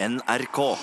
NRK. 0.00 0.76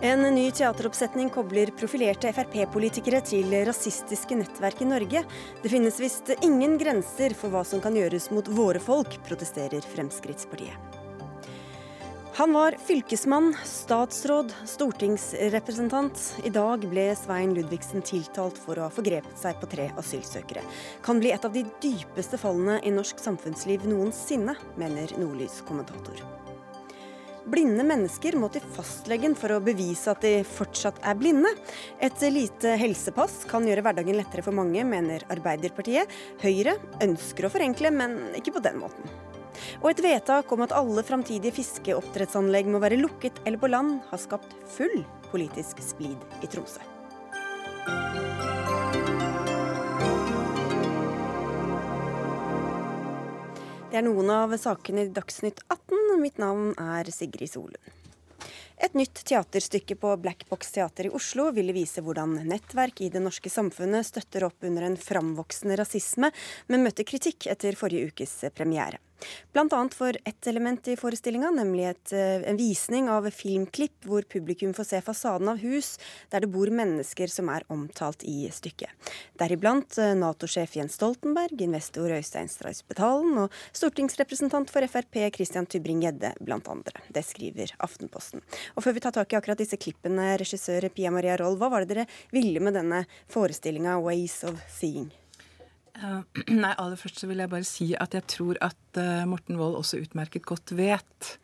En 0.00 0.22
ny 0.34 0.50
teateroppsetning 0.50 1.28
kobler 1.30 1.68
profilerte 1.76 2.32
Frp-politikere 2.32 3.20
til 3.28 3.52
rasistiske 3.68 4.40
nettverk 4.40 4.80
i 4.80 4.88
Norge. 4.88 5.24
Det 5.60 5.74
finnes 5.74 6.00
visst 6.00 6.32
ingen 6.40 6.78
grenser 6.80 7.36
for 7.36 7.52
hva 7.52 7.60
som 7.68 7.84
kan 7.84 8.00
gjøres 8.00 8.30
mot 8.32 8.48
våre 8.48 8.80
folk, 8.80 9.20
protesterer 9.28 9.84
Fremskrittspartiet. 9.92 10.91
Han 12.34 12.52
var 12.52 12.74
fylkesmann, 12.86 13.56
statsråd, 13.64 14.54
stortingsrepresentant. 14.64 16.36
I 16.44 16.50
dag 16.50 16.86
ble 16.88 17.10
Svein 17.16 17.50
Ludvigsen 17.52 18.00
tiltalt 18.08 18.56
for 18.56 18.78
å 18.80 18.86
ha 18.86 18.92
forgrepet 18.92 19.36
seg 19.36 19.58
på 19.60 19.68
tre 19.68 19.90
asylsøkere. 20.00 20.62
Kan 21.04 21.20
bli 21.20 21.34
et 21.34 21.44
av 21.44 21.52
de 21.52 21.66
dypeste 21.82 22.40
fallene 22.40 22.78
i 22.88 22.92
norsk 22.94 23.20
samfunnsliv 23.20 23.84
noensinne, 23.84 24.54
mener 24.80 25.12
Nordlys-kommentator. 25.20 26.22
Blinde 27.52 27.84
mennesker 27.84 28.38
må 28.40 28.48
til 28.54 28.64
fastlegen 28.78 29.36
for 29.36 29.52
å 29.52 29.60
bevise 29.60 30.14
at 30.14 30.24
de 30.24 30.38
fortsatt 30.46 31.02
er 31.04 31.18
blinde. 31.20 31.52
Et 32.00 32.24
lite 32.32 32.78
helsepass 32.80 33.42
kan 33.50 33.68
gjøre 33.68 33.84
hverdagen 33.84 34.16
lettere 34.16 34.46
for 34.46 34.56
mange, 34.56 34.86
mener 34.88 35.28
Arbeiderpartiet. 35.28 36.08
Høyre 36.40 36.78
ønsker 37.04 37.44
å 37.44 37.52
forenkle, 37.52 37.92
men 37.92 38.16
ikke 38.40 38.56
på 38.56 38.64
den 38.64 38.80
måten. 38.80 39.12
Og 39.82 39.90
et 39.92 40.02
vedtak 40.04 40.52
om 40.54 40.64
at 40.64 40.74
alle 40.76 41.04
framtidige 41.06 41.54
fiskeoppdrettsanlegg 41.58 42.70
må 42.72 42.82
være 42.82 43.00
lukket 43.00 43.42
eller 43.44 43.60
på 43.62 43.70
land, 43.72 44.00
har 44.10 44.20
skapt 44.22 44.56
full 44.76 45.02
politisk 45.32 45.80
splid 45.84 46.42
i 46.42 46.50
Tromsø. 46.52 46.82
Det 53.92 53.98
er 54.00 54.06
noen 54.06 54.30
av 54.32 54.54
sakene 54.56 55.02
i 55.04 55.10
Dagsnytt 55.12 55.58
18. 55.68 56.14
Mitt 56.22 56.38
navn 56.40 56.70
er 56.80 57.10
Sigrid 57.12 57.50
Solund. 57.52 57.76
Et 58.82 58.94
nytt 58.96 59.20
teaterstykke 59.28 59.94
på 60.00 60.14
Black 60.16 60.46
Box 60.48 60.72
Teater 60.72 61.06
i 61.06 61.12
Oslo 61.12 61.50
ville 61.54 61.74
vise 61.76 62.00
hvordan 62.02 62.38
nettverk 62.48 63.04
i 63.04 63.10
det 63.12 63.20
norske 63.22 63.52
samfunnet 63.52 64.08
støtter 64.08 64.48
opp 64.48 64.64
under 64.64 64.88
en 64.88 64.96
framvoksende 64.98 65.76
rasisme, 65.78 66.32
men 66.66 66.82
møtte 66.82 67.04
kritikk 67.06 67.46
etter 67.52 67.76
forrige 67.78 68.10
ukes 68.10 68.32
premiere. 68.56 68.98
Annet 69.54 69.94
for 69.94 70.16
ett 70.24 70.46
element 70.46 70.88
i 70.88 70.96
forestillinga, 70.96 71.50
nemlig 71.50 71.84
et, 71.88 72.12
eh, 72.12 72.42
en 72.50 72.56
visning 72.56 73.08
av 73.08 73.30
filmklipp 73.30 74.04
hvor 74.04 74.22
publikum 74.22 74.74
får 74.74 74.84
se 74.84 75.00
fasaden 75.00 75.48
av 75.48 75.58
hus 75.62 75.98
der 76.30 76.40
det 76.40 76.50
bor 76.52 76.66
mennesker 76.66 77.30
som 77.30 77.48
er 77.48 77.62
omtalt 77.68 78.24
i 78.24 78.50
stykket. 78.50 78.90
Deriblant 79.38 79.98
eh, 79.98 80.14
Nato-sjef 80.14 80.76
Jens 80.76 80.98
Stoltenberg, 80.98 81.60
investor 81.60 82.10
Øystein 82.10 82.50
Streisbetalen 82.52 83.38
og 83.44 83.56
stortingsrepresentant 83.72 84.70
for 84.70 84.86
Frp 84.86 85.30
Christian 85.34 85.66
Tybring-Gjedde, 85.66 86.34
blant 86.40 86.68
andre. 86.68 87.00
Det 87.12 87.24
skriver 87.24 87.72
Aftenposten. 87.78 88.42
Og 88.76 88.84
før 88.84 88.98
vi 88.98 89.06
tar 89.06 89.16
tak 89.16 89.32
i 89.32 89.40
akkurat 89.40 89.58
disse 89.62 89.78
klippene, 89.80 90.34
regissør 90.42 90.88
Pia 90.92 91.14
Maria 91.14 91.38
Roll, 91.40 91.56
hva 91.56 91.70
var 91.72 91.84
det 91.84 91.94
dere 91.94 92.10
ville 92.34 92.60
med 92.60 92.74
denne 92.78 93.04
forestillinga 93.32 94.00
Ways 94.02 94.42
of 94.44 94.60
Seeing? 94.68 95.10
Uh, 95.92 96.22
nei, 96.62 96.72
aller 96.72 96.96
først 96.96 97.20
så 97.20 97.28
vil 97.28 97.42
jeg 97.42 97.52
bare 97.52 97.68
si 97.68 97.90
at 98.00 98.14
jeg 98.16 98.24
tror 98.30 98.60
at 98.64 99.00
uh, 99.00 99.24
Morten 99.28 99.58
Wold 99.60 99.76
også 99.80 100.00
utmerket 100.00 100.46
godt 100.48 100.72
vet 100.78 101.36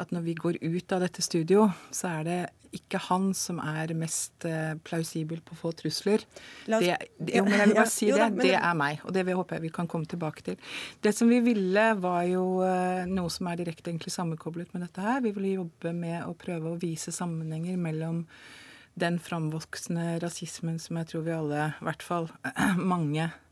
at 0.00 0.14
når 0.14 0.24
vi 0.24 0.34
går 0.38 0.56
ut 0.64 0.92
av 0.96 1.02
dette 1.04 1.20
studio, 1.20 1.66
så 1.92 2.08
er 2.14 2.22
det 2.24 2.38
ikke 2.72 3.00
han 3.10 3.34
som 3.36 3.58
er 3.60 3.90
mest 3.98 4.46
uh, 4.48 4.72
plausibel 4.86 5.42
på 5.44 5.52
å 5.52 5.58
få 5.58 5.72
trusler. 5.76 6.24
Det, 6.64 6.94
det, 7.18 7.34
jo, 7.34 7.42
men 7.44 7.58
jeg 7.58 7.68
vil 7.68 7.76
bare 7.76 7.92
si 7.98 8.08
det. 8.14 8.28
Det 8.38 8.54
er 8.56 8.78
meg, 8.78 9.02
og 9.04 9.12
det 9.12 9.26
håper 9.28 9.58
jeg 9.58 9.66
vi 9.66 9.72
kan 9.74 9.90
komme 9.90 10.08
tilbake 10.08 10.46
til. 10.46 10.56
Det 11.04 11.12
som 11.12 11.28
vi 11.28 11.42
ville, 11.44 11.84
var 12.00 12.24
jo 12.30 12.46
noe 13.10 13.34
som 13.34 13.50
er 13.50 13.60
direkte 13.60 13.92
egentlig 13.92 14.14
sammenkoblet 14.14 14.72
med 14.72 14.86
dette 14.86 15.04
her. 15.04 15.20
Vi 15.26 15.34
ville 15.36 15.58
jobbe 15.58 15.92
med 15.98 16.24
å 16.24 16.32
prøve 16.38 16.72
å 16.72 16.80
vise 16.80 17.12
sammenhenger 17.12 17.76
mellom 17.76 18.24
den 19.00 19.20
framvoksende 19.22 20.16
rasismen 20.24 20.80
som 20.80 20.96
jeg 21.02 21.12
tror 21.12 21.28
vi 21.28 21.36
alle, 21.36 21.70
i 21.76 21.88
hvert 21.90 22.06
fall 22.06 22.30
mange, 22.94 23.28
Eh, 23.28 23.49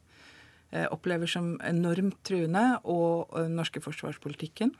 opplever 0.92 1.30
som 1.30 1.54
enormt 1.64 2.18
truende, 2.28 2.78
og 2.84 3.32
den 3.32 3.56
norske 3.56 3.80
forsvarspolitikken. 3.80 4.74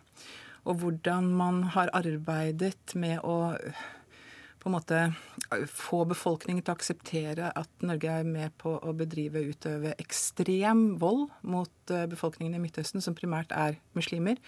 Og 0.69 0.83
hvordan 0.83 1.31
man 1.33 1.63
har 1.73 1.93
arbeidet 1.97 2.93
med 2.99 3.23
å 3.25 3.55
på 4.59 4.69
en 4.69 4.75
måte 4.75 4.99
få 5.71 6.03
befolkningen 6.11 6.65
til 6.65 6.73
å 6.73 6.77
akseptere 6.77 7.51
at 7.57 7.85
Norge 7.87 8.11
er 8.21 8.27
med 8.27 8.53
på 8.61 8.75
å 8.77 8.95
bedrive 8.97 9.45
utøve 9.47 9.95
ekstrem 10.03 10.99
vold 11.01 11.29
mot 11.47 11.93
eh, 11.95 12.07
befolkningen 12.11 12.59
i 12.59 12.63
Midtøsten, 12.63 13.03
som 13.05 13.17
primært 13.17 13.55
er 13.55 13.79
muslimer. 13.97 14.41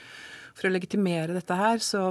For 0.58 0.68
å 0.68 0.74
legitimere 0.74 1.36
dette 1.36 1.56
her, 1.56 1.78
så, 1.84 2.08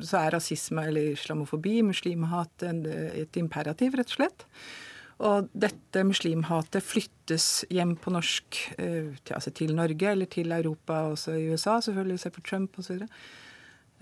så 0.00 0.20
er 0.22 0.36
rasisme 0.38 0.86
eller 0.88 1.12
islamofobi, 1.16 1.80
muslimhat, 1.90 2.64
et 2.64 3.40
imperativ, 3.40 3.98
rett 3.98 4.14
og 4.14 4.20
slett. 4.20 4.46
Og 5.18 5.48
dette 5.50 6.04
muslimhatet 6.06 6.84
flyttes 6.86 7.64
hjem 7.74 7.96
på 7.98 8.12
norsk, 8.14 8.58
eh, 8.78 9.10
til, 9.18 9.34
altså 9.34 9.50
til 9.50 9.74
Norge 9.74 10.12
eller 10.12 10.30
til 10.30 10.52
Europa, 10.54 11.08
også 11.10 11.34
i 11.34 11.48
USA, 11.50 11.80
selvfølgelig, 11.82 12.20
se 12.22 12.30
på 12.30 12.44
Trump 12.46 12.78
osv. 12.78 13.02
Um, 13.02 13.08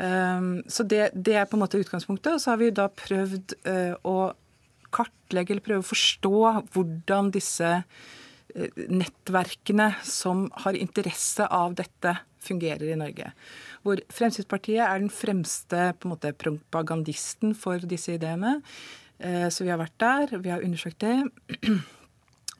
ehm, 0.05 0.51
så 0.69 0.85
det, 0.85 1.11
det, 1.15 1.39
er 1.41 1.49
på 1.49 1.57
en 1.57 1.65
måte 1.65 1.81
utgangspunktet. 1.81 2.35
Og 2.35 2.41
så 2.41 2.53
har 2.53 2.61
vi 2.61 2.69
da 2.71 2.91
prøvd 2.93 3.57
uh, 3.65 3.97
å 4.05 4.17
kartlegge 4.93 5.57
eller 5.57 5.65
prøve 5.65 5.85
å 5.85 5.89
forstå 5.89 6.37
hvordan 6.77 7.33
disse 7.33 7.73
uh, 7.81 8.85
nettverkene 8.85 9.95
som 10.05 10.51
har 10.67 10.77
interesse 10.77 11.49
av 11.49 11.79
dette, 11.81 12.19
fungerer 12.47 12.93
i 12.93 12.99
Norge. 13.01 13.33
Hvor 13.83 13.99
Fremskrittspartiet 14.15 14.85
er 14.85 15.01
den 15.01 15.11
fremste 15.11 15.89
på 15.99 16.07
en 16.07 16.13
måte, 16.13 16.31
propagandisten 16.39 17.57
for 17.59 17.83
disse 17.91 18.15
ideene. 18.15 18.61
Eh, 19.19 19.49
så 19.49 19.65
vi 19.65 19.73
har 19.73 19.81
vært 19.81 19.97
der, 20.03 20.39
vi 20.43 20.53
har 20.53 20.65
undersøkt 20.65 21.05
det. 21.05 21.17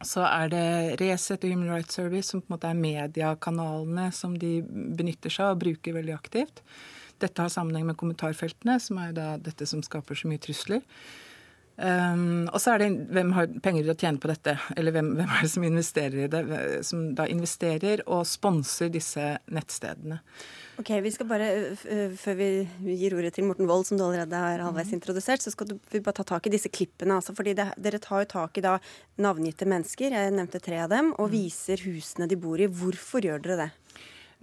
Så 0.05 0.21
er 0.29 0.51
det 0.53 0.67
Resett 1.01 1.45
og 1.47 1.55
Human 1.55 1.71
Rights 1.73 1.97
Service 1.97 2.29
som 2.29 2.43
på 2.43 2.51
en 2.51 2.55
måte 2.59 2.69
er 2.69 2.77
mediekanalene 2.77 4.11
som 4.13 4.35
de 4.37 4.59
benytter 4.69 5.33
seg 5.33 5.47
av 5.47 5.55
og 5.55 5.63
bruker 5.63 5.97
veldig 5.97 6.13
aktivt. 6.13 6.61
Dette 7.17 7.41
har 7.41 7.49
sammenheng 7.49 7.87
med 7.89 7.97
kommentarfeltene, 7.97 8.77
som 8.83 9.01
er 9.01 9.15
da 9.17 9.29
dette 9.41 9.65
som 9.69 9.81
skaper 9.85 10.19
så 10.19 10.29
mye 10.29 10.43
trusler. 10.45 10.85
Um, 11.77 12.45
og 12.53 12.61
så 12.61 12.75
er 12.75 12.85
det 12.85 12.91
hvem 13.13 13.33
har 13.37 13.49
penger 13.65 13.85
til 13.85 13.93
å 13.93 13.97
tjene 14.01 14.21
på 14.21 14.31
dette, 14.31 14.55
eller 14.77 14.95
hvem, 14.97 15.11
hvem, 15.17 15.33
er 15.33 15.43
det 15.45 15.51
som 15.53 15.65
investerer 15.65 16.23
i 16.25 16.29
det? 16.33 16.45
Som 16.89 17.11
da 17.17 17.27
investerer 17.33 18.05
og 18.05 18.29
sponser 18.29 18.93
disse 18.93 19.35
nettstedene. 19.53 20.21
Ok, 20.77 20.91
vi 21.01 21.11
skal 21.13 21.29
bare, 21.29 21.49
Før 22.21 22.37
vi 22.37 22.49
gir 23.01 23.17
ordet 23.17 23.33
til 23.37 23.47
Morten 23.49 23.69
Wold, 23.69 23.87
som 23.89 23.97
du 23.97 24.05
allerede 24.05 24.37
har 24.37 24.61
halvveis 24.61 24.91
mhm. 24.91 24.99
introdusert, 24.99 25.45
så 25.45 25.53
skal 25.55 25.73
vi 25.73 26.03
bare 26.05 26.19
ta 26.19 26.27
tak 26.29 26.49
i 26.49 26.53
disse 26.53 26.69
klippene. 26.69 27.17
Altså, 27.17 27.33
fordi 27.37 27.57
det, 27.57 27.71
Dere 27.81 28.01
tar 28.03 28.25
jo 28.25 28.31
tak 28.35 28.61
i 28.61 28.65
da 28.65 28.77
navngitte 29.23 29.69
mennesker, 29.69 30.13
jeg 30.13 30.37
nevnte 30.37 30.61
tre 30.61 30.83
av 30.85 30.93
dem, 30.93 31.15
og 31.17 31.31
mhm. 31.31 31.35
viser 31.39 31.85
husene 31.89 32.29
de 32.29 32.41
bor 32.41 32.61
i. 32.61 32.69
Hvorfor 32.69 33.25
gjør 33.25 33.45
dere 33.45 33.61
det? 33.65 33.71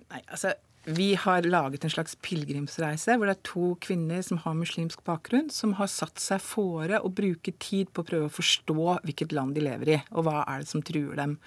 Nei, 0.10 0.22
altså 0.28 0.56
vi 0.84 1.14
har 1.16 1.46
laget 1.48 1.86
en 1.86 1.92
slags 1.94 2.18
pilegrimsreise 2.20 3.16
hvor 3.16 3.30
det 3.30 3.38
er 3.38 3.46
to 3.48 3.68
kvinner 3.80 4.20
som 4.26 4.42
har 4.44 4.58
muslimsk 4.58 5.00
bakgrunn, 5.08 5.48
som 5.48 5.78
har 5.78 5.88
satt 5.88 6.20
seg 6.20 6.44
fore 6.44 7.00
å 7.00 7.08
bruke 7.08 7.54
tid 7.56 7.94
på 7.94 8.04
å 8.04 8.08
prøve 8.10 8.28
å 8.28 8.34
forstå 8.34 8.98
hvilket 9.06 9.32
land 9.32 9.56
de 9.56 9.64
lever 9.64 9.94
i, 9.96 10.00
og 10.12 10.28
hva 10.28 10.42
er 10.44 10.66
det 10.66 10.72
som 10.74 10.84
truer 10.84 11.16
dem. 11.16 11.38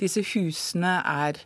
Disse 0.00 0.24
husene 0.30 0.94
er 1.04 1.42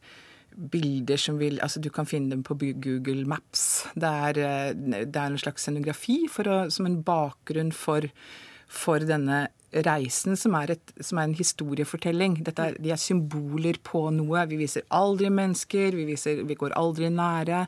bilder 0.56 1.20
som 1.20 1.38
vil 1.40 1.60
Altså, 1.62 1.80
du 1.80 1.90
kan 1.90 2.06
finne 2.06 2.30
dem 2.30 2.42
på 2.42 2.56
Google 2.58 3.24
Maps. 3.28 3.86
Det 3.94 4.08
er, 4.08 4.38
eh, 4.38 5.04
det 5.04 5.16
er 5.16 5.26
en 5.26 5.38
slags 5.38 5.62
scenografi 5.62 6.26
å, 6.28 6.70
som 6.70 6.86
en 6.86 7.02
bakgrunn 7.02 7.72
for, 7.72 8.08
for 8.68 8.98
denne 8.98 9.48
reisen 9.72 10.36
som 10.36 10.54
er, 10.58 10.74
et, 10.76 10.92
som 11.00 11.18
er 11.18 11.28
en 11.28 11.36
historiefortelling. 11.36 12.38
Er, 12.52 12.76
de 12.76 12.92
er 12.92 13.00
symboler 13.00 13.78
på 13.84 14.04
noe. 14.14 14.44
Vi 14.50 14.60
viser 14.60 14.84
aldri 14.92 15.30
mennesker, 15.32 15.96
vi, 15.96 16.06
viser, 16.12 16.42
vi 16.48 16.58
går 16.58 16.76
aldri 16.78 17.08
nære. 17.12 17.64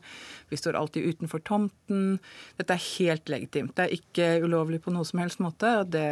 Vi 0.53 0.59
står 0.61 0.77
alltid 0.79 1.09
utenfor 1.15 1.43
tomten. 1.47 2.19
Dette 2.59 2.77
er 2.77 2.85
helt 2.85 3.31
legitimt. 3.33 3.75
Det 3.77 3.87
er 3.87 3.97
ikke 3.97 4.29
ulovlig 4.45 4.83
på 4.85 4.93
noe 4.95 5.06
som 5.09 5.23
helst 5.23 5.41
måte. 5.43 5.71
Det, 5.91 6.05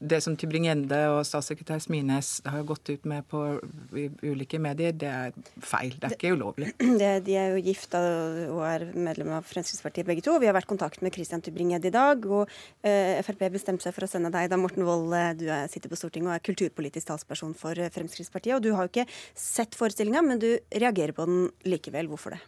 det 0.00 0.20
som 0.24 0.36
Tybring-Gjende 0.36 1.00
og 1.14 1.22
statssekretær 1.28 1.82
Smines 1.84 2.36
har 2.48 2.66
gått 2.68 2.90
ut 2.90 3.06
med 3.08 3.26
på 3.30 3.44
ulike 4.24 4.60
medier, 4.62 4.92
det 4.92 5.10
er 5.10 5.38
feil. 5.62 5.94
Det 6.00 6.10
er 6.10 6.18
ikke 6.18 6.34
ulovlig. 6.34 6.74
Det, 7.04 7.12
de 7.26 7.38
er 7.38 7.54
jo 7.54 7.62
gifta 7.64 8.00
og 8.50 8.62
er 8.66 8.86
medlem 8.92 9.32
av 9.38 9.46
Fremskrittspartiet 9.48 10.06
begge 10.08 10.24
to. 10.24 10.36
Vi 10.42 10.48
har 10.50 10.56
vært 10.56 10.68
i 10.68 10.72
kontakt 10.74 11.02
med 11.04 11.14
Christian 11.14 11.42
Tybring-Gjende 11.44 11.90
i 11.90 11.94
dag, 11.94 12.26
og 12.26 12.50
eh, 12.86 13.20
Frp 13.24 13.46
bestemte 13.54 13.86
seg 13.86 13.94
for 13.96 14.06
å 14.06 14.10
sende 14.10 14.23
deg, 14.32 14.48
da 14.52 14.58
Morten 14.60 14.86
Wold, 14.86 15.12
eh, 15.12 15.32
du 15.36 15.46
sitter 15.72 15.92
på 15.92 15.98
Stortinget 15.98 16.30
og 16.30 16.36
er 16.38 16.44
kulturpolitisk 16.48 17.10
talsperson 17.10 17.54
for 17.58 17.78
eh, 17.78 17.92
Fremskrittspartiet. 17.92 18.56
og 18.56 18.62
Du 18.64 18.72
har 18.72 18.86
jo 18.86 18.92
ikke 18.92 19.08
sett 19.34 19.76
forestillinga, 19.76 20.22
men 20.24 20.40
du 20.42 20.52
reagerer 20.72 21.12
på 21.16 21.26
den 21.28 21.48
likevel. 21.68 22.08
Hvorfor 22.08 22.36
det? 22.36 22.42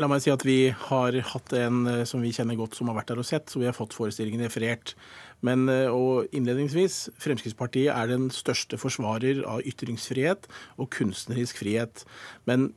La 0.00 0.08
meg 0.08 0.22
si 0.24 0.32
at 0.32 0.44
Vi 0.46 0.70
har 0.72 1.16
hatt 1.32 1.52
en 1.58 1.82
eh, 1.90 2.04
som 2.08 2.22
vi 2.24 2.32
kjenner 2.32 2.56
godt, 2.56 2.76
som 2.78 2.88
har 2.88 2.96
vært 2.96 3.12
der 3.12 3.20
og 3.20 3.28
sett. 3.28 3.50
så 3.50 3.60
Vi 3.60 3.68
har 3.68 3.76
fått 3.76 3.96
forestillingen 3.96 4.46
referert. 4.46 4.94
Men 5.44 5.68
og 5.68 6.32
innledningsvis, 6.34 7.10
Fremskrittspartiet 7.22 7.92
er 7.92 8.08
den 8.10 8.30
største 8.34 8.78
forsvarer 8.80 9.42
av 9.46 9.60
ytringsfrihet 9.68 10.48
og 10.80 10.88
kunstnerisk 10.96 11.60
frihet. 11.60 12.06
Men 12.48 12.70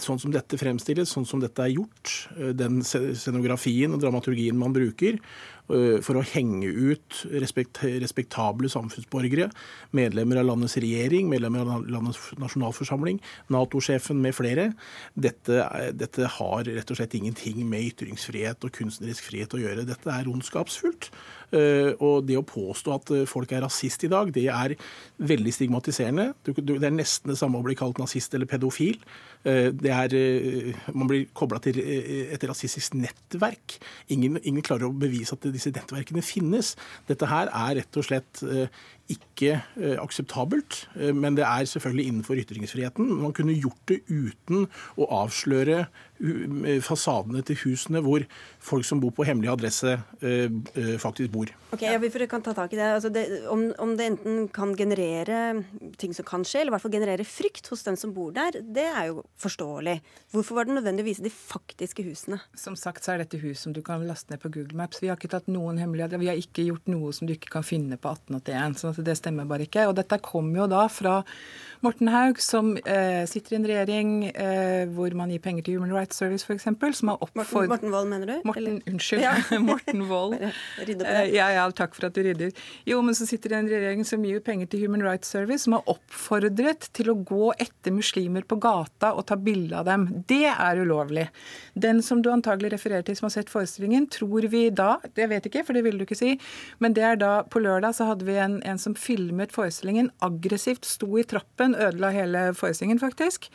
sånn 0.00 0.20
som 0.22 0.32
dette 0.32 0.56
fremstilles, 0.60 1.10
sånn 1.10 1.26
som 1.28 1.42
dette 1.42 1.60
er 1.64 1.74
gjort, 1.74 2.14
den 2.56 2.80
scenografien 2.86 3.92
og 3.92 4.00
dramaturgien 4.04 4.56
man 4.56 4.72
bruker, 4.76 5.18
Eh, 5.72 6.00
for 6.04 6.18
å 6.20 6.24
henge 6.34 6.68
ut 6.68 7.22
respekt, 7.40 7.80
respektable 8.02 8.68
samfunnsborgere, 8.68 9.46
medlemmer 9.96 10.42
av 10.42 10.50
landets 10.50 10.76
regjering, 10.82 11.30
medlemmer 11.32 11.64
av 11.64 11.86
landets 11.88 12.20
nasjonalforsamling, 12.40 13.22
Nato-sjefen 13.54 14.20
med 14.20 14.36
flere. 14.36 14.66
Dette, 15.16 15.62
dette, 15.96 16.28
har 16.36 16.68
rett 16.68 16.92
og 16.92 17.00
slett 17.00 17.16
ingenting 17.16 17.62
med 17.70 17.94
ytringsfrihet 17.94 18.66
og 18.66 18.76
kunstnerisk 18.76 19.30
frihet 19.30 19.56
å 19.56 19.62
gjøre. 19.62 19.86
Dette 19.88 20.12
er 20.12 20.28
ondskapsfullt. 20.28 21.08
Eh, 21.52 21.92
og 22.02 22.24
det 22.28 22.38
å 22.38 22.46
påstå 22.46 22.94
at 22.94 23.12
eh, 23.14 23.26
folk 23.28 23.52
er 23.54 23.64
rasist 23.64 24.06
i 24.06 24.10
dag, 24.12 24.32
det 24.34 24.46
er 24.52 24.74
veldig 25.24 25.52
stigmatiserende. 25.54 26.30
Det 26.44 26.78
er 26.78 26.94
nesten 26.94 27.32
det 27.32 27.38
samme 27.40 27.60
å 27.60 27.66
bli 27.66 27.76
kalt 27.78 28.00
nazist 28.00 28.34
eller 28.34 28.48
pedofil. 28.50 28.98
Eh, 29.44 29.68
er, 29.68 30.16
man 30.96 31.10
blir 31.10 31.28
kobla 31.36 31.60
til 31.64 31.80
et 31.84 32.48
rasistisk 32.48 32.96
nettverk. 32.98 33.78
Ingen, 34.14 34.40
ingen, 34.42 34.64
klarer 34.64 34.88
å 34.88 34.96
bevise 34.96 35.36
at 35.36 35.46
disse 35.54 35.74
nettverkene 35.74 36.24
finnes. 36.24 36.74
Dette 37.10 37.28
her 37.30 37.52
er 37.52 37.80
rett 37.82 38.00
og 38.00 38.08
slett 38.08 38.44
ikke 39.12 39.58
akseptabelt, 40.00 40.86
men 41.12 41.36
det 41.36 41.44
er 41.44 41.66
selvfølgelig 41.68 42.06
innenfor 42.08 42.38
ytringsfriheten. 42.40 43.10
Man 43.20 43.34
kunne 43.36 43.52
gjort 43.52 43.82
det 43.90 44.00
uten 44.08 44.64
å 44.96 45.08
avsløre 45.12 45.84
fasadene 46.84 47.42
til 47.44 47.58
husene 47.64 48.00
hvor 48.04 48.22
folk 48.62 48.86
som 48.86 49.00
bor 49.02 49.12
på 49.14 49.26
hemmelig 49.26 49.50
adresse, 49.50 49.96
eh, 50.22 50.46
eh, 50.78 50.94
faktisk 50.98 51.32
bor. 51.32 51.50
Ok, 51.72 51.82
ja, 51.82 51.98
Vi 51.98 52.26
kan 52.26 52.42
ta 52.42 52.54
tak 52.54 52.72
i 52.72 52.76
det. 52.76 52.94
Altså 52.94 53.10
det 53.10 53.48
om, 53.48 53.72
om, 53.78 53.96
det 53.96 54.06
enten 54.06 54.48
kan 54.48 54.74
generere 54.76 55.64
ting 55.98 56.14
som 56.14 56.24
kan 56.24 56.44
skje, 56.44 56.60
eller 56.60 56.70
i 56.70 56.74
hvert 56.74 56.82
fall 56.82 56.92
generere 56.92 57.24
frykt 57.24 57.66
hos 57.66 57.82
den 57.82 57.96
som 57.96 58.14
bor 58.14 58.32
der, 58.32 58.52
det 58.62 58.86
er 58.86 59.06
jo 59.10 59.24
forståelig. 59.36 60.00
Hvorfor 60.32 60.54
var 60.54 60.64
det 60.64 60.74
nødvendig 60.78 61.02
å 61.02 61.08
vise 61.10 61.24
de 61.24 61.30
faktiske 61.34 62.04
husene? 62.06 62.40
Som 62.54 62.76
sagt 62.76 63.04
så 63.04 63.14
er 63.14 63.24
dette 63.24 63.40
hus 63.42 63.60
som 63.66 63.74
du 63.74 63.82
kan 63.82 64.06
laste 64.06 64.30
ned 64.30 64.40
på 64.40 64.52
Google 64.54 64.78
Maps. 64.78 65.02
Vi 65.02 65.10
har 65.10 65.18
ikke 65.18 65.32
tatt 65.34 65.50
noen 65.50 65.78
hemmeligheter. 65.82 66.22
Vi 66.22 66.30
har 66.30 66.38
ikke 66.38 66.68
gjort 66.68 66.86
noe 66.86 67.12
som 67.12 67.26
du 67.26 67.34
ikke 67.34 67.50
kan 67.58 67.66
finne 67.66 67.98
på 67.98 68.14
1881. 68.14 68.78
så 68.78 68.93
det 69.02 69.16
stemmer 69.18 69.48
bare 69.50 69.66
ikke. 69.66 69.88
Og 69.90 69.96
dette 69.98 70.20
kom 70.22 70.52
jo 70.54 70.68
da 70.70 70.86
fra 70.92 71.22
Morten 71.84 72.08
Haug, 72.08 72.38
som 72.40 72.76
eh, 72.76 73.26
sitter 73.28 73.52
i 73.52 73.56
en 73.58 73.66
regjering 73.68 74.12
eh, 74.30 74.84
hvor 74.96 75.12
man 75.18 75.28
gir 75.28 75.40
penger 75.44 75.66
til 75.66 75.76
Human 75.76 75.92
Rights 75.92 76.16
Service 76.16 76.46
f.eks., 76.48 76.64
som 76.96 77.10
har 77.12 77.20
oppfordret 77.20 77.68
Morten, 77.74 77.90
Wold, 77.92 78.08
mener 78.08 78.30
du? 78.30 78.34
Morten, 78.48 78.78
unnskyld. 78.88 79.20
Ja. 79.20 79.34
Morten 79.68 80.06
Wold. 80.08 80.38
Eh, 80.40 81.26
ja, 81.34 81.50
ja, 81.52 81.66
takk 81.76 81.92
for 81.96 82.08
at 82.08 82.16
du 82.16 82.22
rydder. 82.24 82.54
Jo, 82.88 83.02
men 83.04 83.16
så 83.18 83.26
sitter 83.28 83.52
det 83.52 83.58
en 83.58 83.68
regjering 83.68 84.06
som 84.08 84.24
gir 84.24 84.40
penger 84.44 84.70
til 84.72 84.86
Human 84.86 85.04
Rights 85.04 85.28
Service, 85.34 85.66
som 85.66 85.76
har 85.76 85.90
oppfordret 85.92 86.88
til 86.96 87.12
å 87.12 87.16
gå 87.20 87.50
etter 87.60 87.92
muslimer 87.92 88.48
på 88.48 88.56
gata 88.64 89.12
og 89.12 89.26
ta 89.28 89.36
bilde 89.36 89.76
av 89.82 89.90
dem. 89.90 90.08
Det 90.30 90.46
er 90.54 90.80
ulovlig. 90.80 91.26
Den 91.76 92.00
som 92.06 92.24
du 92.24 92.30
antagelig 92.32 92.72
refererer 92.78 93.04
til 93.04 93.20
som 93.20 93.28
har 93.28 93.36
sett 93.36 93.52
forestillingen, 93.52 94.08
tror 94.08 94.48
vi 94.48 94.70
da 94.72 94.96
Det 95.14 95.26
vet 95.28 95.50
ikke, 95.50 95.66
for 95.66 95.76
det 95.76 95.84
ville 95.84 96.00
du 96.00 96.08
ikke 96.08 96.16
si. 96.16 96.32
Men 96.80 96.96
det 96.96 97.04
er 97.04 97.20
da 97.20 97.32
På 97.50 97.60
lørdag 97.60 97.92
så 97.98 98.08
hadde 98.08 98.24
vi 98.24 98.38
en, 98.40 98.60
en 98.64 98.80
som 98.80 98.96
filmet 98.96 99.52
forestillingen 99.52 100.08
aggressivt, 100.24 100.86
sto 100.88 101.18
i 101.20 101.26
trappen 101.28 101.73
ødela 101.74 102.10
hele 102.10 102.54
forestillingen, 102.54 103.00
faktisk. 103.00 103.50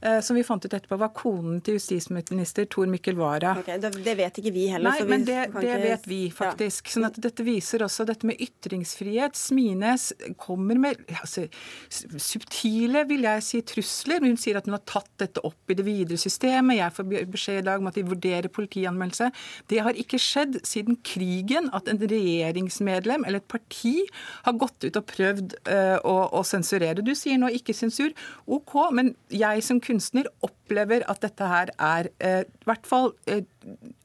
Eh, 0.00 0.20
som 0.20 0.36
vi 0.36 0.44
fant 0.44 0.64
ut 0.64 0.74
etterpå 0.74 0.96
var 1.00 1.08
konen 1.16 1.62
til 1.64 1.78
justisminister 1.78 2.66
Tor 2.68 2.88
Mikkel 2.90 3.16
Wara. 3.16 3.54
Okay, 3.62 3.80
det 3.80 4.12
vet 4.18 4.40
ikke 4.42 4.52
vi 4.52 4.66
heller. 4.68 4.92
Nei, 4.92 5.06
men 5.08 5.22
det, 5.24 5.38
det 5.54 5.62
ikke... 5.64 5.78
vet 5.86 6.08
vi 6.10 6.18
faktisk. 6.36 6.90
Ja. 6.90 6.92
Sånn 6.96 7.08
at 7.08 7.16
dette 7.24 7.46
viser 7.46 7.84
også 7.86 8.04
dette 8.08 8.28
med 8.28 8.42
ytringsfrihet. 8.44 9.38
Smines 9.40 10.10
kommer 10.40 10.76
med 10.82 11.00
altså, 11.16 11.46
subtile, 11.88 13.06
vil 13.08 13.24
jeg 13.24 13.46
si, 13.46 13.62
trusler. 13.72 14.26
Hun 14.26 14.36
sier 14.40 14.60
at 14.60 14.68
hun 14.68 14.76
har 14.76 14.84
tatt 14.84 15.08
dette 15.22 15.40
opp 15.48 15.72
i 15.72 15.78
det 15.78 15.86
videre 15.86 16.20
systemet. 16.20 16.76
Jeg 16.82 16.96
får 16.98 17.08
beskjed 17.32 17.62
i 17.62 17.66
dag 17.70 17.80
om 17.80 17.88
at 17.88 17.96
de 17.96 18.04
vurderer 18.04 18.52
politianmeldelse. 18.52 19.30
Det 19.72 19.80
har 19.86 19.96
ikke 19.96 20.20
skjedd 20.20 20.60
siden 20.68 21.00
krigen 21.08 21.72
at 21.76 21.88
en 21.88 22.02
regjeringsmedlem 22.04 23.24
eller 23.24 23.40
et 23.40 23.48
parti 23.48 23.96
har 24.44 24.60
gått 24.60 24.84
ut 24.84 25.00
og 25.00 25.08
prøvd 25.08 25.56
uh, 25.70 25.96
å, 26.04 26.16
å 26.36 26.44
sensurere. 26.44 27.00
Du 27.00 27.14
sier 27.16 27.40
nå 27.40 27.48
ikke 27.56 27.72
sensur. 27.76 28.12
OK, 28.44 28.76
men 28.92 29.14
jeg 29.32 29.64
som 29.64 29.80
kunstner 29.86 30.28
opplever 30.46 31.06
at 31.10 31.22
dette 31.22 31.48
her 31.50 31.72
er 31.78 32.10
eh, 32.18 32.42
i 32.42 32.68
hvert 32.68 32.88
fall 32.88 33.12
eh, 33.30 33.44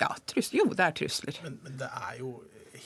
ja, 0.01 0.13
trusler. 0.29 0.61
Jo, 0.61 0.69
det 0.71 0.87
er 0.87 0.97
trusler. 1.01 1.41
Men, 1.45 1.59
men 1.65 1.77
det 1.81 1.89
er 1.89 2.19
jo 2.21 2.37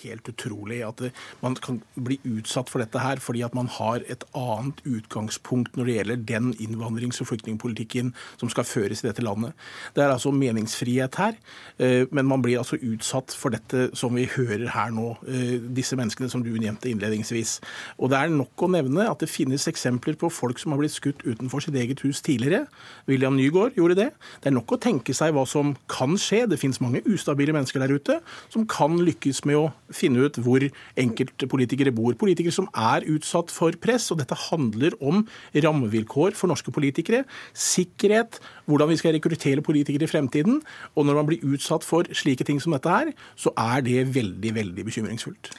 helt 0.04 0.30
utrolig 0.30 0.82
at 0.86 1.02
man 1.42 1.56
kan 1.56 1.82
bli 1.96 2.18
utsatt 2.26 2.72
for 2.72 2.84
dette 2.84 3.02
her 3.02 3.22
fordi 3.24 3.44
at 3.46 3.56
man 3.58 3.70
har 3.72 4.04
et 4.12 4.24
annet 4.36 4.82
utgangspunkt 4.86 5.78
når 5.78 5.90
det 5.90 5.98
gjelder 5.98 6.24
den 6.32 6.52
innvandrings- 6.64 7.22
og 7.24 7.30
flyktningpolitikken 7.32 8.14
som 8.40 8.52
skal 8.52 8.68
føres 8.68 9.04
i 9.04 9.08
dette 9.10 9.24
landet. 9.26 9.54
Det 9.96 10.04
er 10.04 10.14
altså 10.14 10.34
meningsfrihet 10.36 11.16
her, 11.22 11.38
eh, 11.80 12.06
men 12.12 12.28
man 12.30 12.42
blir 12.42 12.60
altså 12.62 12.80
utsatt 12.82 13.36
for 13.36 13.54
dette 13.56 13.90
som 13.98 14.16
vi 14.16 14.28
hører 14.36 14.68
her 14.74 14.92
nå, 14.96 15.18
eh, 15.28 15.58
disse 15.76 15.96
menneskene 15.96 16.30
som 16.32 16.44
du 16.44 16.52
nevnte 16.56 16.90
innledningsvis. 16.92 17.60
Og 18.00 18.12
det 18.12 18.20
er 18.20 18.34
nok 18.34 18.66
å 18.66 18.72
nevne 18.72 19.10
at 19.10 19.20
det 19.24 19.32
finnes 19.32 19.68
eksempler 19.68 20.18
på 20.20 20.32
folk 20.32 20.60
som 20.60 20.74
har 20.74 20.82
blitt 20.82 20.96
skutt 20.96 21.26
utenfor 21.26 21.64
sitt 21.64 21.76
eget 21.76 22.02
hus 22.06 22.22
tidligere. 22.22 22.66
William 23.08 23.36
Nygaard 23.36 23.76
gjorde 23.78 23.96
det. 24.00 24.10
Det 24.42 24.52
er 24.52 24.58
nok 24.58 24.76
å 24.76 24.82
tenke 24.82 25.14
seg 25.16 25.34
hva 25.36 25.46
som 25.48 25.76
kan 25.92 26.18
skje. 26.20 26.46
Det 26.50 26.60
finnes 26.60 26.82
mange 26.84 27.04
ustabile 27.06 27.54
mennesker 27.56 27.82
der 27.84 27.96
ute 27.96 28.20
som 28.50 28.66
kan 28.68 28.98
lykkes 28.98 29.44
med 29.46 29.60
å 29.60 29.72
finne 29.94 30.26
ut 30.26 30.40
hvor 30.42 30.64
enkeltpolitikere 31.00 31.94
bor. 31.96 32.16
Politikere 32.18 32.54
som 32.56 32.70
er 32.74 33.06
utsatt 33.12 33.54
for 33.54 33.76
press. 33.82 34.08
Og 34.14 34.22
dette 34.22 34.38
handler 34.48 34.96
om 35.02 35.26
rammevilkår 35.54 36.38
for 36.38 36.52
norske 36.52 36.74
politikere. 36.76 37.24
Sikkerhet, 37.54 38.40
hvordan 38.70 38.92
vi 38.92 39.00
skal 39.02 39.18
rekruttere 39.18 39.66
politikere 39.66 40.08
i 40.08 40.12
fremtiden. 40.12 40.62
Og 40.96 41.06
når 41.06 41.22
man 41.22 41.30
blir 41.30 41.46
utsatt 41.46 41.86
for 41.86 42.10
slike 42.16 42.48
ting 42.48 42.62
som 42.64 42.76
dette 42.76 42.92
her, 42.92 43.14
så 43.36 43.54
er 43.58 43.86
det 43.86 44.08
veldig, 44.16 44.56
veldig 44.56 44.88
bekymringsfullt. 44.88 45.54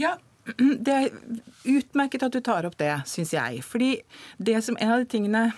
Ja, 0.00 0.16
det 0.86 0.94
er 0.94 1.10
utmerket 1.64 2.26
at 2.26 2.34
du 2.34 2.42
tar 2.44 2.68
opp 2.68 2.78
det, 2.80 2.92
syns 3.08 3.34
jeg. 3.34 3.64
Fordi 3.66 3.96
det 4.38 4.60
som 4.66 4.78
en 4.78 4.96
av 4.96 5.02
de 5.04 5.10
tingene 5.10 5.48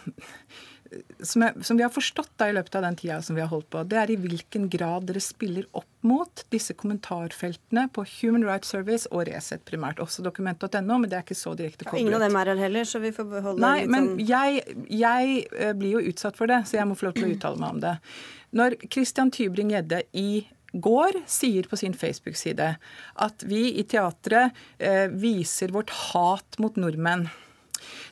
som, 1.22 1.42
jeg, 1.42 1.64
som, 1.66 1.78
vi 1.78 1.84
har 1.84 1.92
forstått 1.92 2.32
da 2.40 2.48
i 2.50 2.54
løpet 2.56 2.78
av 2.78 2.84
den 2.86 2.96
tida 2.98 3.18
som 3.24 3.36
vi 3.36 3.42
har 3.42 3.50
holdt 3.50 3.68
på, 3.72 3.82
det 3.88 3.98
er 4.00 4.12
i 4.12 4.18
hvilken 4.20 4.68
grad 4.72 5.08
dere 5.08 5.22
spiller 5.24 5.66
opp 5.76 5.88
mot 6.06 6.44
disse 6.54 6.76
kommentarfeltene 6.78 7.88
på 7.94 8.04
Human 8.18 8.46
Rights 8.46 8.70
Service 8.74 9.10
og 9.10 9.26
Resett 9.28 9.64
primært. 9.68 10.00
Også 10.02 10.24
dokument.no, 10.26 10.98
men 10.98 11.08
det 11.10 11.18
er 11.18 11.26
ikke 11.26 11.38
så 11.38 11.54
direkte 11.58 11.88
koblet. 11.88 12.04
ingen 12.04 12.18
av 12.18 12.26
dem 12.26 12.38
er 12.38 12.52
her 12.52 12.64
heller, 12.66 12.88
så 12.88 13.02
vi 13.02 13.12
får 13.16 13.30
beholde 13.30 13.64
Nei, 13.64 13.78
litt 13.82 13.94
men 13.94 14.10
sånn 14.12 14.26
jeg, 14.28 14.76
jeg, 15.02 15.38
eh, 15.56 15.72
blir 15.78 15.96
jo 15.98 16.04
utsatt 16.12 16.38
for 16.38 16.50
det, 16.50 16.62
så 16.68 16.78
jeg 16.80 16.90
må 16.90 16.98
få 16.98 17.08
lov 17.08 17.16
til 17.18 17.28
å 17.28 17.32
uttale 17.34 17.62
meg 17.62 17.78
om 17.78 17.80
det. 17.86 17.96
Når 18.56 18.78
Christian 18.86 19.32
Tybring-Gjedde 19.34 20.04
i 20.16 20.28
går 20.76 21.22
sier 21.30 21.66
på 21.70 21.78
sin 21.80 21.94
Facebook-side 21.96 22.68
at 23.24 23.44
vi 23.48 23.62
i 23.80 23.84
teatret 23.88 24.56
eh, 24.78 25.06
viser 25.12 25.72
vårt 25.74 25.92
hat 26.12 26.58
mot 26.62 26.76
nordmenn. 26.78 27.28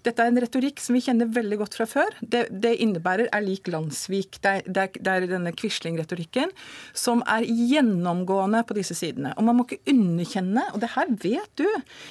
Dette 0.07 0.23
er 0.23 0.33
en 0.33 0.41
retorikk 0.43 0.83
som 0.83 0.97
vi 0.97 1.03
kjenner 1.05 1.31
veldig 1.33 1.61
godt 1.63 1.79
fra 1.79 1.87
før. 1.89 2.17
Det, 2.21 2.47
det 2.51 2.77
innebærer 2.85 3.31
er 3.35 3.45
lik 3.45 3.69
Landsvik. 3.73 4.41
Det 4.45 4.55
det 4.67 4.89
det 4.95 5.13
er 5.13 5.27
denne 5.29 5.53
Quisling-retorikken 5.57 6.53
som 6.97 7.23
er 7.31 7.47
gjennomgående 7.47 8.63
på 8.67 8.77
disse 8.79 8.97
sidene. 8.99 9.35
Og 9.39 9.47
man 9.47 9.59
må 9.59 9.67
ikke 9.67 9.95
underkjenne, 9.95 10.67
og 10.73 10.83
det 10.83 10.93
her 10.95 11.13
vet 11.25 11.61
du, 11.61 11.69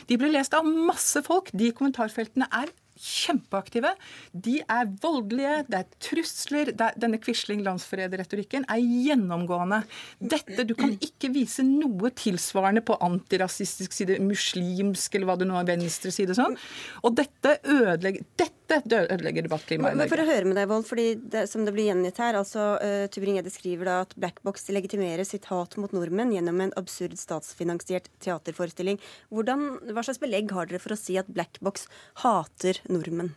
de 0.10 0.20
blir 0.20 0.34
lest 0.34 0.56
av 0.58 0.68
masse 0.68 1.24
folk. 1.26 1.52
De 1.54 1.72
kommentarfeltene 1.76 2.50
er 2.52 2.72
kjempeaktive. 3.00 3.94
De 4.32 4.60
er 4.62 4.90
voldelige, 5.04 5.64
det 5.70 5.80
er 5.80 6.00
trusler. 6.04 6.72
Det 6.74 6.88
er, 6.88 6.98
denne 7.00 7.20
Quisling-landsforræderretorikken 7.24 8.68
er 8.70 8.82
gjennomgående. 8.82 9.84
Dette, 10.20 10.66
Du 10.68 10.76
kan 10.80 10.96
ikke 11.02 11.32
vise 11.34 11.66
noe 11.68 12.14
tilsvarende 12.16 12.84
på 12.86 12.98
antirasistisk 13.04 13.96
side, 13.96 14.20
muslimsk 14.24 15.16
eller 15.16 15.30
hva 15.30 15.38
det 15.40 15.50
nå 15.50 15.60
er, 15.60 15.70
venstre 15.74 16.14
side 16.14 16.38
sånn. 16.38 16.58
Og 17.04 17.16
dette 17.18 17.58
ødelegger 17.64 18.24
dette 18.40 18.63
ødelegger 18.82 19.48
debattklimaet 19.48 19.96
i 19.96 20.00
Norge. 20.00 20.12
For 20.14 20.24
å 20.24 20.28
høre 20.28 20.50
med 20.50 20.58
deg, 20.60 20.70
Vold, 20.72 20.86
fordi 20.90 21.08
det, 21.36 21.46
som 21.52 21.66
det 21.68 21.74
blir 21.76 21.90
gjengitt 21.90 22.22
her, 22.22 22.38
altså 22.40 22.68
uh, 22.82 23.06
Tubring-Gjedde 23.14 23.54
skriver 23.54 23.90
da 23.90 23.98
at 24.04 24.16
Blackbox 24.20 24.70
legitimerer 24.74 25.28
sitt 25.28 25.50
hat 25.52 25.78
mot 25.82 25.96
nordmenn 25.96 26.34
gjennom 26.36 26.62
en 26.66 26.76
absurd 26.80 27.18
statsfinansiert 27.22 28.12
teaterforestilling. 28.24 29.02
Hvordan, 29.34 29.68
hva 29.92 30.06
slags 30.06 30.22
belegg 30.24 30.54
har 30.56 30.70
dere 30.70 30.84
for 30.84 30.96
å 30.96 31.00
si 31.00 31.20
at 31.22 31.32
Blackbox 31.34 31.88
hater 32.26 32.82
nordmenn? 32.92 33.34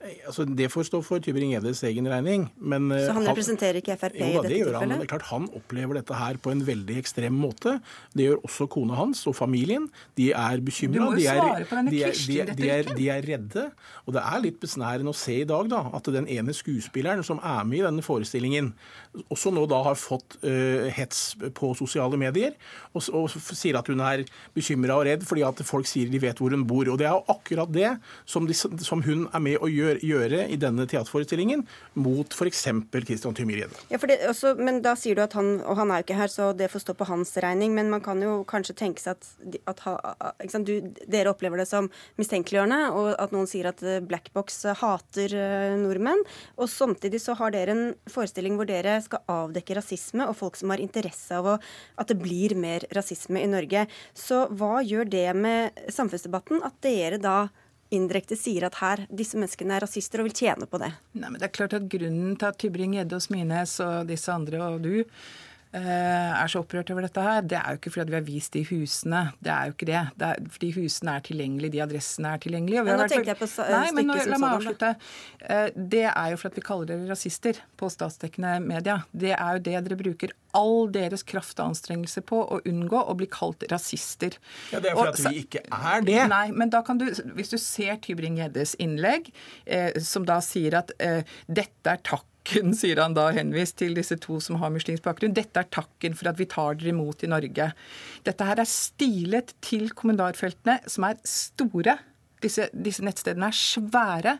Altså, 0.00 0.46
det 0.48 0.70
får 0.72 0.86
stå 0.88 1.02
for 1.04 1.20
Tybring-Gjeddes 1.20 1.82
egen 1.84 2.06
regning. 2.08 2.46
Men, 2.56 2.86
eh, 2.88 3.02
så 3.04 3.12
han, 3.12 3.20
han 3.20 3.34
representerer 3.34 3.80
ikke 3.82 3.98
Frp 4.00 4.14
jo, 4.16 4.24
i 4.24 4.30
dette 4.32 4.48
det 4.48 4.60
gjør 4.62 4.70
tilfellet? 4.70 4.80
Han, 4.80 5.02
det 5.02 5.04
er 5.04 5.10
klart 5.10 5.26
han 5.28 5.48
opplever 5.58 5.98
dette 5.98 6.20
her 6.20 6.38
på 6.40 6.52
en 6.54 6.62
veldig 6.64 6.96
ekstrem 7.02 7.36
måte. 7.36 7.74
Det 8.16 8.24
gjør 8.30 8.46
også 8.48 8.68
kona 8.72 8.96
hans 8.96 9.20
og 9.28 9.36
familien. 9.36 9.90
De 10.16 10.30
er 10.32 10.64
bekymra. 10.64 11.10
De, 11.18 11.26
de, 11.92 12.00
de, 12.56 12.70
de, 12.96 13.10
er 13.12 13.28
redde. 13.28 13.66
Og 14.06 14.16
det 14.16 14.24
er 14.24 14.44
litt 14.46 14.56
besnærende 14.62 15.12
å 15.12 15.20
se 15.20 15.36
i 15.42 15.48
dag 15.48 15.68
da, 15.68 15.82
at 15.92 16.08
den 16.16 16.30
ene 16.32 16.56
skuespilleren 16.56 17.20
som 17.26 17.42
er 17.44 17.60
med 17.68 17.82
i 17.82 17.84
denne 17.84 18.04
forestillingen, 18.06 18.72
også 19.28 19.50
nå 19.54 19.64
da 19.70 19.80
har 19.82 19.98
fått 19.98 20.38
uh, 20.44 20.86
hets 20.94 21.34
på 21.56 21.72
sosiale 21.78 22.18
medier, 22.20 22.54
og, 22.94 23.02
og 23.16 23.30
sier 23.34 23.78
at 23.80 23.88
hun 23.90 24.02
er 24.04 24.22
bekymra 24.54 25.00
og 25.00 25.06
redd 25.08 25.24
fordi 25.26 25.42
at 25.46 25.62
folk 25.66 25.88
sier 25.90 26.10
de 26.10 26.20
vet 26.22 26.38
hvor 26.38 26.54
hun 26.54 26.66
bor. 26.68 26.86
Og 26.90 26.98
det 27.00 27.08
er 27.08 27.16
jo 27.16 27.34
akkurat 27.34 27.72
det 27.74 27.90
som, 28.28 28.46
som 28.50 29.02
hun 29.06 29.26
er 29.32 29.42
med 29.42 29.58
å 29.58 29.70
gjøre 29.70 29.98
gjøre 30.04 30.44
i 30.50 30.58
denne 30.60 30.86
teaterforestillingen 30.90 31.64
mot 32.00 32.34
f.eks. 32.34 32.62
Christian 32.92 33.36
Tymir-Gjedde. 33.36 33.82
Ja, 33.90 34.00
men 34.60 34.80
da 34.84 34.94
sier 34.98 35.18
du 35.18 35.24
at 35.24 35.34
han 35.38 35.60
Og 35.60 35.76
han 35.78 35.90
er 35.90 36.00
jo 36.00 36.06
ikke 36.06 36.18
her, 36.18 36.30
så 36.30 36.50
det 36.56 36.70
får 36.72 36.84
stå 36.84 36.94
på 36.98 37.06
hans 37.08 37.32
regning. 37.42 37.74
Men 37.76 37.90
man 37.92 38.02
kan 38.04 38.20
jo 38.22 38.40
kanskje 38.48 38.76
tenke 38.78 39.02
seg 39.02 39.18
at, 39.68 39.82
at 39.84 40.56
du, 40.66 40.74
dere 41.10 41.32
opplever 41.32 41.60
det 41.60 41.68
som 41.68 41.90
mistenkeliggjørende, 42.20 42.80
og 42.96 43.10
at 43.20 43.34
noen 43.34 43.48
sier 43.50 43.70
at 43.70 43.82
Blackbox 44.08 44.62
hater 44.80 45.34
eh, 45.36 45.76
nordmenn. 45.80 46.22
Og 46.60 46.70
samtidig 46.70 47.22
så 47.22 47.36
har 47.38 47.54
dere 47.54 47.74
en 47.74 47.84
forestilling 48.10 48.58
hvor 48.58 48.68
dere 48.68 48.99
skal 49.06 49.24
avdekke 49.30 49.76
rasisme 49.78 50.26
og 50.28 50.36
folk 50.38 50.58
som 50.60 50.72
har 50.74 50.82
interesse 50.82 51.36
av 51.36 51.48
å, 51.54 51.56
at 52.00 52.10
det 52.10 52.18
blir 52.20 52.56
mer 52.58 52.86
rasisme 52.96 53.42
i 53.42 53.50
Norge. 53.50 53.86
Så 54.16 54.44
hva 54.54 54.80
gjør 54.84 55.10
det 55.10 55.26
med 55.38 55.82
samfunnsdebatten 55.92 56.64
at 56.66 56.78
dere 56.84 57.20
da 57.20 57.38
indirekte 57.90 58.38
sier 58.38 58.68
at 58.68 58.78
her, 58.80 59.04
disse 59.10 59.38
menneskene 59.38 59.76
er 59.76 59.84
rasister 59.84 60.22
og 60.22 60.28
vil 60.28 60.36
tjene 60.44 60.68
på 60.70 60.78
det. 60.82 60.92
Nei, 61.18 61.26
men 61.26 61.40
det 61.40 61.48
er 61.48 61.56
klart 61.56 61.74
at 61.76 61.88
Grunnen 61.90 62.36
til 62.38 62.50
at 62.50 62.58
Tybring-Gjedde 62.62 63.18
og 63.18 63.24
Smines 63.24 63.76
og 63.84 64.10
disse 64.10 64.30
andre 64.34 64.62
og 64.68 64.84
du 64.84 64.92
er 65.78 66.50
så 66.50 66.62
opprørt 66.64 66.90
over 66.90 67.06
dette 67.06 67.22
her, 67.22 67.44
det 67.46 67.58
er 67.60 67.74
jo 67.74 67.78
ikke 67.78 67.92
fordi 67.94 68.10
vi 68.10 68.18
har 68.18 68.26
vist 68.26 68.56
de 68.56 68.64
husene. 68.66 69.20
Det 69.38 69.52
er 69.54 69.68
jo 69.68 69.76
ikke 69.76 69.88
det. 69.90 70.02
det 70.18 70.30
er 70.30 70.48
fordi 70.56 70.70
husene 70.74 71.14
er 71.14 71.26
tilgjengelige, 71.28 71.74
de 71.76 71.82
adressene 71.84 72.32
er 72.34 72.42
tilgjengelige. 72.42 72.84
Men 72.86 72.98
nå 72.98 73.08
tenkte 73.12 73.30
jeg 73.32 73.38
på 73.38 73.48
Nei, 73.70 73.90
men 73.94 74.08
nå, 74.10 74.16
la 74.30 74.40
meg 74.42 74.56
avslutte. 74.58 74.92
Eh, 75.46 75.66
det 75.94 76.06
er 76.10 76.32
jo 76.32 76.40
for 76.40 76.50
at 76.50 76.58
vi 76.58 76.64
kaller 76.66 76.90
dere 76.90 77.10
rasister 77.10 77.60
på 77.78 77.90
statsdekkende 77.92 78.56
media. 78.64 79.00
Det 79.12 79.34
er 79.36 79.58
jo 79.58 79.64
det 79.68 79.76
dere 79.86 79.98
bruker 80.00 80.34
all 80.56 80.88
deres 80.90 81.22
kraft 81.26 81.60
og 81.60 81.70
anstrengelse 81.70 82.22
på 82.26 82.40
å 82.42 82.60
unngå 82.66 83.04
å 83.06 83.14
bli 83.18 83.28
kalt 83.30 83.62
rasister. 83.70 84.36
Ja, 84.72 84.80
Det 84.80 84.90
er 84.90 84.98
fordi 84.98 85.12
at 85.12 85.34
vi 85.34 85.44
ikke 85.44 85.62
er 85.66 86.06
det. 86.06 86.18
Nei, 86.32 86.46
men 86.50 86.72
da 86.72 86.82
kan 86.86 86.98
du, 86.98 87.06
hvis 87.36 87.54
du 87.54 87.58
ser 87.62 88.00
Tybring-Gjeddes 88.02 88.76
innlegg, 88.82 89.30
eh, 89.66 89.92
som 90.02 90.26
da 90.26 90.40
sier 90.44 90.80
at 90.82 90.94
eh, 90.98 91.22
dette 91.46 91.94
er 91.94 92.02
takk 92.06 92.26
takken, 92.44 92.74
sier 92.74 93.00
han 93.00 93.14
da 93.14 93.30
henvist 93.32 93.78
til 93.78 93.94
disse 93.94 94.16
to 94.20 94.40
som 94.40 94.56
har 94.60 94.70
muslimsk 94.70 95.02
bakgrunn. 95.04 95.34
Dette 95.34 95.60
er 95.60 95.68
takken 95.70 96.14
for 96.14 96.28
at 96.30 96.38
vi 96.38 96.46
tar 96.46 96.74
dere 96.74 96.90
imot 96.90 97.22
i 97.22 97.30
Norge. 97.30 97.72
Dette 98.24 98.44
her 98.44 98.60
er 98.60 98.68
stilet 98.68 99.54
til 99.60 99.90
kommentarfeltene, 99.90 100.80
som 100.86 101.04
er 101.04 101.18
store. 101.24 101.98
Disse, 102.42 102.70
disse 102.72 103.04
nettstedene 103.04 103.50
er 103.50 103.56
svære. 103.56 104.38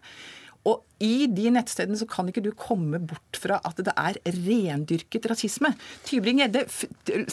Og 0.65 0.85
i 1.01 1.27
de 1.33 1.49
nettstedene 1.55 1.97
så 1.97 2.07
kan 2.09 2.29
ikke 2.29 2.43
du 2.45 2.51
komme 2.57 3.01
bort 3.01 3.39
fra 3.41 3.57
at 3.67 3.79
det 3.81 3.95
er 3.97 4.19
rendyrket 4.37 5.29
rasisme. 5.31 5.73
Tybring-Gjedde 6.09 6.67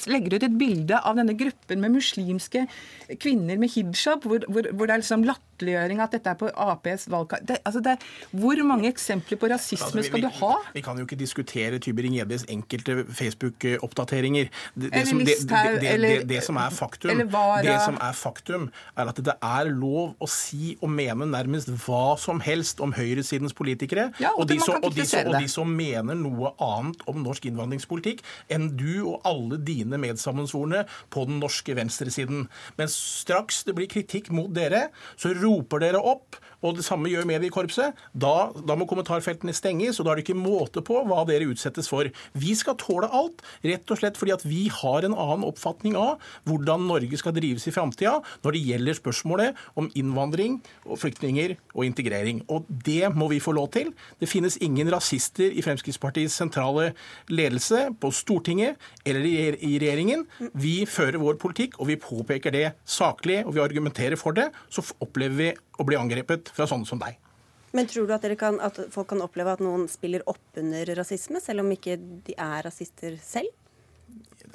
legger 0.08 0.38
ut 0.38 0.46
et 0.48 0.56
bilde 0.60 1.00
av 1.02 1.18
denne 1.20 1.36
gruppen 1.38 1.84
med 1.84 1.98
muslimske 1.98 2.64
kvinner 3.20 3.60
med 3.60 3.72
hijab, 3.74 4.24
hvor, 4.24 4.46
hvor, 4.48 4.70
hvor 4.72 4.88
det 4.88 4.96
er 4.96 5.02
liksom 5.04 5.26
latterliggjøring 5.28 6.00
at 6.04 6.16
dette 6.16 6.32
er 6.32 6.40
på 6.40 6.52
Aps 6.56 7.08
valgkamp. 7.12 7.52
Altså 7.68 7.98
hvor 8.32 8.64
mange 8.68 8.88
eksempler 8.92 9.40
på 9.42 9.50
rasisme 9.52 9.90
altså, 9.90 10.06
skal 10.08 10.24
du 10.24 10.30
ha? 10.40 10.54
Vi, 10.76 10.86
kan 10.86 11.00
jo 11.00 11.08
ikke 11.08 11.20
diskutere 11.20 11.82
Tybring-Gjeddes 11.84 12.48
enkelte 12.54 13.04
Facebook-oppdateringer. 13.20 14.48
Det, 14.76 14.94
det, 14.94 15.04
som, 15.12 15.20
det, 15.20 15.36
det, 16.30 16.40
som 16.46 16.62
er 16.64 16.72
faktum, 16.72 17.24
det 17.68 17.78
som 17.84 18.00
er 18.00 18.16
faktum, 18.16 18.70
er 18.96 19.12
at 19.12 19.22
det 19.28 19.36
er 19.44 19.72
lov 19.76 20.16
å 20.24 20.32
si 20.32 20.78
og 20.80 20.92
mene 20.94 21.28
nærmest 21.28 21.72
hva 21.84 22.16
som 22.22 22.40
helst 22.44 22.80
om 22.84 22.96
høyresidens 22.96 23.57
politikere, 23.58 24.10
ja, 24.22 24.32
og, 24.36 24.46
og, 24.46 24.50
de 24.52 24.60
som, 24.62 24.80
og, 24.82 24.96
de 24.96 25.06
som, 25.08 25.28
og, 25.28 25.38
de 25.42 25.52
som, 25.52 25.76
mener 25.78 26.18
noe 26.18 26.54
annet 26.64 27.04
om 27.10 27.22
norsk 27.26 27.50
innvandringspolitikk 27.50 28.24
enn 28.54 28.70
du 28.78 29.04
og 29.04 29.28
alle 29.28 29.60
dine 29.62 30.00
medsammensvorne 30.02 30.86
på 31.14 31.26
den 31.30 31.42
norske 31.44 31.76
venstresiden. 31.78 32.48
Men 32.80 32.92
straks 32.92 33.64
det 33.68 33.76
blir 33.78 33.90
kritikk 33.92 34.32
mot 34.34 34.54
dere, 34.56 34.88
så 35.20 35.34
roper 35.38 35.84
dere 35.84 36.02
opp 36.02 36.40
og 36.68 36.78
det 36.80 36.86
samme 36.86 37.12
gjør 37.12 37.28
mediekorpset. 37.30 37.98
Da, 38.14 38.52
da, 38.58 38.78
må 38.78 38.88
kommentarfeltene 38.90 39.56
stenges, 39.56 40.00
og 40.00 40.08
da 40.08 40.14
er 40.14 40.20
det 40.20 40.28
ikke 40.28 40.38
måte 40.40 40.84
på 40.86 41.00
hva 41.08 41.24
dere 41.28 41.50
utsettes 41.52 41.90
for. 41.92 42.10
Vi 42.38 42.54
skal 42.58 42.78
tåle 42.82 43.10
alt, 43.10 43.44
rett 43.66 43.94
og 43.94 44.02
slett 44.02 44.20
fordi 44.20 44.36
at 44.36 44.46
vi 44.48 44.68
har 44.74 45.08
en 45.08 45.16
annen 45.18 45.46
oppfatning 45.48 45.98
av 46.00 46.18
hvordan 46.50 46.88
Norge 46.90 47.20
skal 47.20 47.36
drives 47.36 47.68
i 47.70 47.74
framtida 47.76 48.18
når 48.44 48.56
det 48.56 48.64
gjelder 48.68 48.98
spørsmålet 48.98 49.62
om 49.80 49.90
innvandring 49.98 50.60
og 50.86 51.00
flyktninger 51.02 51.56
og 51.74 51.86
integrering. 51.88 52.44
Og 52.52 52.68
det 52.68 53.10
må 53.16 53.30
vi 53.32 53.42
få 53.44 53.56
lov 53.58 53.72
til. 53.76 53.94
Det 54.22 54.30
finnes 54.30 54.60
ingen 54.64 54.92
rasister 54.94 55.54
i 55.54 55.64
Fremskrittspartiets 55.66 56.38
sentrale 56.38 56.92
ledelse, 57.32 57.88
på 58.02 58.12
Stortinget 58.14 58.78
eller 59.08 59.26
i 59.26 59.78
regjeringen. 59.80 60.26
Vi 60.58 60.82
fører 60.90 61.20
vår 61.22 61.38
politikk, 61.42 61.78
og 61.82 61.90
vi 61.92 62.00
påpeker 62.02 62.54
det 62.54 62.66
saklig, 62.88 63.44
og 63.46 63.56
vi 63.56 63.64
argumenterer 63.64 64.20
for 64.20 64.36
det. 64.38 64.50
Så 64.74 64.84
opplever 65.04 65.38
vi 65.38 65.50
å 65.78 65.86
bli 65.88 65.98
angrepet 66.00 66.52
fra 66.54 66.68
sånne 66.70 66.90
som 66.90 67.02
deg. 67.02 67.18
Men 67.76 67.88
tror 67.90 68.08
du 68.08 68.14
at, 68.16 68.26
kan, 68.40 68.60
at 68.64 68.80
folk 68.94 69.10
kan 69.12 69.22
oppleve 69.22 69.58
at 69.58 69.64
noen 69.64 69.86
spiller 69.92 70.24
opp 70.30 70.60
under 70.60 70.88
rasisme, 70.98 71.42
selv 71.44 71.66
om 71.66 71.72
ikke 71.76 71.98
de 72.00 72.34
er 72.34 72.64
rasister 72.66 73.18
selv? 73.22 73.52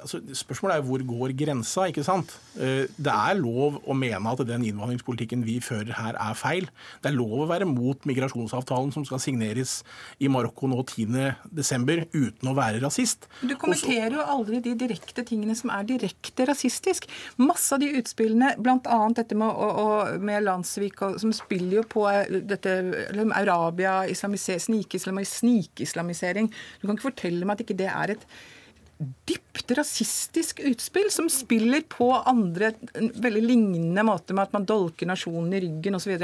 Altså, 0.01 0.19
Spørsmålet 0.35 0.77
er 0.77 0.85
hvor 0.87 1.03
går 1.07 1.33
grensa, 1.37 1.87
ikke 1.89 2.03
sant? 2.05 2.33
Eh, 2.57 2.85
det 2.97 3.13
er 3.13 3.39
lov 3.39 3.79
å 3.87 3.95
mene 3.97 4.33
at 4.33 4.43
den 4.47 4.65
innvandringspolitikken 4.67 5.43
vi 5.45 5.59
fører 5.63 5.93
her, 5.97 6.17
er 6.19 6.37
feil. 6.37 6.69
Det 7.03 7.11
er 7.11 7.17
lov 7.17 7.43
å 7.43 7.49
være 7.49 7.67
mot 7.69 8.07
migrasjonsavtalen 8.09 8.93
som 8.95 9.05
skal 9.07 9.21
signeres 9.23 9.79
i 10.23 10.29
Marokko 10.31 10.69
nå 10.71 10.81
10.12. 10.83 12.07
uten 12.13 12.51
å 12.51 12.55
være 12.57 12.81
rasist. 12.83 13.27
Du 13.41 13.55
kommenterer 13.59 14.17
jo 14.17 14.27
aldri 14.35 14.61
de 14.63 14.75
direkte 14.79 15.25
tingene 15.27 15.57
som 15.57 15.73
er 15.73 15.87
direkte 15.89 16.47
rasistisk. 16.49 17.07
Masse 17.41 17.75
av 17.75 17.83
de 17.83 17.91
utspillene, 17.99 18.53
bl.a. 18.63 18.99
dette 19.17 19.37
med, 19.37 19.49
og, 19.49 20.17
med 20.23 20.45
Landsvik, 20.47 21.01
som 21.21 21.33
spiller 21.35 21.81
jo 21.81 21.85
på 21.95 22.07
eh, 22.11 22.41
dette 22.53 22.71
Arabia, 23.33 24.01
snikislamisering. 24.13 26.51
Du 26.81 26.87
kan 26.87 26.97
ikke 26.97 27.11
fortelle 27.11 27.47
meg 27.47 27.57
at 27.57 27.65
ikke 27.65 27.79
det 27.79 27.89
er 27.91 28.15
et 28.15 28.27
dypt 29.27 29.71
rasistisk 29.77 30.59
utspill 30.65 31.11
som 31.11 31.29
spiller 31.29 31.83
på 31.89 32.09
andre 32.13 32.73
veldig 32.93 33.43
lignende 33.43 34.03
måter, 34.05 34.35
med 34.35 34.49
at 34.49 34.55
man 34.55 34.65
dolker 34.67 35.07
nasjonen 35.09 35.53
i 35.53 35.61
ryggen 35.63 35.97
osv. 35.97 36.15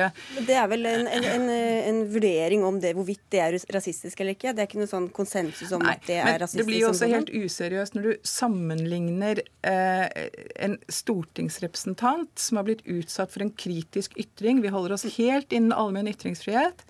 Det 0.48 0.56
er 0.56 0.68
vel 0.72 0.88
en, 0.90 1.08
en, 1.08 1.28
en, 1.34 1.46
en, 1.52 2.02
vurdering 2.10 2.66
om 2.66 2.80
det, 2.82 2.96
hvorvidt 2.98 3.24
det 3.34 3.44
er 3.44 3.60
rasistisk 3.76 4.20
eller 4.20 4.38
ikke? 4.38 4.54
Det 4.56 4.64
er 4.64 4.72
ikke 4.72 4.82
noe 4.82 4.92
sånn 4.92 5.08
konsensus 5.16 5.72
om 5.76 5.86
Nei, 5.86 5.96
at 5.96 6.10
det 6.10 6.20
er 6.24 6.42
rasistisk? 6.44 6.64
Det 6.64 6.68
blir 6.72 6.84
jo 6.84 6.92
også 6.92 7.12
helt 7.14 7.32
useriøst 7.34 7.98
når 7.98 8.10
du 8.10 8.28
sammenligner 8.34 9.44
eh, 9.68 10.28
en 10.68 10.76
stortingsrepresentant 10.90 12.34
som 12.40 12.60
har 12.60 12.68
blitt 12.70 12.86
utsatt 12.90 13.34
for 13.34 13.46
en 13.46 13.54
kritisk 13.54 14.18
ytring. 14.20 14.64
Vi 14.66 14.74
holder 14.74 14.98
oss 14.98 15.08
helt 15.18 15.56
innen 15.56 15.76
allmenn 15.76 16.12
ytringsfrihet. 16.12 16.86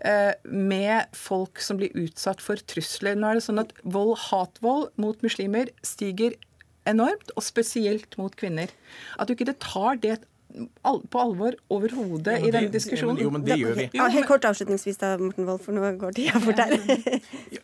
Eh, 0.00 0.32
med 0.48 1.10
folk 1.12 1.60
som 1.60 1.76
blir 1.76 1.92
utsatt 1.98 2.40
for 2.40 2.60
trusler. 2.72 3.18
Nå 3.18 3.28
er 3.28 3.36
det 3.36 3.44
sånn 3.44 3.60
at 3.60 3.74
vold, 3.84 4.16
hatvold 4.30 4.88
mot 5.00 5.20
muslimer 5.24 5.68
stiger 5.84 6.38
enormt, 6.88 7.34
og 7.36 7.44
spesielt 7.44 8.16
mot 8.16 8.32
kvinner. 8.40 8.72
At 9.20 9.28
du 9.28 9.34
ikke 9.34 9.52
tar 9.60 10.00
det 10.00 10.22
på 10.82 11.20
alvor 11.20 11.54
overhodet 11.70 12.40
i 12.46 12.50
denne 12.52 12.70
diskusjonen. 12.72 13.20
Jo, 13.22 13.30
men 13.32 13.44
det 13.46 13.56
gjør 13.60 13.76
vi. 13.76 13.86
Ja, 13.96 14.08
helt 14.10 14.28
kort 14.28 14.44
avslutningsvis 14.48 14.98
da, 15.00 15.12
Morten 15.20 15.46
Wold, 15.48 15.62
for 15.64 15.76
nå 15.76 15.92
går 16.00 16.14
tida 16.16 16.40
fort 16.42 16.60
her. 16.60 16.74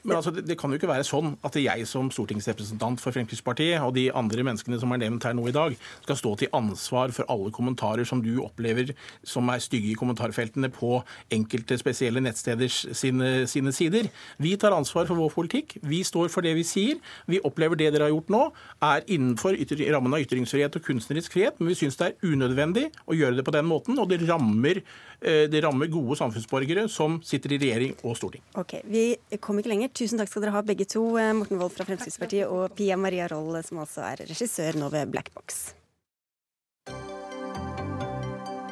men 0.06 0.16
altså, 0.16 0.32
det, 0.34 0.46
det, 0.48 0.58
kan 0.60 0.70
jo 0.70 0.78
ikke 0.78 0.90
være 0.90 1.06
sånn 1.06 1.34
at 1.46 1.58
jeg 1.58 1.86
som 1.90 2.10
stortingsrepresentant 2.14 3.02
for 3.02 3.16
Fremskrittspartiet 3.16 3.82
og 3.82 3.94
de 3.96 4.06
andre 4.16 4.44
menneskene 4.46 4.78
som 4.82 4.94
er 4.94 5.02
nevnt 5.02 5.26
her 5.26 5.34
nå 5.36 5.48
i 5.50 5.54
dag, 5.56 5.76
skal 6.04 6.20
stå 6.20 6.34
til 6.42 6.52
ansvar 6.56 7.14
for 7.16 7.28
alle 7.32 7.52
kommentarer 7.54 8.06
som 8.08 8.22
du 8.24 8.36
opplever 8.44 8.94
som 9.26 9.50
er 9.52 9.64
stygge 9.64 9.92
i 9.92 9.98
kommentarfeltene 9.98 10.70
på 10.74 11.00
enkelte 11.34 11.78
spesielle 11.80 12.22
nettsteders 12.22 12.82
sine, 12.96 13.32
sine 13.50 13.74
sider. 13.74 14.10
Vi 14.42 14.54
tar 14.60 14.76
ansvar 14.76 15.08
for 15.10 15.18
vår 15.18 15.34
politikk. 15.34 15.76
Vi 15.82 16.02
står 16.06 16.30
for 16.32 16.46
det 16.46 16.54
vi 16.58 16.66
sier. 16.66 17.02
Vi 17.30 17.42
opplever 17.46 17.78
det 17.78 17.92
dere 17.94 18.08
har 18.08 18.14
gjort 18.14 18.32
nå, 18.32 18.42
er 18.86 19.04
innenfor 19.10 19.56
rammen 19.96 20.14
av 20.14 20.22
ytringsfrihet 20.22 20.76
og 20.78 20.84
kunstnerisk 20.84 21.34
frihet, 21.34 21.58
men 21.58 21.70
vi 21.70 21.78
syns 21.78 21.98
det 21.98 22.12
er 22.12 22.32
unødvendig 22.32 22.75
unødvendig 22.76 23.06
å 23.06 23.16
gjøre 23.16 23.36
det 23.36 23.44
på 23.46 23.54
den 23.54 23.66
måten, 23.66 23.98
og 23.98 24.08
det 24.08 24.20
rammer, 24.28 24.82
eh, 25.20 25.46
det 25.48 25.62
rammer 25.64 25.86
gode 25.88 26.16
samfunnsborgere 26.16 26.88
som 26.88 27.20
sitter 27.22 27.52
i 27.52 27.58
regjering 27.58 27.94
og 28.04 28.16
storting. 28.16 28.42
Ok, 28.54 28.82
Vi 28.86 29.16
kom 29.40 29.58
ikke 29.58 29.68
lenger. 29.68 29.88
Tusen 29.88 30.18
takk 30.18 30.28
skal 30.28 30.42
dere 30.42 30.52
ha 30.52 30.62
begge 30.62 30.86
to, 30.86 31.16
eh, 31.16 31.32
Morten 31.32 31.58
Wold 31.58 31.72
fra 31.72 31.84
Fremskrittspartiet 31.84 32.48
og 32.48 32.74
Pia 32.74 32.96
Maria 32.96 33.26
Roll, 33.28 33.62
som 33.62 33.78
altså 33.78 34.02
er 34.04 34.26
regissør 34.26 34.74
nå 34.76 34.90
ved 34.90 35.10
Black 35.10 35.32
Box. 35.34 35.74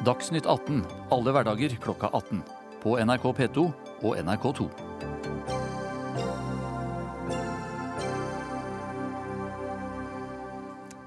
Dagsnytt 0.05 0.45
18 0.45 0.85
alle 1.11 1.31
hverdager 1.31 1.79
klokka 1.81 2.11
18. 2.13 2.43
på 2.81 2.99
NRK 2.99 3.33
P2 3.33 3.73
og 4.03 4.17
NRK2. 4.17 5.14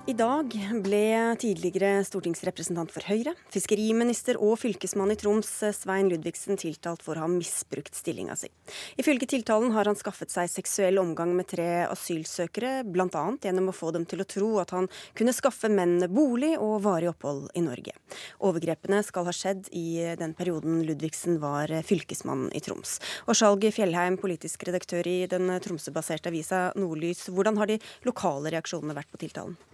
I 0.09 0.15
dag 0.17 0.55
ble 0.81 1.37
tidligere 1.37 1.99
stortingsrepresentant 2.09 2.89
for 2.95 3.05
Høyre, 3.11 3.35
fiskeriminister 3.53 4.39
og 4.41 4.55
fylkesmann 4.57 5.13
i 5.13 5.17
Troms 5.21 5.51
Svein 5.77 6.09
Ludvigsen 6.09 6.57
tiltalt 6.57 7.05
for 7.05 7.19
å 7.19 7.27
ha 7.27 7.29
misbrukt 7.29 7.93
stillinga 7.93 8.33
si. 8.41 8.49
Ifølge 8.97 9.29
tiltalen 9.29 9.75
har 9.75 9.85
han 9.85 10.01
skaffet 10.01 10.33
seg 10.33 10.49
seksuell 10.49 10.97
omgang 11.03 11.35
med 11.37 11.51
tre 11.53 11.85
asylsøkere, 11.91 12.87
bl.a. 12.89 13.27
gjennom 13.45 13.69
å 13.69 13.77
få 13.77 13.93
dem 13.99 14.09
til 14.09 14.25
å 14.25 14.29
tro 14.33 14.51
at 14.65 14.73
han 14.73 14.89
kunne 15.13 15.37
skaffe 15.37 15.69
mennene 15.69 16.09
bolig 16.09 16.55
og 16.57 16.81
varig 16.89 17.13
opphold 17.13 17.53
i 17.53 17.69
Norge. 17.69 17.93
Overgrepene 18.41 19.05
skal 19.05 19.29
ha 19.29 19.37
skjedd 19.37 19.69
i 19.77 20.17
den 20.17 20.33
perioden 20.41 20.87
Ludvigsen 20.89 21.37
var 21.45 21.69
fylkesmann 21.85 22.49
i 22.57 22.65
Troms. 22.65 22.97
Og 23.29 23.37
Skjalg 23.37 23.69
Fjellheim, 23.77 24.17
politisk 24.17 24.71
redaktør 24.71 25.05
i 25.05 25.19
den 25.29 25.53
Tromsø-baserte 25.61 26.33
avisa 26.33 26.71
Nordlys, 26.81 27.27
hvordan 27.29 27.61
har 27.61 27.69
de 27.69 27.83
lokale 28.09 28.57
reaksjonene 28.57 28.97
vært 28.97 29.13
på 29.13 29.21
tiltalen? 29.29 29.68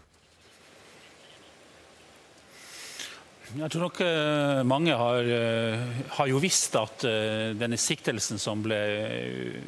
Jeg 3.54 3.70
tror 3.70 3.84
nok 3.84 3.98
uh, 4.02 4.60
mange 4.66 4.94
har, 4.98 5.28
uh, 5.30 5.82
har, 6.16 6.26
jo 6.26 6.40
visst 6.42 6.74
at 6.74 7.04
uh, 7.06 7.52
denne 7.54 7.78
siktelsen 7.78 8.40
som 8.42 8.64
ble 8.64 8.78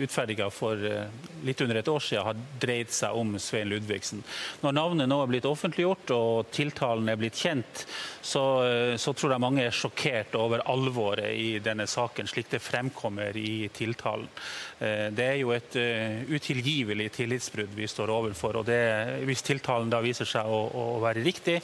utferdiga 0.03 0.49
for 0.51 0.81
litt 1.47 1.61
under 1.63 1.79
et 1.79 1.91
år 1.93 2.03
siden, 2.03 2.25
har 2.27 2.41
dreid 2.59 2.91
seg 2.91 3.15
om 3.15 3.37
Svein 3.39 3.71
Ludvigsen. 3.71 4.25
Når 4.65 4.75
navnet 4.75 5.07
nå 5.07 5.21
er 5.23 5.31
blitt 5.31 5.47
offentliggjort 5.47 6.11
og 6.17 6.51
tiltalen 6.51 7.07
er 7.13 7.21
blitt 7.21 7.39
kjent, 7.39 7.85
så, 8.27 8.43
så, 8.99 9.15
tror 9.15 9.37
jeg 9.37 9.45
mange 9.45 9.63
er 9.63 9.77
sjokkert 9.77 10.35
over 10.35 10.65
alvoret 10.67 11.31
i 11.39 11.61
denne 11.63 11.87
saken, 11.87 12.27
slik 12.27 12.51
det 12.51 12.65
fremkommer 12.65 13.39
i 13.39 13.69
tiltalen. 13.77 14.27
Det 14.77 15.25
er 15.25 15.39
jo 15.39 15.53
et 15.55 15.77
utilgivelig 16.27 17.07
tillitsbrudd 17.21 17.77
vi 17.79 17.87
står 17.89 18.11
overfor. 18.13 18.59
og 18.61 18.67
det, 18.67 18.83
Hvis 19.29 19.47
tiltalen 19.47 19.93
da 19.93 20.03
viser 20.05 20.29
seg 20.29 20.51
å, 20.51 20.59
å 20.75 20.99
være 21.05 21.23
riktig, 21.25 21.61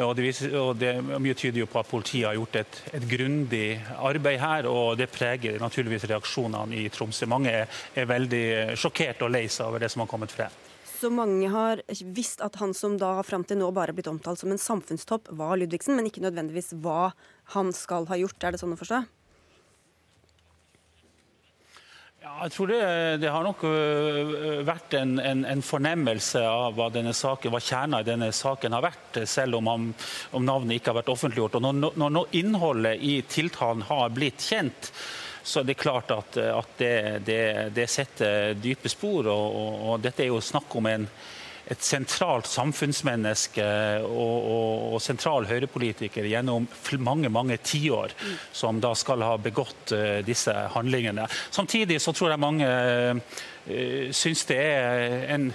og 0.00 0.14
det, 0.16 0.24
viser, 0.24 0.54
og 0.56 0.76
det, 0.80 0.94
Mye 1.04 1.36
tyder 1.36 1.62
jo 1.62 1.68
på 1.68 1.80
at 1.82 1.88
politiet 1.90 2.24
har 2.30 2.36
gjort 2.38 2.60
et, 2.62 2.82
et 2.96 3.06
grundig 3.08 3.66
arbeid 3.98 4.40
her, 4.40 4.68
og 4.70 4.96
det 5.00 5.10
preger 5.12 5.60
naturligvis 5.60 6.06
reaksjonene 6.08 6.78
i 6.80 6.86
Tromsø. 6.92 7.28
Mange 7.28 7.52
er, 7.62 7.80
er 7.94 8.08
veldig 8.08 8.44
sjokkert 8.80 9.24
og 9.26 9.34
lei 9.34 9.44
seg 9.52 9.68
over 9.68 9.84
det 9.84 9.92
som 9.92 10.04
har 10.04 10.10
kommet 10.10 10.32
frem. 10.32 10.60
Så 11.02 11.10
mange 11.10 11.48
har 11.50 11.80
visst 12.14 12.40
at 12.46 12.56
han 12.60 12.72
som 12.78 12.94
da 12.94 13.16
fram 13.26 13.42
til 13.44 13.58
nå 13.58 13.72
bare 13.74 13.90
har 13.90 13.98
blitt 13.98 14.10
omtalt 14.10 14.38
som 14.38 14.52
en 14.54 14.60
samfunnstopp, 14.60 15.32
var 15.34 15.56
Ludvigsen, 15.58 15.96
men 15.98 16.06
ikke 16.06 16.22
nødvendigvis 16.22 16.76
hva 16.84 17.10
han 17.56 17.72
skal 17.74 18.06
ha 18.08 18.20
gjort. 18.20 18.38
Er 18.40 18.54
det 18.54 18.62
sånn 18.62 18.76
å 18.76 18.78
forstå? 18.78 19.02
Ja, 22.22 22.36
jeg 22.44 22.52
tror 22.54 22.70
det, 22.70 22.82
det, 23.18 23.30
har 23.34 23.42
nok 23.42 23.64
øh, 23.66 24.60
vært 24.62 24.94
en, 24.94 25.16
en, 25.18 25.40
en, 25.42 25.62
fornemmelse 25.66 26.38
av 26.46 26.76
hva 26.76 26.86
denne 26.94 27.10
saken, 27.18 27.50
hva 27.50 27.58
kjerna 27.58 27.98
i 27.98 28.06
denne 28.06 28.28
saken 28.30 28.76
har 28.76 28.84
vært, 28.84 29.18
selv 29.26 29.58
om, 29.58 29.66
han, 29.66 29.88
om 30.30 30.46
navnet 30.46 30.78
ikke 30.78 30.92
har 30.92 31.00
vært 31.00 31.10
offentliggjort. 31.16 31.56
Og 31.58 31.64
når, 31.64 31.80
når, 31.98 32.14
når, 32.14 32.30
innholdet 32.38 33.02
i 33.02 33.16
tiltalen 33.26 33.82
har 33.88 34.14
blitt 34.14 34.38
kjent, 34.38 34.92
så 35.42 35.64
er 35.64 35.66
det 35.72 35.78
klart 35.82 36.14
at, 36.14 36.38
at 36.46 36.78
det, 36.78 36.94
det, 37.26 37.42
det, 37.74 37.88
setter 37.90 38.54
dype 38.54 38.92
spor. 38.94 39.26
Og, 39.26 39.58
og, 39.58 39.82
og 39.82 40.06
dette 40.06 40.22
er 40.22 40.30
jo 40.30 40.38
snakk 40.38 40.78
om 40.78 40.92
en 40.92 41.10
et 41.70 41.84
sentralt 41.84 42.48
samfunnsmenneske 42.50 43.66
og, 44.02 44.36
og, 44.50 44.96
og 44.96 45.02
sentral 45.02 45.46
høyrepolitiker 45.46 46.26
gjennom 46.26 46.66
mange 46.98 47.30
mange 47.32 47.58
tiår, 47.62 48.14
som 48.52 48.80
da 48.82 48.92
skal 48.98 49.22
ha 49.24 49.36
begått 49.40 49.94
uh, 49.94 50.20
disse 50.26 50.52
handlingene. 50.74 51.28
Samtidig 51.50 52.00
så 52.02 52.14
tror 52.16 52.32
jeg 52.32 52.42
mange 52.42 52.68
uh, 52.68 53.40
syns 54.10 54.42
det 54.48 54.58
er 54.58 55.16
en, 55.36 55.48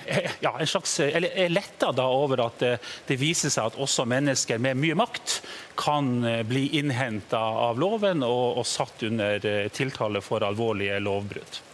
ja, 0.46 0.54
en 0.56 0.70
slags 0.70 0.94
Eller 1.04 1.34
er 1.36 1.52
letta 1.52 1.92
over 2.06 2.46
at 2.46 2.62
det, 2.64 2.74
det, 3.10 3.20
viser 3.20 3.52
seg 3.52 3.68
at 3.68 3.80
også 3.84 4.08
mennesker 4.08 4.64
med 4.64 4.80
mye 4.80 4.96
makt 4.96 5.42
kan 5.78 6.24
bli 6.48 6.70
innhenta 6.80 7.42
av 7.68 7.80
loven 7.80 8.24
og, 8.24 8.62
og 8.62 8.66
satt 8.66 9.04
under 9.10 9.44
tiltale 9.76 10.24
for 10.24 10.48
alvorlige 10.48 11.02
lovbrudd. 11.04 11.67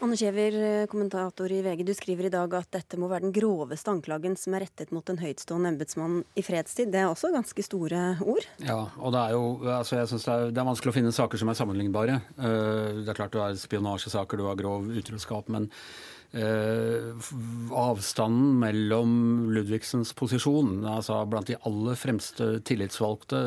Anne 0.00 0.16
Kjever, 0.16 0.54
eh, 0.56 0.86
kommentator 0.88 1.52
i 1.52 1.60
VG, 1.60 1.82
du 1.84 1.92
skriver 1.92 2.24
i 2.24 2.32
dag 2.32 2.54
at 2.56 2.70
dette 2.72 2.96
må 2.96 3.08
være 3.10 3.26
den 3.26 3.34
groveste 3.36 3.92
anklagen 3.92 4.32
som 4.38 4.54
er 4.56 4.64
rettet 4.64 4.94
mot 4.96 5.04
en 5.12 5.18
høytstående 5.20 5.74
embetsmann 5.74 6.22
i 6.40 6.44
fredstid. 6.44 6.88
Det 6.94 7.02
er 7.02 7.10
også 7.10 7.28
ganske 7.34 7.64
store 7.66 8.16
ord? 8.24 8.46
Ja, 8.64 8.78
og 8.96 9.12
det 9.12 9.20
er 9.20 9.34
jo 9.36 9.42
altså 9.68 9.98
jeg 9.98 10.08
synes 10.08 10.24
det, 10.24 10.32
er, 10.32 10.54
det 10.56 10.62
er 10.62 10.68
vanskelig 10.70 10.94
å 10.94 10.96
finne 10.96 11.12
saker 11.12 11.42
som 11.42 11.52
er 11.52 11.58
sammenlignbare. 11.60 12.16
Eh, 12.32 13.02
det 13.04 13.12
er 13.12 13.18
klart 13.18 13.36
du 13.36 13.42
har 13.42 13.52
spionasjesaker, 13.60 14.40
du 14.40 14.48
har 14.48 14.56
grov 14.56 14.88
utroskap, 14.88 15.52
men 15.52 15.68
avstanden 16.30 18.60
mellom 18.62 19.14
Ludvigsens 19.50 20.12
posisjon, 20.14 20.84
altså 20.86 21.16
blant 21.26 21.50
de 21.50 21.56
aller 21.66 21.98
fremste 21.98 22.60
tillitsvalgte, 22.68 23.40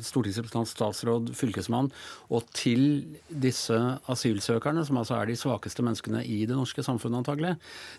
stortingsrepresentant, 0.00 0.70
statsråd, 0.70 1.34
fylkesmann, 1.36 1.90
og 2.32 2.48
til 2.56 3.04
disse 3.28 3.76
asylsøkerne, 4.08 4.86
som 4.88 5.02
altså 5.02 5.20
er 5.20 5.28
de 5.28 5.36
svakeste 5.36 5.84
menneskene 5.84 6.24
i 6.24 6.46
det 6.48 6.56
norske 6.56 6.80
samfunnet 6.86 7.20
antagelig, 7.20 7.58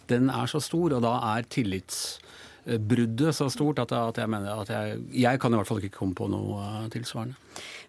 den 0.10 0.34
er 0.34 0.50
så 0.50 0.64
stor, 0.64 0.98
og 0.98 1.06
da 1.06 1.14
er 1.36 1.46
tillitsbruddet 1.46 3.36
så 3.38 3.46
stort 3.54 3.84
at 3.86 4.18
jeg 4.18 4.34
mener 4.34 4.58
at 4.58 4.74
jeg, 4.74 5.04
jeg 5.14 5.44
kan 5.44 5.54
i 5.54 5.62
hvert 5.62 5.70
fall 5.70 5.84
ikke 5.84 6.00
komme 6.02 6.18
på 6.18 6.32
noe 6.34 6.88
tilsvarende. 6.94 7.38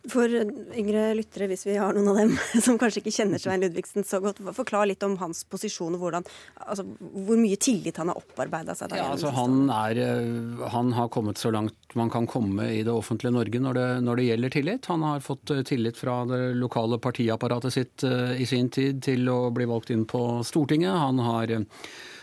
For 0.09 0.31
yngre 0.31 1.09
lyttere, 1.19 1.49
hvis 1.51 1.67
vi 1.67 1.75
har 1.77 1.97
noen 1.97 2.11
av 2.13 2.19
dem 2.21 2.35
som 2.65 2.79
kanskje 2.81 3.03
ikke 3.03 3.15
kjenner 3.17 3.43
Svein 3.43 3.63
Ludvigsen 3.65 4.07
så 4.07 4.21
godt, 4.23 4.41
forklar 4.57 4.89
litt 4.89 5.03
om 5.07 5.17
hans 5.21 5.43
posisjon 5.51 5.97
og 5.97 6.05
hvordan, 6.05 6.29
altså, 6.65 6.87
hvor 7.27 7.41
mye 7.41 7.59
tillit 7.61 7.99
han 8.01 8.13
har 8.13 8.21
opparbeida 8.21 8.77
seg. 8.79 8.95
Ja, 8.97 9.11
altså, 9.13 9.33
han, 9.37 9.65
er, 9.75 10.03
eh, 10.05 10.67
han, 10.75 10.95
har 10.97 11.11
kommet 11.13 11.43
så 11.43 11.53
langt 11.55 11.75
man 11.99 12.13
kan 12.13 12.29
komme 12.31 12.69
i 12.71 12.83
det 12.87 12.95
offentlige 12.95 13.35
Norge 13.35 13.63
når 13.65 13.79
det, 13.81 13.89
når 14.07 14.21
det, 14.21 14.29
gjelder 14.29 14.55
tillit. 14.55 14.91
Han 14.93 15.07
har 15.09 15.25
fått 15.25 15.55
eh, 15.55 15.65
tillit 15.67 15.99
fra 15.99 16.21
det 16.29 16.43
lokale 16.59 17.01
partiapparatet 17.03 17.75
sitt 17.75 18.05
i 18.09 18.47
sin 18.47 18.69
tid 18.71 19.03
til 19.05 19.29
å 19.33 19.49
bli 19.55 19.67
valgt 19.69 19.91
inn 19.91 20.05
på 20.09 20.45
Stortinget. 20.47 20.95
Han 20.95 21.19
har 21.25 21.59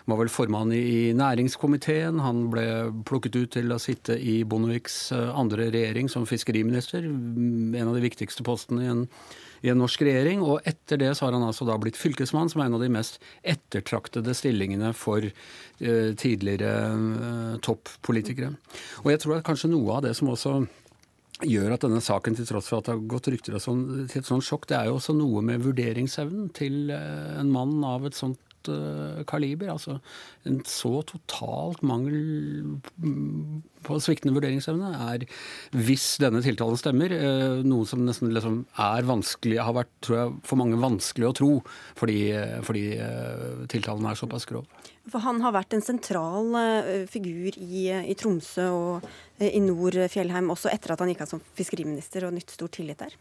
var 0.05 0.19
vel 0.19 0.29
formann 0.29 0.73
i 0.75 1.13
næringskomiteen. 1.17 2.19
Han 2.21 2.45
ble 2.53 2.65
plukket 3.09 3.37
ut 3.39 3.55
til 3.57 3.73
å 3.73 3.81
sitte 3.81 4.17
i 4.17 4.43
Bondeviks 4.47 5.09
eh, 5.15 5.31
andre 5.33 5.71
regjering 5.73 6.11
som 6.11 6.27
fiskeriminister. 6.29 7.07
En 7.07 7.89
av 7.89 7.97
de 7.97 8.03
viktigste 8.05 8.45
postene 8.45 8.85
i 8.85 8.91
en, 8.91 9.03
i 9.65 9.73
en 9.73 9.81
norsk 9.81 10.05
regjering. 10.05 10.45
Og 10.45 10.61
etter 10.69 11.01
det 11.01 11.11
så 11.17 11.27
har 11.27 11.37
han 11.37 11.47
altså 11.47 11.65
da 11.65 11.79
blitt 11.81 11.97
fylkesmann, 11.97 12.53
som 12.53 12.61
er 12.61 12.69
en 12.69 12.77
av 12.77 12.85
de 12.85 12.91
mest 12.93 13.17
ettertraktede 13.41 14.37
stillingene 14.37 14.93
for 14.97 15.25
eh, 15.25 16.13
tidligere 16.21 16.73
eh, 16.93 17.59
toppolitikere. 17.65 18.53
Og 19.03 19.13
jeg 19.13 19.25
tror 19.25 19.39
at 19.39 19.47
kanskje 19.49 19.73
noe 19.73 19.97
av 19.97 20.05
det 20.05 20.13
som 20.19 20.29
også 20.29 20.59
gjør 21.43 21.73
at 21.75 21.83
denne 21.83 21.99
saken, 21.99 22.37
til 22.37 22.45
tross 22.47 22.69
for 22.69 22.79
at 22.79 22.87
det 22.87 22.93
har 22.93 23.07
gått 23.11 23.33
rykter 23.33 23.57
sånn, 23.59 24.05
til 24.07 24.21
et 24.21 24.29
sånt 24.29 24.45
sjokk, 24.45 24.69
det 24.69 24.77
er 24.77 24.87
jo 24.87 24.99
også 25.01 25.17
noe 25.17 25.41
med 25.43 25.65
vurderingsevnen 25.65 26.53
til 26.55 26.93
en 26.93 27.49
mann 27.51 27.81
av 27.83 28.05
et 28.07 28.15
sånt 28.15 28.39
uh, 28.71 29.23
kaliber. 29.30 29.71
Altså 29.73 29.97
en 30.47 30.62
så 30.69 31.01
totalt 31.08 31.84
mangel 31.86 32.80
på 33.86 33.99
sviktende 34.01 34.36
vurderingsevne 34.36 34.91
er, 35.08 35.25
hvis 35.75 36.15
denne 36.21 36.41
tiltalen 36.45 36.80
stemmer, 36.80 37.13
uh, 37.13 37.62
noe 37.65 37.88
som 37.89 38.06
nesten 38.08 38.34
liksom 38.36 38.63
er 38.82 39.08
vanskelig, 39.10 39.60
har 39.62 39.78
vært 39.78 39.93
tror 40.06 40.19
jeg, 40.19 40.34
for 40.49 40.62
mange 40.62 40.82
vanskelig 40.82 41.30
å 41.30 41.36
tro, 41.41 41.51
fordi, 41.99 42.19
fordi 42.65 42.88
uh, 42.99 43.63
tiltalen 43.71 44.10
er 44.10 44.19
såpass 44.19 44.47
grov. 44.49 44.67
For 45.12 45.21
han 45.21 45.43
har 45.43 45.54
vært 45.54 45.75
en 45.78 45.86
sentral 45.86 46.56
figur 47.12 47.54
i, 47.62 47.84
i 47.93 48.15
Tromsø 48.17 48.65
og 48.73 49.06
i 49.38 49.62
nord 49.62 49.99
Fjellheim, 50.10 50.49
også 50.49 50.71
etter 50.73 50.95
at 50.95 51.04
han 51.04 51.12
gikk 51.12 51.21
av 51.28 51.36
som 51.36 51.43
fiskeriminister 51.60 52.25
og 52.25 52.34
nytt 52.34 52.56
stor 52.56 52.73
tillit 52.73 53.04
der? 53.04 53.13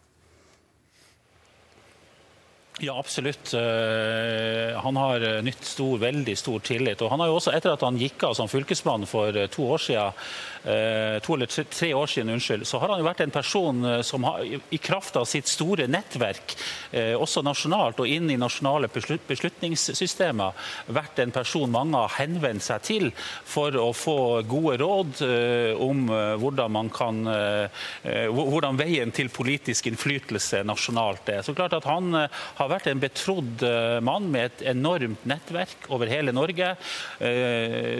Ja, 2.78 2.98
absolutt. 2.98 3.54
Eh, 3.54 4.80
han 4.80 4.96
har 4.96 5.36
eh, 5.36 5.42
nytt 5.42 5.64
stor, 5.64 5.98
veldig 5.98 6.38
stor 6.38 6.58
tillit. 6.60 7.02
Og 7.02 7.10
han 7.12 7.20
har 7.22 7.30
jo 7.30 7.36
også, 7.38 7.52
etter 7.54 7.70
at 7.70 7.84
han 7.86 8.00
gikk 8.00 8.24
av 8.26 8.34
som 8.34 8.50
fylkesmann 8.50 9.06
for 9.06 9.36
eh, 9.36 9.46
to 9.46 9.68
år 9.76 9.84
siden, 9.84 10.26
to 10.64 11.34
eller 11.34 11.50
tre 11.68 11.90
år 11.92 12.08
siden, 12.08 12.30
unnskyld, 12.32 12.62
så 12.64 12.78
har 12.80 12.88
han 12.88 13.02
jo 13.02 13.04
vært 13.04 13.18
en 13.20 13.32
person 13.34 13.82
som 14.00 14.24
har, 14.24 14.46
i 14.48 14.78
kraft 14.80 15.18
av 15.20 15.26
sitt 15.28 15.44
store 15.44 15.84
nettverk 15.92 16.54
også 17.20 17.42
nasjonalt 17.44 18.00
og 18.00 18.08
inn 18.08 18.30
i 18.32 18.38
nasjonale 18.40 18.88
beslutningssystemer, 18.88 20.56
vært 20.96 21.20
en 21.20 21.34
person 21.36 21.68
mange 21.68 22.00
har 22.00 22.14
henvendt 22.16 22.64
seg 22.64 22.80
til 22.88 23.10
for 23.18 23.76
å 23.76 23.90
få 23.92 24.16
gode 24.48 24.78
råd 24.80 25.20
om 25.84 26.06
hvordan, 26.40 26.72
man 26.78 26.88
kan, 26.88 27.20
hvordan 28.32 28.80
veien 28.80 29.12
til 29.12 29.28
politisk 29.36 29.92
innflytelse 29.92 30.64
nasjonalt 30.64 31.28
er. 31.28 31.44
Så 31.44 31.52
klart 31.52 31.76
at 31.76 31.84
Han 31.92 32.08
har 32.14 32.72
vært 32.72 32.73
en 32.90 33.00
betrodd 33.02 33.62
mann 34.04 34.26
med 34.32 34.46
et 34.48 34.64
enormt 34.74 35.24
nettverk 35.28 35.88
over 35.94 36.10
hele 36.10 36.32
Norge. 36.34 36.74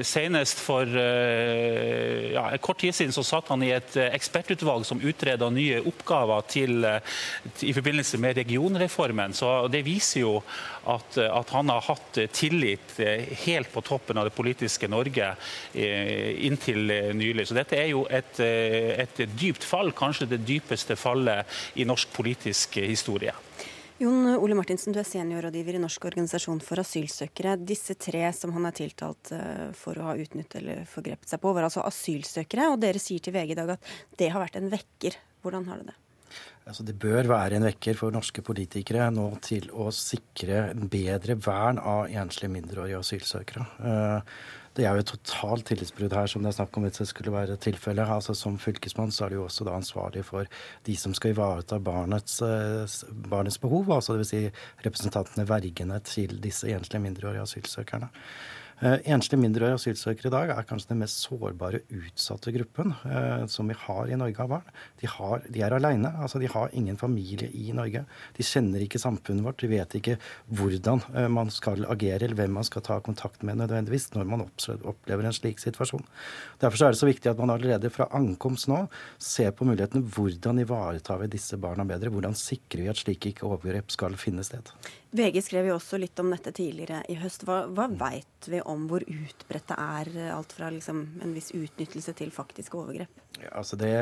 Senest 0.05 0.61
for 0.63 0.89
ja, 0.89 2.45
kort 2.63 2.81
tid 2.83 2.95
siden 2.97 3.15
så 3.15 3.25
satt 3.27 3.51
han 3.53 3.63
i 3.65 3.73
et 3.75 3.97
ekspertutvalg 4.05 4.87
som 4.87 5.03
utreda 5.05 5.49
nye 5.53 5.81
oppgaver 5.87 6.45
til, 6.51 6.87
i 7.63 7.75
forbindelse 7.77 8.21
med 8.23 8.39
regionreformen. 8.41 9.35
Så 9.35 9.69
Det 9.73 9.85
viser 9.87 10.21
jo 10.21 10.35
at, 10.85 11.19
at, 11.19 11.51
han 11.55 11.71
har 11.73 11.85
hatt 11.87 12.19
tillit 12.33 12.99
helt 13.45 13.73
på 13.73 13.83
toppen 13.85 14.19
av 14.21 14.29
det 14.29 14.37
politiske 14.37 14.89
Norge 14.91 15.31
eh, 15.73 16.45
inntil 16.47 16.87
nylig. 17.17 17.49
Så 17.49 17.57
dette 17.57 17.79
er 17.79 17.91
jo 17.93 18.05
et, 18.11 18.41
et 18.41 19.25
dypt 19.39 19.65
fall, 19.65 19.95
kanskje 19.97 20.31
det 20.35 20.45
dypeste 20.47 20.97
fallet 20.99 21.49
i 21.81 21.89
norsk 21.89 22.13
politisk 22.15 22.81
historie. 22.85 23.35
Jon 23.99 24.27
Ole 24.27 24.57
Martinsen, 24.59 24.91
du 24.91 24.99
er 24.99 25.07
seniorrådgiver 25.07 25.77
i 25.79 25.81
Norsk 25.83 26.09
organisasjon 26.09 26.59
for 26.67 26.83
asylsøkere. 26.83 27.55
Disse 27.63 27.95
tre 27.95 28.25
som 28.35 28.51
han 28.57 28.67
er 28.67 28.75
tiltalt 28.75 29.31
eh, 29.37 29.69
for 29.79 30.01
å 30.01 30.09
ha 30.09 30.15
utnyttet 30.19 30.57
eller 30.59 30.81
forgrepet 30.91 31.31
seg 31.31 31.43
på, 31.43 31.53
var 31.55 31.69
altså 31.69 31.85
asylsøkere. 31.87 32.73
Og 32.73 32.81
dere 32.83 33.03
sier 33.03 33.23
til 33.23 33.37
VG 33.37 33.55
i 33.55 33.59
dag 33.61 33.77
at 33.77 33.93
det 34.19 34.33
har 34.35 34.43
vært 34.43 34.59
en 34.59 34.67
vekker. 34.73 35.21
Hvordan 35.47 35.69
har 35.71 35.79
du 35.79 35.93
det? 35.93 35.97
Altså, 36.65 36.83
det 36.89 36.97
bør 36.99 37.29
være 37.31 37.61
en 37.61 37.69
vekker 37.69 37.95
for 38.01 38.11
norske 38.11 38.43
politikere 38.43 39.07
nå 39.15 39.29
til 39.45 39.71
å 39.71 39.91
sikre 39.95 40.73
bedre 40.75 41.39
vern 41.39 41.79
av 41.79 42.11
enslige 42.11 42.51
mindreårige 42.51 42.99
asylsøkere. 43.05 43.69
Det 44.75 44.85
er 44.85 44.97
jo 44.97 45.05
et 45.05 45.11
totalt 45.13 45.69
tillitsbrudd 45.69 46.15
her, 46.17 46.27
som 46.31 46.43
det 46.43 46.51
er 46.51 46.57
snakk 46.57 46.77
om 46.77 46.87
hvis 46.87 46.99
det 46.99 47.07
skulle 47.07 47.35
være 47.35 47.57
tilfellet. 47.63 48.11
Altså, 48.11 48.35
som 48.35 48.57
fylkesmann 48.59 49.13
så 49.15 49.27
er 49.27 49.31
du 49.31 49.37
jo 49.39 49.45
også 49.47 49.67
da 49.69 49.77
ansvarlig 49.79 50.25
for 50.27 50.51
de 50.87 50.97
som 50.99 51.15
skal 51.15 51.31
ivareta 51.35 51.79
barnets, 51.79 52.41
eh, 52.43 52.83
barnets 53.31 53.61
behov. 53.63 53.93
altså 53.95 54.19
Dvs. 54.19 54.33
Si 54.35 54.43
representantene, 54.87 55.47
vergene 55.49 56.01
til 56.03 56.43
disse 56.43 56.69
enslige 56.75 57.03
mindreårige 57.07 57.47
asylsøkerne. 57.47 58.11
Eh, 58.83 58.97
enslige 59.15 59.39
mindreårige 59.39 59.79
asylsøkere 59.79 60.29
i 60.29 60.33
dag 60.35 60.51
er 60.51 60.67
kanskje 60.67 60.91
den 60.91 61.03
mest 61.05 61.21
sårbare, 61.23 61.85
utsatte 61.95 62.51
gruppen 62.55 62.91
eh, 63.07 63.45
som 63.51 63.69
vi 63.71 63.77
har 63.79 64.11
i 64.11 64.19
Norge 64.19 64.43
av 64.43 64.51
barn. 64.51 64.73
De, 65.01 65.07
har, 65.11 65.45
de 65.47 65.63
er 65.63 65.77
aleine. 65.77 66.11
Altså, 66.19 66.41
de 66.43 66.51
har 66.51 66.75
ingen 66.75 66.99
familie 66.99 67.51
i 67.55 67.71
Norge. 67.77 68.03
De 68.35 68.47
kjenner 68.47 68.83
ikke 68.83 68.99
samfunnet 69.03 69.47
vårt. 69.47 69.63
De 69.63 69.71
vet 69.71 69.95
ikke 70.01 70.17
hvordan 70.59 71.05
eh, 71.15 71.29
man 71.31 71.53
skal 71.55 71.87
agere, 71.87 72.25
eller 72.27 72.41
hvem 72.41 72.59
man 72.59 72.67
skal 72.67 72.85
ta 72.87 72.99
kontakt 73.05 73.47
med 73.47 73.61
nødvendigvis 73.63 74.11
når 74.17 74.27
man 74.33 74.47
opplever 74.49 75.29
en 75.29 75.37
slik 75.37 75.63
situasjon. 75.63 76.03
Derfor 76.63 76.89
er 76.89 76.97
det 76.97 77.03
så 77.03 77.09
viktig 77.09 77.31
at 77.31 77.41
man 77.41 77.55
allerede 77.55 77.93
fra 77.95 78.09
ankomst 78.17 78.69
nå 78.73 78.85
ser 79.23 79.55
på 79.55 79.69
mulighetene. 79.69 80.03
Hvordan 80.17 80.59
ivaretar 80.65 81.23
vi 81.23 81.31
disse 81.37 81.61
barna 81.63 81.87
bedre? 81.87 82.11
Hvordan 82.11 82.35
sikrer 82.39 82.85
vi 82.85 82.93
at 82.93 83.01
slike 83.05 83.39
overgrep 83.47 83.95
skal 83.95 84.19
finne 84.19 84.43
sted? 84.47 84.75
VG 85.15 85.43
skrev 85.47 85.69
jo 85.69 85.77
også 85.77 85.99
litt 86.03 86.19
om 86.19 86.33
dette 86.33 86.51
tidligere 86.55 87.05
i 87.13 87.15
høst. 87.21 87.45
Hva, 87.47 87.61
hva 87.71 87.87
veit 87.87 88.49
vi 88.51 88.59
om 88.67 88.89
hvor 88.91 89.05
utbredt 89.07 89.69
det 89.71 89.77
er, 89.79 90.11
alt 90.35 90.55
fra 90.57 90.71
liksom 90.75 91.05
en 91.23 91.35
viss 91.37 91.53
utnyttelse 91.55 92.17
til 92.19 92.33
faktisk 92.35 92.75
overgrep? 92.81 93.21
Ja, 93.39 93.53
altså 93.61 93.79
det, 93.79 93.93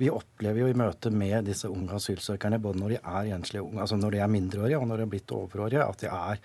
vi 0.00 0.10
opplever 0.10 0.64
jo 0.64 0.70
i 0.72 0.78
møte 0.78 1.12
med 1.14 1.46
disse 1.46 1.70
unge 1.70 1.94
asylsøkerne, 2.00 2.58
både 2.62 2.82
når 2.82 2.96
de 2.96 2.98
er 2.98 3.30
enslige 3.36 3.62
unge, 3.62 3.78
altså 3.84 3.98
når 4.00 4.16
de 4.16 4.24
er 4.24 4.34
mindreårige 4.34 4.80
og 4.80 4.90
når 4.90 4.98
de 4.98 5.06
er 5.06 5.12
blitt 5.14 5.36
overårige, 5.38 5.86
at 5.86 6.02
de 6.02 6.10
er, 6.10 6.42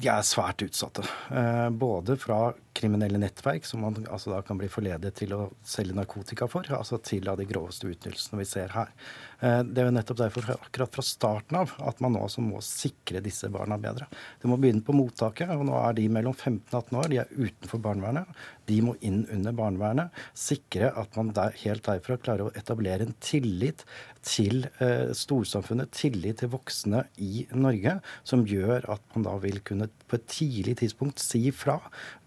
de 0.00 0.10
er 0.14 0.26
svært 0.30 0.64
utsatte. 0.64 1.04
Eh, 1.28 1.68
både 1.84 2.16
fra 2.20 2.42
kriminelle 2.76 3.18
nettverk, 3.18 3.64
som 3.66 3.82
man 3.84 3.98
altså 4.10 4.32
da 4.34 4.40
kan 4.46 4.58
bli 4.60 4.68
forledet 4.70 5.12
til 5.18 5.34
å 5.34 5.40
selge 5.66 5.96
narkotika 5.96 6.46
for, 6.50 6.66
altså 6.76 7.00
til 7.04 7.28
av 7.30 7.40
de 7.40 7.46
groveste 7.48 7.88
utnyttelsene 7.90 8.40
vi 8.40 8.46
ser 8.48 8.72
her. 8.74 8.92
Eh, 9.40 9.60
det 9.66 9.82
er 9.82 9.88
jo 9.88 9.96
nettopp 9.96 10.20
derfor 10.20 10.52
akkurat 10.54 10.94
fra 10.94 11.04
starten 11.06 11.60
av 11.62 11.74
at 11.86 12.00
man 12.04 12.14
nå 12.14 12.22
også 12.26 12.44
må 12.44 12.62
sikre 12.64 13.22
disse 13.24 13.50
barna 13.52 13.78
bedre. 13.80 14.06
Det 14.40 14.50
må 14.50 14.58
begynne 14.60 14.84
på 14.86 14.96
mottaket, 14.96 15.50
og 15.54 15.66
nå 15.68 15.76
er 15.80 15.98
de 15.98 16.06
mellom 16.12 16.36
15 16.36 16.70
og 16.70 16.78
18 16.84 17.00
år. 17.02 17.10
De 17.10 17.20
er 17.22 17.34
utenfor 17.36 17.82
barnevernet. 17.84 18.40
De 18.70 18.78
må 18.86 18.94
inn 19.06 19.24
under 19.34 19.56
barnevernet. 19.56 20.22
Sikre 20.36 20.92
at 21.00 21.16
man 21.18 21.34
der, 21.36 21.56
helt 21.64 21.86
derfra 21.88 22.18
klarer 22.22 22.48
å 22.48 22.54
etablere 22.58 23.06
en 23.06 23.16
tillit 23.24 23.84
til 24.26 24.66
eh, 24.84 25.10
storsamfunnet, 25.16 25.92
tillit 25.96 26.42
til 26.42 26.52
voksne 26.52 27.06
i 27.24 27.46
Norge, 27.56 27.96
som 28.26 28.44
gjør 28.46 28.86
at 28.92 29.04
man 29.14 29.24
da 29.26 29.36
vil 29.42 29.62
kunne 29.64 29.88
på 30.10 30.18
et 30.18 30.26
tidlig 30.30 30.76
tidspunkt 30.82 31.22
si 31.22 31.48
fra. 31.56 31.78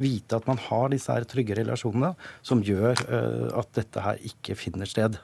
Vite 0.02 0.33
at 0.38 0.48
man 0.50 0.62
har 0.70 0.90
disse 0.94 1.14
her 1.14 1.28
trygge 1.30 1.58
relasjonene 1.60 2.14
som 2.46 2.64
gjør 2.66 3.06
eh, 3.08 3.48
at 3.60 3.72
dette 3.78 4.04
her 4.04 4.20
ikke 4.30 4.58
finner 4.60 4.90
sted. 4.90 5.20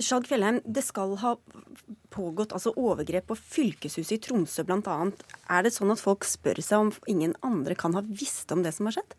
Sjag 0.00 0.28
Fjellheim, 0.30 0.60
det 0.64 0.82
skal 0.86 1.16
ha 1.20 1.34
pågått 2.14 2.54
altså 2.56 2.72
overgrep 2.80 3.26
på 3.28 3.36
fylkeshuset 3.36 4.16
i 4.16 4.20
Tromsø 4.24 4.64
bl.a. 4.64 4.98
Er 5.52 5.66
det 5.66 5.74
sånn 5.74 5.92
at 5.92 6.00
folk 6.00 6.24
spør 6.28 6.62
seg 6.64 6.86
om 6.86 6.92
ingen 7.10 7.34
andre 7.46 7.76
kan 7.78 7.96
ha 7.98 8.02
visst 8.06 8.52
om 8.54 8.64
det 8.64 8.72
som 8.76 8.88
har 8.88 8.96
skjedd? 8.96 9.18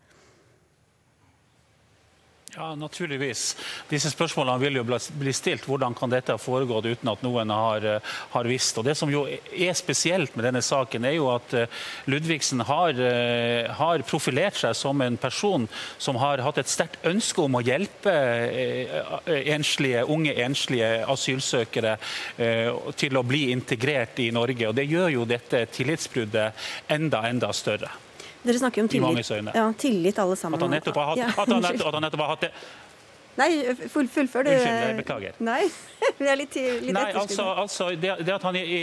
Ja, 2.52 2.74
naturligvis. 2.76 3.56
Disse 3.88 4.10
spørsmålene 4.12 4.60
vil 4.60 4.76
jo 4.76 4.84
bli 4.84 5.32
stilt. 5.32 5.64
Hvordan 5.64 5.94
kan 5.96 6.12
dette 6.12 6.34
ha 6.36 6.42
foregått 6.42 6.90
uten 6.90 7.08
at 7.08 7.24
noen 7.24 7.54
har, 7.56 7.86
eh, 7.88 8.10
har, 8.34 8.44
visst? 8.44 8.78
Og 8.78 8.84
Det 8.84 8.98
som 8.98 9.08
jo 9.10 9.22
er 9.26 9.74
spesielt 9.74 10.36
med 10.36 10.44
denne 10.44 10.62
saken, 10.62 11.06
er 11.06 11.16
jo 11.16 11.30
at 11.32 11.54
eh, 11.54 11.68
Ludvigsen 12.12 12.60
har, 12.68 12.90
eh, 12.90 13.72
har 13.72 14.04
profilert 14.04 14.60
seg 14.60 14.76
som 14.76 15.00
en 15.00 15.16
person 15.16 15.70
som 15.98 16.18
har 16.18 16.44
hatt 16.44 16.58
et 16.58 16.68
sterkt 16.68 17.00
ønske 17.06 17.40
om 17.40 17.56
å 17.56 17.64
hjelpe 17.64 18.12
enslige, 19.56 20.04
unge 20.04 20.36
enslige 20.36 21.08
asylsøkere 21.08 21.98
til 22.98 23.16
å 23.16 23.24
bli 23.24 23.52
integrert 23.52 24.20
i 24.20 24.32
Norge. 24.32 24.68
Og 24.68 24.76
Det 24.76 24.90
gjør 24.92 25.12
jo 25.12 25.26
dette 25.26 25.68
tillitsbruddet 25.72 26.52
enda, 26.90 27.24
enda 27.30 27.54
større. 27.54 28.11
Dere 28.42 28.62
snakker 28.62 28.82
jo 28.82 28.88
om 28.88 28.92
tillit. 28.92 29.34
Ja, 29.54 29.68
tillit 29.78 30.20
alle 30.20 30.36
sammen. 30.36 30.58
At 30.58 30.66
han 30.66 30.74
nettopp 30.78 30.96
har 30.98 31.12
hatt, 31.12 31.20
ja. 31.22 31.28
at 31.36 31.52
han 31.52 31.62
nettopp, 31.62 31.88
at 31.88 32.00
han 32.00 32.08
nettopp 32.08 32.24
har 32.26 32.34
hatt 32.36 32.48
det. 32.48 32.54
Nei, 33.40 33.52
full, 33.88 34.10
fullfør 34.12 34.48
du. 34.48 34.52
Unnskyld, 34.52 34.82
jeg 34.82 34.98
beklager. 35.00 35.38
Nei, 35.46 35.62
vi 36.20 36.28
er 36.28 36.40
litt, 36.40 36.58
litt 36.58 36.96
Nei, 36.98 37.12
altså, 37.16 37.48
altså 37.64 37.94
det, 37.96 38.18
det, 38.26 38.34
at 38.36 38.44
han 38.44 38.58
i, 38.60 38.82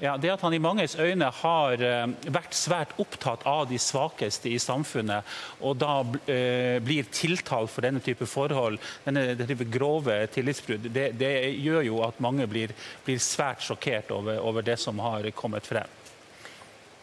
ja, 0.00 0.14
det 0.16 0.30
at 0.32 0.40
han 0.40 0.54
i 0.56 0.60
manges 0.62 0.94
øyne 0.96 1.28
har 1.42 1.82
uh, 1.84 2.14
vært 2.32 2.56
svært 2.56 2.94
opptatt 3.02 3.44
av 3.48 3.66
de 3.68 3.76
svakeste 3.82 4.48
i 4.48 4.56
samfunnet, 4.62 5.28
og 5.60 5.76
da 5.82 6.00
uh, 6.00 6.78
blir 6.80 7.10
tiltalt 7.12 7.72
for 7.74 7.84
denne 7.84 8.00
type 8.04 8.24
forhold, 8.30 8.80
denne, 9.04 9.34
denne 9.34 9.50
type 9.50 9.68
grove 9.74 10.22
tillitsbrudd, 10.32 10.88
det, 10.88 11.10
det, 11.20 11.34
gjør 11.60 11.84
jo 11.90 12.00
at 12.06 12.22
mange 12.24 12.48
blir, 12.48 12.72
blir 13.04 13.20
svært 13.20 13.66
sjokkert 13.66 14.14
over, 14.16 14.40
over 14.40 14.64
det 14.64 14.80
som 14.80 15.02
har 15.04 15.28
kommet 15.36 15.68
frem 15.68 15.99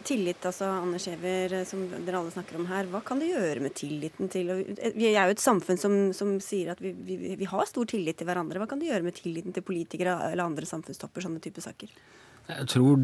tillit, 0.08 0.46
altså 0.48 0.70
Anne 0.72 1.00
Skjever, 1.02 1.54
eh, 1.60 1.66
som 1.68 1.84
dere 1.92 2.22
alle 2.22 2.34
snakker 2.34 2.60
om 2.60 2.68
her. 2.70 2.88
Hva 2.92 3.02
kan 3.06 3.22
det 3.22 3.32
gjøre 3.32 3.64
med 3.64 3.76
tilliten 3.78 4.32
til 4.34 4.52
eh, 4.56 4.94
Vi 4.96 5.10
er 5.12 5.28
jo 5.28 5.36
et 5.36 5.44
samfunn 5.44 5.82
som, 5.82 5.98
som 6.18 6.38
sier 6.44 6.74
at 6.74 6.84
vi, 6.84 6.94
vi, 6.96 7.36
vi, 7.40 7.50
har 7.50 7.68
stor 7.70 7.90
tillit 7.90 8.20
til 8.20 8.30
hverandre. 8.30 8.62
Hva 8.62 8.70
kan 8.72 8.82
det 8.82 8.90
gjøre 8.92 9.06
med 9.08 9.18
tilliten 9.18 9.56
til 9.56 9.66
politikere 9.68 10.20
eller 10.32 10.48
andre 10.48 10.70
samfunnstopper, 10.70 11.26
sånne 11.28 11.44
type 11.44 11.64
saker? 11.64 11.92
Jeg 12.48 12.68
tror, 12.72 13.02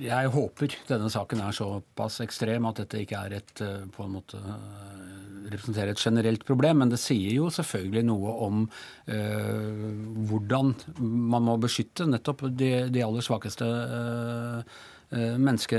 jeg 0.00 0.32
håper 0.32 0.78
denne 0.88 1.10
saken 1.12 1.42
er 1.44 1.56
såpass 1.56 2.22
ekstrem 2.24 2.64
at 2.70 2.80
dette 2.80 3.02
ikke 3.04 3.20
er 3.28 3.38
et 3.42 3.64
eh, 3.64 3.84
på 3.92 4.06
en 4.06 4.16
måte 4.16 4.40
representerer 5.46 5.92
et 5.92 6.02
generelt 6.02 6.44
problem, 6.46 6.80
men 6.82 6.90
det 6.90 6.98
sier 6.98 7.36
jo 7.36 7.50
selvfølgelig 7.54 8.02
noe 8.08 8.34
om 8.46 8.64
øh, 8.66 9.84
hvordan 10.30 10.72
man 10.98 11.46
må 11.46 11.56
beskytte 11.62 12.08
nettopp 12.08 12.48
de, 12.50 12.70
de 12.90 13.04
aller 13.04 13.22
svakeste 13.22 13.66
øh, 13.66 14.78
menneske, 15.14 15.78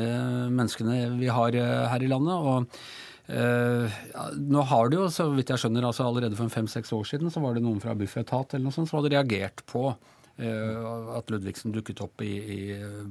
menneskene 0.53 1.01
vi 1.19 1.27
har 1.33 1.55
eh, 1.57 1.83
her 1.91 2.03
i 2.03 2.09
landet. 2.11 2.33
og 2.33 2.81
Uh, 3.27 3.91
ja, 4.13 4.29
nå 4.39 4.61
har 4.69 4.87
det 4.87 4.95
jo, 4.95 5.05
så 5.11 5.25
vidt 5.35 5.49
jeg 5.51 5.59
skjønner, 5.59 5.83
altså 5.83 6.05
allerede 6.07 6.37
for 6.39 6.47
fem-seks 6.47 6.93
år 6.95 7.01
siden 7.09 7.27
så 7.27 7.41
var 7.43 7.57
det 7.57 7.63
noen 7.65 7.81
fra 7.83 7.91
Bufetat 7.91 8.53
eller 8.55 8.69
noe 8.69 8.71
sånt 8.71 8.87
som 8.87 9.01
hadde 9.01 9.11
reagert 9.11 9.65
på 9.67 9.81
uh, 9.91 11.09
at 11.11 11.33
Ludvigsen 11.33 11.75
dukket 11.75 11.99
opp 12.05 12.23
i, 12.23 12.31
i, 12.39 12.59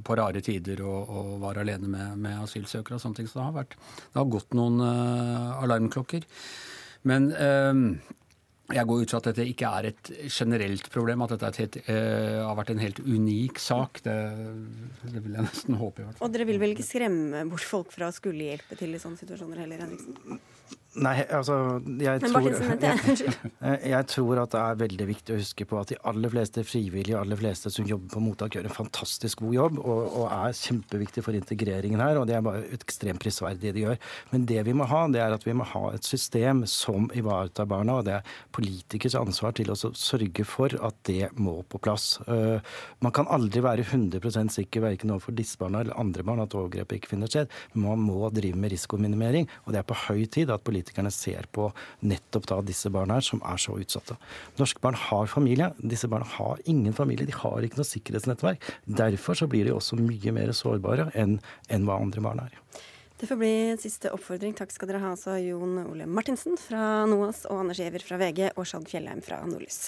på 0.00 0.16
rare 0.16 0.40
tider 0.40 0.80
og, 0.88 1.12
og 1.12 1.34
var 1.44 1.60
alene 1.60 1.92
med, 1.92 2.16
med, 2.16 2.38
asylsøkere 2.46 2.96
og 2.96 3.04
sånne 3.04 3.20
ting. 3.20 3.28
Så 3.28 3.42
det 3.42 3.44
har, 3.44 3.54
vært, 3.58 3.76
det 3.76 4.22
har 4.22 4.32
gått 4.38 4.56
noen 4.56 4.80
uh, 4.80 5.60
alarmklokker. 5.66 6.24
Men 7.12 7.28
jeg 8.74 8.88
går 8.88 9.02
ut 9.02 9.12
fra 9.12 9.20
at 9.22 9.28
dette 9.30 9.46
ikke 9.46 9.70
er 9.78 9.88
et 9.92 10.10
generelt 10.26 10.88
problem, 10.90 11.22
at 11.22 11.36
dette 11.36 11.62
helt, 11.62 11.78
uh, 11.86 12.42
har 12.48 12.56
vært 12.58 12.72
en 12.74 12.82
helt 12.82 13.00
unik 13.04 13.60
sak. 13.62 14.00
Det, 14.02 14.16
det, 15.04 15.22
vil 15.22 15.36
jeg 15.38 15.46
nesten 15.46 15.78
håpe. 15.78 16.02
i 16.02 16.08
hvert 16.08 16.18
fall. 16.18 16.26
Og 16.26 16.34
dere 16.34 16.48
vil 16.48 16.58
vel 16.62 16.74
ikke 16.74 16.88
skremme 16.88 17.44
bort 17.50 17.66
folk 17.66 17.94
fra 17.94 18.10
å 18.10 18.16
skulle 18.16 18.50
hjelpe 18.50 18.78
til 18.78 18.96
i 18.96 19.02
sånne 19.02 19.20
situasjoner 19.22 19.62
heller, 19.62 19.84
Henriksen? 19.86 20.40
Nei, 20.96 21.16
altså 21.34 21.56
jeg 22.00 22.22
tror, 22.22 22.46
jeg, 22.86 23.80
jeg 23.92 24.06
tror, 24.08 24.38
at 24.40 24.52
det 24.54 24.60
er 24.62 24.78
veldig 24.80 25.06
viktig 25.10 25.34
å 25.34 25.40
huske 25.40 25.66
på 25.68 25.78
at 25.80 25.90
de 25.92 25.98
aller 26.08 26.32
fleste 26.32 26.64
frivillige, 26.64 27.18
aller 27.18 27.36
fleste 27.36 27.72
som 27.72 27.88
jobber 27.88 28.14
på 28.14 28.22
mottak, 28.24 28.56
gjør 28.56 28.68
en 28.70 28.76
fantastisk 28.78 29.42
god 29.44 29.56
jobb 29.58 29.80
og, 29.82 30.00
og 30.22 30.26
er 30.30 30.56
kjempeviktig 30.56 31.24
for 31.26 31.36
integreringen 31.36 32.00
her. 32.00 32.20
Og 32.20 32.28
det 32.28 32.38
er 32.38 32.44
bare 32.46 32.64
ekstremt 32.76 33.20
prisverdig 33.20 33.74
de 33.76 33.84
gjør. 33.84 34.00
Men 34.32 34.46
det 34.48 34.62
vi 34.68 34.76
må 34.76 34.88
ha, 34.88 35.02
det 35.12 35.20
er 35.24 35.36
at 35.36 35.44
vi 35.46 35.56
må 35.56 35.66
ha 35.68 35.82
et 35.92 36.08
system 36.08 36.64
som 36.70 37.10
ivaretar 37.16 37.68
barna. 37.68 37.98
Og 38.00 38.08
det 38.08 38.16
er 38.16 38.32
politikers 38.56 39.18
ansvar 39.20 39.56
til 39.58 39.72
å 39.72 39.76
sørge 39.76 40.48
for 40.48 40.72
at 40.80 40.96
det 41.08 41.28
må 41.36 41.58
på 41.68 41.80
plass. 41.82 42.14
Uh, 42.24 42.56
man 43.04 43.12
kan 43.16 43.28
aldri 43.32 43.60
være 43.64 43.84
100% 43.84 44.56
sikker 44.56 44.86
verken 44.86 45.12
overfor 45.12 45.36
disse 45.36 45.60
barna 45.60 45.84
eller 45.84 46.00
andre 46.00 46.24
barn 46.24 46.44
at 46.46 46.56
overgrepet 46.56 47.02
ikke 47.02 47.12
finner 47.12 47.32
sted. 47.32 47.52
Men 47.74 47.90
man 47.90 48.08
må 48.08 48.32
drive 48.32 48.56
med 48.56 48.72
risikominimering, 48.72 49.50
og 49.66 49.76
det 49.76 49.82
er 49.82 49.88
på 49.92 50.00
høy 50.06 50.24
tid 50.32 50.54
at 50.54 50.55
politikere 50.58 50.86
politikerne 50.86 51.10
ser 51.10 51.46
på 51.52 51.70
nettopp 52.00 52.46
da 52.46 52.60
disse 52.62 52.90
barna 52.90 53.18
her, 53.18 53.24
som 53.24 53.42
er 53.44 53.58
så 53.58 53.76
utsatte. 53.76 54.16
Norske 54.58 54.80
barn 54.80 54.94
har 54.94 55.26
familie. 55.26 55.72
Disse 55.78 56.08
barna 56.08 56.24
har 56.24 56.60
ingen 56.64 56.92
familie. 56.92 57.26
De 57.26 57.32
har 57.32 57.62
ikke 57.62 57.80
noe 57.80 57.86
sikkerhetsnettverk. 57.88 58.62
Derfor 58.86 59.34
så 59.34 59.46
blir 59.46 59.66
de 59.66 59.74
også 59.74 59.98
mye 59.98 60.32
mer 60.32 60.52
sårbare 60.52 61.10
enn, 61.14 61.40
enn 61.68 61.86
hva 61.86 62.00
andre 62.00 62.22
barn 62.22 62.40
er. 62.46 62.56
Det 63.18 63.28
får 63.28 63.38
bli 63.40 63.52
siste 63.80 64.12
oppfordring. 64.12 64.54
Takk 64.56 64.72
skal 64.74 64.90
dere 64.90 65.00
ha, 65.00 65.14
altså 65.14 65.38
Jon 65.40 65.78
Ole 65.86 66.06
Martinsen 66.06 66.58
fra 66.60 67.06
NOAS 67.08 67.46
og 67.48 67.64
Anders 67.64 67.80
Giæver 67.80 68.04
fra 68.04 68.20
VG 68.20 68.50
og 68.54 68.66
Skjalg 68.68 68.90
Fjellheim 68.92 69.24
fra 69.24 69.40
Nordlys. 69.48 69.86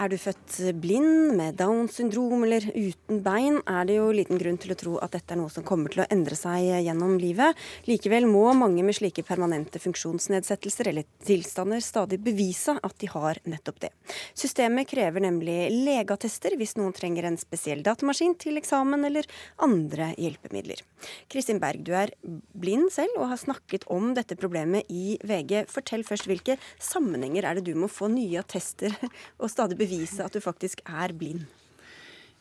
Er 0.00 0.08
du 0.08 0.16
født 0.16 0.54
blind, 0.80 1.34
med 1.36 1.58
Downs 1.60 1.98
syndrom 1.98 2.46
eller 2.46 2.64
uten 2.72 3.18
bein, 3.20 3.58
er 3.68 3.84
det 3.84 3.98
jo 3.98 4.06
liten 4.16 4.38
grunn 4.40 4.56
til 4.56 4.72
å 4.72 4.76
tro 4.80 4.92
at 5.04 5.12
dette 5.12 5.34
er 5.34 5.36
noe 5.36 5.52
som 5.52 5.66
kommer 5.66 5.92
til 5.92 6.00
å 6.00 6.06
endre 6.08 6.38
seg 6.38 6.70
gjennom 6.86 7.18
livet. 7.20 7.58
Likevel 7.84 8.24
må 8.24 8.46
mange 8.56 8.80
med 8.86 8.96
slike 8.96 9.20
permanente 9.28 9.76
funksjonsnedsettelser 9.82 10.88
eller 10.88 11.04
tilstander 11.28 11.84
stadig 11.84 12.16
bevise 12.24 12.78
at 12.80 12.96
de 12.96 13.10
har 13.12 13.42
nettopp 13.44 13.82
det. 13.84 13.90
Systemet 14.32 14.88
krever 14.88 15.20
nemlig 15.26 15.58
legeattester 15.74 16.56
hvis 16.56 16.78
noen 16.80 16.96
trenger 16.96 17.28
en 17.28 17.36
spesiell 17.42 17.84
datamaskin 17.84 18.38
til 18.40 18.56
eksamen 18.56 19.04
eller 19.10 19.28
andre 19.60 20.14
hjelpemidler. 20.16 20.80
Kristin 21.28 21.60
Berg, 21.60 21.84
du 21.84 21.92
er 21.92 22.14
blind 22.56 22.88
selv 22.96 23.20
og 23.20 23.34
har 23.34 23.42
snakket 23.44 23.84
om 23.92 24.14
dette 24.16 24.40
problemet 24.40 24.88
i 24.88 25.20
VG. 25.20 25.68
Fortell 25.68 26.08
først 26.08 26.24
hvilke 26.32 26.56
sammenhenger 26.80 27.44
er 27.44 27.60
det 27.60 27.68
du 27.68 27.76
må 27.76 27.92
få 27.92 28.08
nye 28.08 28.40
attester 28.40 28.96
og 29.42 29.52
stadig 29.52 29.76
bevise 29.76 29.89
bevise 29.90 30.24
at 30.24 30.36
du 30.36 30.42
faktisk 30.44 30.84
er 30.86 31.14
blind? 31.16 31.48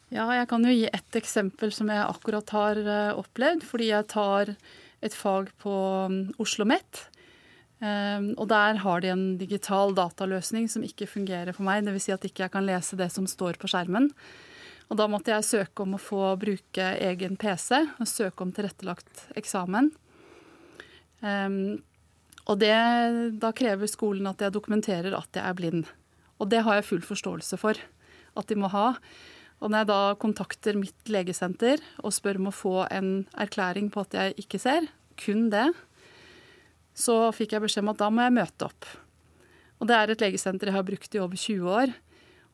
Ja, 0.09 0.25
jeg 0.33 0.47
kan 0.49 0.65
jo 0.65 0.73
gi 0.73 0.87
ett 0.89 1.17
eksempel 1.19 1.71
som 1.73 1.89
jeg 1.91 2.01
akkurat 2.01 2.49
har 2.55 2.81
eh, 2.81 3.17
opplevd. 3.17 3.65
Fordi 3.67 3.91
jeg 3.91 4.09
tar 4.09 4.53
et 5.05 5.15
fag 5.15 5.51
på 5.61 5.73
mm, 6.09 6.19
Oslo 6.37 6.65
OsloMet. 6.65 7.05
Um, 7.79 8.33
og 8.35 8.49
der 8.51 8.81
har 8.83 8.99
de 8.99 9.07
en 9.07 9.25
digital 9.39 9.93
dataløsning 9.95 10.65
som 10.67 10.83
ikke 10.83 11.07
fungerer 11.07 11.55
for 11.55 11.63
meg. 11.63 11.85
Dvs. 11.85 12.09
Si 12.09 12.15
at 12.15 12.25
ikke 12.27 12.43
jeg 12.43 12.53
kan 12.55 12.67
lese 12.67 12.99
det 12.99 13.07
som 13.13 13.27
står 13.29 13.59
på 13.61 13.69
skjermen. 13.71 14.09
Og 14.89 14.97
da 14.99 15.05
måtte 15.07 15.31
jeg 15.31 15.47
søke 15.47 15.85
om 15.85 15.93
å 15.95 16.01
få 16.01 16.33
bruke 16.41 16.89
egen 17.05 17.37
PC 17.39 17.77
og 17.85 18.09
søke 18.09 18.43
om 18.43 18.51
tilrettelagt 18.55 19.29
eksamen. 19.39 19.93
Um, 21.21 21.79
og 22.49 22.57
det, 22.59 22.73
da 23.39 23.53
krever 23.53 23.87
skolen 23.87 24.27
at 24.27 24.41
jeg 24.41 24.55
dokumenterer 24.55 25.13
at 25.13 25.37
jeg 25.37 25.45
er 25.45 25.55
blind. 25.55 25.85
Og 26.39 26.49
det 26.51 26.63
har 26.65 26.79
jeg 26.79 26.87
full 26.87 27.03
forståelse 27.05 27.59
for 27.59 27.79
at 28.39 28.49
de 28.49 28.57
må 28.59 28.69
ha. 28.71 28.93
Og 29.59 29.71
når 29.71 29.83
jeg 29.83 29.89
da 29.89 29.99
kontakter 30.21 30.79
mitt 30.79 31.11
legesenter 31.11 31.83
og 31.99 32.15
spør 32.15 32.39
om 32.39 32.49
å 32.51 32.55
få 32.55 32.75
en 32.87 33.11
erklæring 33.39 33.89
på 33.91 34.05
at 34.05 34.15
jeg 34.15 34.37
ikke 34.45 34.61
ser, 34.61 34.87
kun 35.19 35.49
det, 35.51 35.67
så 36.95 37.29
fikk 37.35 37.55
jeg 37.55 37.65
beskjed 37.65 37.83
om 37.83 37.91
at 37.93 37.99
da 37.99 38.09
må 38.11 38.23
jeg 38.23 38.37
møte 38.37 38.69
opp. 38.69 38.87
Og 39.79 39.87
det 39.87 39.95
er 39.95 40.11
et 40.11 40.23
legesenter 40.23 40.71
jeg 40.71 40.77
har 40.77 40.87
brukt 40.87 41.15
i 41.15 41.21
over 41.23 41.39
20 41.39 41.75
år. 41.81 41.93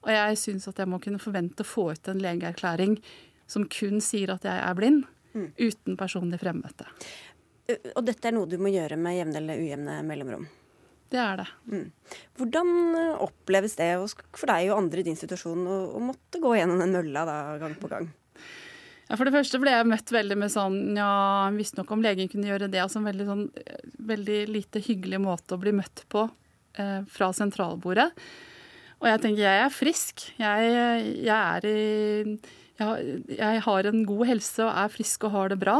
Og 0.05 0.11
jeg 0.13 0.41
syns 0.41 0.67
at 0.69 0.81
jeg 0.81 0.89
må 0.89 0.99
kunne 1.01 1.21
forvente 1.21 1.65
å 1.65 1.69
få 1.69 1.87
ut 1.93 2.09
en 2.11 2.21
legeerklæring 2.21 2.99
som 3.49 3.65
kun 3.69 4.01
sier 4.01 4.33
at 4.33 4.45
jeg 4.45 4.57
er 4.57 4.77
blind, 4.77 5.05
mm. 5.33 5.47
uten 5.57 5.97
personlig 5.97 6.41
fremmøte. 6.41 6.87
Og 7.95 8.03
dette 8.05 8.29
er 8.29 8.35
noe 8.37 8.49
du 8.49 8.59
må 8.61 8.69
gjøre 8.73 8.97
med 9.01 9.17
jevne 9.17 9.41
eller 9.41 9.61
ujevne 9.61 9.97
mellomrom? 10.05 10.45
Det 11.13 11.21
er 11.21 11.41
det. 11.41 11.47
Mm. 11.69 11.87
Hvordan 12.39 12.69
eh, 12.99 13.23
oppleves 13.23 13.77
det 13.77 13.89
for 14.35 14.49
deg 14.49 14.71
og 14.71 14.79
andre 14.79 15.03
i 15.03 15.07
din 15.07 15.19
situasjon 15.19 15.67
å, 15.69 15.79
å 15.97 16.03
måtte 16.03 16.41
gå 16.43 16.55
gjennom 16.57 16.81
den 16.81 16.95
mølla 16.95 17.25
da, 17.27 17.35
gang 17.61 17.75
på 17.79 17.91
gang? 17.91 18.09
Ja, 19.05 19.13
For 19.13 19.27
det 19.27 19.35
første 19.35 19.61
ble 19.61 19.75
jeg 19.75 19.85
møtt 19.85 20.09
veldig 20.09 20.37
med 20.41 20.49
sånn 20.49 20.97
Ja, 20.97 21.11
jeg 21.45 21.59
visste 21.59 21.77
nok 21.77 21.93
om 21.93 22.01
legen 22.01 22.31
kunne 22.31 22.49
gjøre 22.49 22.71
det. 22.71 22.81
Altså 22.81 23.01
en 23.01 23.07
veldig, 23.11 23.29
sånn, 23.29 23.45
veldig 24.09 24.41
lite 24.49 24.81
hyggelig 24.81 25.21
måte 25.21 25.55
å 25.55 25.61
bli 25.61 25.75
møtt 25.77 26.03
på 26.11 26.25
eh, 26.81 27.01
fra 27.05 27.29
sentralbordet. 27.37 28.09
Og 29.03 29.09
jeg 29.11 29.21
tenker 29.21 29.45
jeg 29.45 29.63
er 29.65 29.73
frisk. 29.73 30.29
Jeg, 30.41 30.75
jeg 31.27 31.35
er 31.37 31.67
i 31.69 32.37
jeg, 32.75 33.19
jeg 33.37 33.63
har 33.63 33.87
en 33.87 34.01
god 34.07 34.27
helse 34.27 34.63
og 34.65 34.71
er 34.73 34.91
frisk 34.91 35.27
og 35.27 35.35
har 35.35 35.53
det 35.53 35.59
bra. 35.61 35.77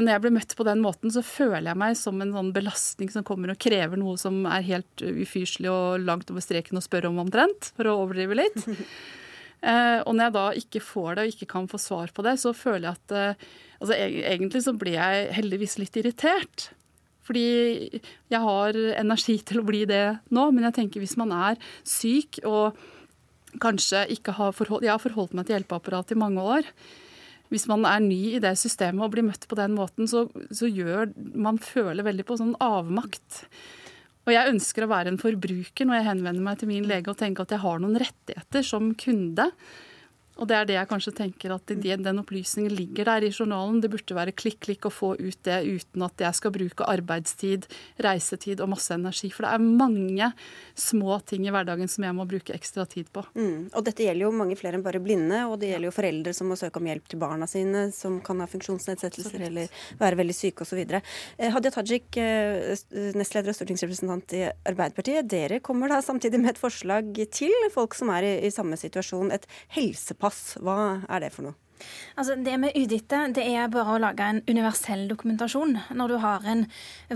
Men 0.00 0.06
når 0.08 0.14
jeg 0.14 0.24
blir 0.24 0.32
møtt 0.32 0.52
på 0.56 0.64
den 0.64 0.80
måten, 0.80 1.10
så 1.12 1.20
føler 1.20 1.66
jeg 1.68 1.76
meg 1.76 1.96
som 2.00 2.22
en 2.24 2.30
sånn 2.32 2.54
belastning 2.56 3.10
som 3.12 3.24
kommer 3.28 3.50
og 3.52 3.58
krever 3.60 4.00
noe 4.00 4.14
som 4.16 4.38
er 4.48 4.62
helt 4.64 5.02
ufyselig 5.04 5.68
og 5.68 6.06
langt 6.06 6.30
over 6.32 6.40
streken 6.40 6.80
å 6.80 6.80
spørre 6.80 7.10
om 7.10 7.18
omtrent, 7.20 7.68
for 7.76 7.84
å 7.90 7.98
overdrive 8.06 8.38
litt. 8.38 8.64
Uh, 9.60 10.00
og 10.06 10.14
når 10.14 10.22
jeg 10.22 10.34
da 10.38 10.44
ikke 10.62 10.82
får 10.86 11.10
det 11.18 11.26
og 11.26 11.34
ikke 11.34 11.48
kan 11.50 11.68
få 11.68 11.82
svar 11.84 12.14
på 12.16 12.24
det, 12.24 12.32
så 12.40 12.54
føler 12.56 12.86
jeg 12.88 12.96
at 12.96 13.12
uh, 13.12 13.50
altså, 13.82 13.98
Egentlig 13.98 14.62
så 14.64 14.74
blir 14.80 14.96
jeg 14.96 15.28
heldigvis 15.36 15.76
litt 15.82 16.00
irritert. 16.00 16.70
Fordi 17.28 17.44
jeg 18.32 18.42
har 18.46 18.80
energi 19.02 19.36
til 19.52 19.60
å 19.60 19.66
bli 19.68 19.82
det 19.84 20.06
nå, 20.32 20.46
men 20.48 20.64
jeg 20.70 20.78
tenker 20.80 21.04
hvis 21.04 21.18
man 21.20 21.36
er 21.42 21.60
syk 21.84 22.40
og 22.48 22.80
kanskje 23.60 24.06
ikke 24.16 24.32
har 24.40 24.56
forholdt 24.56 24.88
Jeg 24.88 24.94
har 24.96 25.04
forholdt 25.04 25.36
meg 25.36 25.44
til 25.44 25.58
hjelpeapparatet 25.58 26.16
i 26.16 26.22
mange 26.24 26.48
år 26.56 26.74
hvis 27.50 27.66
man 27.70 27.84
er 27.88 28.02
ny 28.04 28.36
i 28.36 28.42
det 28.42 28.54
systemet 28.58 29.02
og 29.04 29.12
blir 29.14 29.26
møtt 29.26 29.46
på 29.50 29.58
den 29.58 29.74
måten, 29.76 30.08
så, 30.10 30.28
så 30.54 30.70
gjør 30.70 31.10
man 31.34 31.58
føler 31.62 32.06
veldig 32.06 32.26
på 32.28 32.38
sånn 32.38 32.56
avmakt. 32.62 33.44
Og 34.28 34.34
jeg 34.34 34.52
ønsker 34.52 34.86
å 34.86 34.90
være 34.92 35.10
en 35.10 35.20
forbruker 35.20 35.88
når 35.88 35.98
jeg 35.98 36.08
henvender 36.10 36.44
meg 36.46 36.60
til 36.60 36.70
min 36.70 36.86
lege 36.86 37.10
og 37.10 37.18
tenker 37.18 37.46
at 37.46 37.54
jeg 37.56 37.64
har 37.64 37.80
noen 37.82 37.98
rettigheter 37.98 38.66
som 38.66 38.92
kunde. 39.00 39.48
Og 40.40 40.48
det 40.48 40.56
er 40.56 40.68
det 40.68 40.76
jeg 40.78 40.88
kanskje 40.88 41.12
tenker 41.16 41.52
at 41.54 41.68
den 41.68 42.20
opplysningen 42.22 42.72
ligger 42.72 43.08
der 43.10 43.26
i 43.26 43.30
journalen. 43.30 43.80
Det 43.82 43.90
burde 43.92 44.16
være 44.16 44.34
klikk-klikk 44.36 44.88
å 44.88 44.92
få 44.92 45.12
ut 45.20 45.40
det 45.44 45.58
uten 45.68 46.04
at 46.06 46.24
jeg 46.24 46.38
skal 46.38 46.54
bruke 46.54 46.86
arbeidstid, 46.88 47.66
reisetid 48.00 48.62
og 48.64 48.72
masse 48.72 48.94
energi. 48.96 49.28
For 49.34 49.44
det 49.44 49.52
er 49.52 49.66
mange 49.66 50.30
små 50.80 51.18
ting 51.28 51.44
i 51.44 51.52
hverdagen 51.52 51.90
som 51.92 52.06
jeg 52.06 52.16
må 52.16 52.24
bruke 52.30 52.54
ekstra 52.56 52.86
tid 52.88 53.10
på. 53.12 53.24
Mm. 53.36 53.68
Og 53.76 53.84
dette 53.84 54.06
gjelder 54.06 54.26
jo 54.26 54.32
mange 54.40 54.56
flere 54.56 54.78
enn 54.78 54.86
bare 54.86 55.02
blinde, 55.04 55.42
og 55.50 55.58
det 55.60 55.74
gjelder 55.74 55.90
jo 55.90 55.96
foreldre 55.98 56.34
som 56.36 56.48
må 56.50 56.58
søke 56.60 56.80
om 56.80 56.88
hjelp 56.88 57.10
til 57.10 57.20
barna 57.20 57.48
sine 57.50 57.86
som 57.94 58.16
kan 58.24 58.40
ha 58.40 58.48
funksjonsnedsettelser 58.50 59.46
eller 59.50 59.84
være 60.00 60.20
veldig 60.22 60.36
syke 60.36 60.64
osv. 60.64 60.80
Eh, 60.80 61.52
Hadia 61.52 61.74
Tajik, 61.74 62.16
eh, 62.16 62.72
nestleder 63.18 63.52
og 63.52 63.58
stortingsrepresentant 63.58 64.36
i 64.38 64.46
Arbeiderpartiet, 64.48 65.28
dere 65.28 65.60
kommer 65.64 65.92
da 65.92 66.00
samtidig 66.04 66.40
med 66.40 66.54
et 66.54 66.62
forslag 66.62 67.12
til 67.34 67.52
folk 67.74 67.96
som 67.98 68.12
er 68.16 68.24
i, 68.24 68.34
i 68.48 68.54
samme 68.54 68.78
situasjon, 68.80 69.34
et 69.34 69.46
helsepass 69.76 70.29
Hva 70.60 71.00
er 71.08 71.24
det 71.24 71.32
for 71.34 71.48
noe? 71.48 71.69
Altså, 72.16 72.36
det 72.36 72.56
med 72.60 72.76
UDITE 72.76 73.22
det 73.36 73.46
er 73.46 73.70
bare 73.72 73.96
å 73.96 74.02
lage 74.02 74.26
en 74.26 74.42
universell 74.48 75.06
dokumentasjon 75.10 75.76
når 75.96 76.14
du 76.14 76.16
har 76.22 76.46
en 76.50 76.66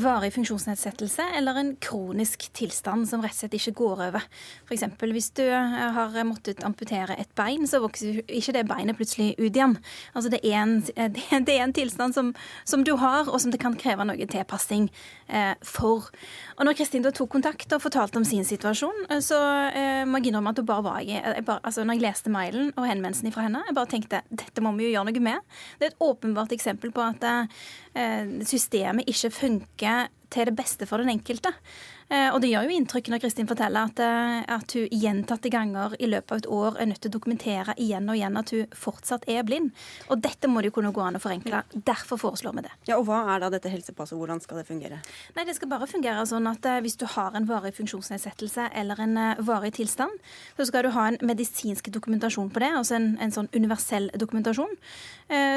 varig 0.01 0.33
funksjonsnedsettelse 0.35 1.31
eller 1.39 1.61
en 1.61 1.73
kronisk 1.83 2.49
tilstand 2.57 3.09
som 3.11 3.23
rett 3.25 3.35
og 3.35 3.45
slett 3.45 3.59
ikke 3.59 3.77
går 3.81 4.05
over. 4.09 4.27
F.eks. 4.67 4.87
hvis 5.01 5.31
du 5.39 5.45
har 5.51 6.17
måttet 6.27 6.65
amputere 6.67 7.17
et 7.19 7.31
bein, 7.39 7.67
så 7.69 7.81
vokser 7.83 8.23
ikke 8.27 8.55
det 8.57 8.67
beinet 8.69 8.99
plutselig 8.99 9.35
ut 9.39 9.51
igjen. 9.51 9.77
Altså, 10.15 10.31
det, 10.33 10.41
er 10.45 10.61
en, 10.63 10.77
det 11.49 11.57
er 11.57 11.65
en 11.65 11.77
tilstand 11.77 12.17
som, 12.17 12.33
som, 12.65 12.85
du 12.85 12.95
har, 13.01 13.29
og 13.29 13.41
som 13.41 13.53
det 13.53 13.61
kan 13.63 13.77
kreve 13.79 14.07
noe 14.07 14.29
tilpassing 14.31 14.89
eh, 15.29 15.55
for. 15.65 16.11
Og 16.59 16.67
når 16.67 16.79
Kristin 16.79 17.05
tok 17.07 17.31
kontakt 17.33 17.73
og 17.75 17.83
fortalte 17.83 18.21
om 18.21 18.27
sin 18.27 18.45
situasjon, 18.47 19.07
eh, 19.11 19.23
så 19.25 19.41
eh, 19.71 20.03
må 20.09 20.21
jeg 20.21 20.33
innrømme 20.33 20.55
at 20.55 20.63
bare 20.67 20.87
var 20.87 21.01
jeg, 21.05 21.23
jeg 21.23 21.45
bare, 21.47 21.63
altså, 21.63 21.85
Når 21.85 21.99
jeg 21.99 22.07
leste 22.07 22.33
mailen 22.33 22.73
og 22.77 22.89
henvendelsen 22.89 23.33
fra 23.35 23.47
henne, 23.47 23.65
jeg 23.69 23.77
bare 23.77 23.91
tenkte 23.91 24.23
dette 24.31 24.54
må 24.63 24.75
vi 24.77 24.89
jo 24.89 24.95
gjøre 24.95 25.09
noe 25.11 25.25
med. 25.25 25.57
Det 25.79 25.89
er 25.89 25.95
et 25.95 26.05
åpenbart 26.05 26.55
eksempel 26.55 26.93
på 26.95 27.03
at 27.03 27.25
eh, 27.27 28.39
systemet 28.47 29.09
ikke 29.11 29.33
funker 29.35 30.13
til 30.35 30.51
det 30.51 30.57
beste 30.59 30.87
for 30.91 31.03
den 31.03 31.13
enkelte. 31.15 31.55
Eh, 32.13 32.29
og 32.35 32.41
det 32.43 32.51
gjør 32.51 32.69
jo 32.69 32.77
inntrykk 32.77 33.09
når 33.13 33.23
Kristin 33.23 33.49
forteller 33.49 33.89
at, 33.89 34.01
eh, 34.03 34.41
at 34.57 34.75
hun 34.77 34.89
gjentatte 34.93 35.51
ganger 35.53 35.95
i 35.99 36.09
løpet 36.11 36.33
av 36.33 36.43
et 36.43 36.49
år 36.53 36.79
er 36.81 36.89
nødt 36.91 37.01
til 37.01 37.11
å 37.11 37.15
dokumentere 37.17 37.75
igjen 37.81 38.09
og 38.11 38.19
igjen 38.19 38.37
at 38.41 38.53
hun 38.53 38.67
fortsatt 38.77 39.25
er 39.31 39.47
blind. 39.47 39.73
Og 40.13 40.21
dette 40.21 40.51
må 40.51 40.61
det 40.61 40.71
jo 40.71 40.77
kunne 40.81 40.93
gå 40.93 41.05
an 41.05 41.17
å 41.17 41.23
forenkle. 41.23 41.63
Derfor 41.73 42.21
foreslår 42.21 42.57
vi 42.59 42.67
det. 42.67 42.75
Ja, 42.91 42.99
Og 42.99 43.07
hva 43.09 43.23
er 43.35 43.41
da 43.41 43.51
dette 43.51 43.73
helsepasset, 43.73 44.19
hvordan 44.19 44.43
skal 44.43 44.61
det 44.61 44.67
fungere? 44.69 45.01
Nei, 45.37 45.45
Det 45.45 45.57
skal 45.57 45.69
bare 45.69 45.87
fungere 45.87 46.27
sånn 46.27 46.47
at 46.51 46.65
eh, 46.67 46.81
hvis 46.81 46.97
du 46.97 47.07
har 47.07 47.35
en 47.35 47.47
varig 47.47 47.75
funksjonsnedsettelse 47.75 48.71
eller 48.75 49.01
en 49.01 49.15
varig 49.45 49.75
tilstand, 49.75 50.13
så 50.57 50.67
skal 50.67 50.85
du 50.85 50.91
ha 50.91 51.09
en 51.09 51.19
medisinsk 51.23 51.91
dokumentasjon 51.91 52.51
på 52.51 52.61
det, 52.61 52.73
altså 52.73 52.97
en, 52.97 53.17
en 53.21 53.33
sånn 53.33 53.49
universell 53.55 54.11
dokumentasjon, 54.19 54.77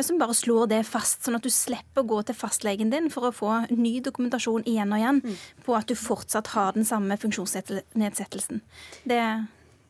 som 0.06 0.20
bare 0.20 0.34
slår 0.38 0.70
det 0.72 0.80
fast, 0.88 1.26
sånn 1.26 1.36
at 1.36 1.44
du 1.44 1.52
slipper 1.52 2.04
å 2.04 2.08
gå 2.08 2.22
til 2.28 2.38
fastlegen 2.38 2.92
din 2.94 3.10
for 3.12 3.28
å 3.28 3.34
få 3.36 3.52
ny 3.74 3.98
dokumentasjon 4.06 4.64
igjen 4.70 4.94
og 4.96 5.02
igjen 5.02 5.20
mm. 5.26 5.36
på 5.66 5.76
at 5.76 5.90
du 5.90 5.96
fortsatt 5.98 6.18
fortsatt 6.28 6.54
har 6.56 6.74
den 6.76 6.86
samme 6.86 7.18
funksjonsnedsettelsen. 7.18 8.62
Det 9.08 9.18
er 9.18 9.46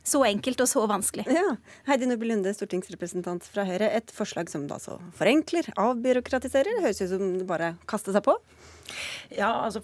så 0.08 0.24
enkelt 0.24 0.62
og 0.64 0.70
så 0.70 0.86
vanskelig. 0.88 1.26
Ja. 1.28 1.58
Heidi 1.88 2.08
Nordby 2.08 2.30
Lunde, 2.30 2.54
stortingsrepresentant 2.56 3.44
fra 3.44 3.66
Høyre. 3.68 3.90
Et 3.92 4.12
forslag 4.12 4.50
som 4.50 4.68
da 4.68 4.78
så 4.80 5.00
forenkler, 5.18 5.68
avbyråkratiserer. 5.76 6.78
Det 6.78 6.86
høres 6.86 7.02
ut 7.02 7.12
som 7.12 7.34
det 7.40 7.48
bare 7.48 7.76
kaster 7.90 8.16
seg 8.16 8.24
på. 8.24 8.38
Ja, 9.34 9.50
altså 9.66 9.82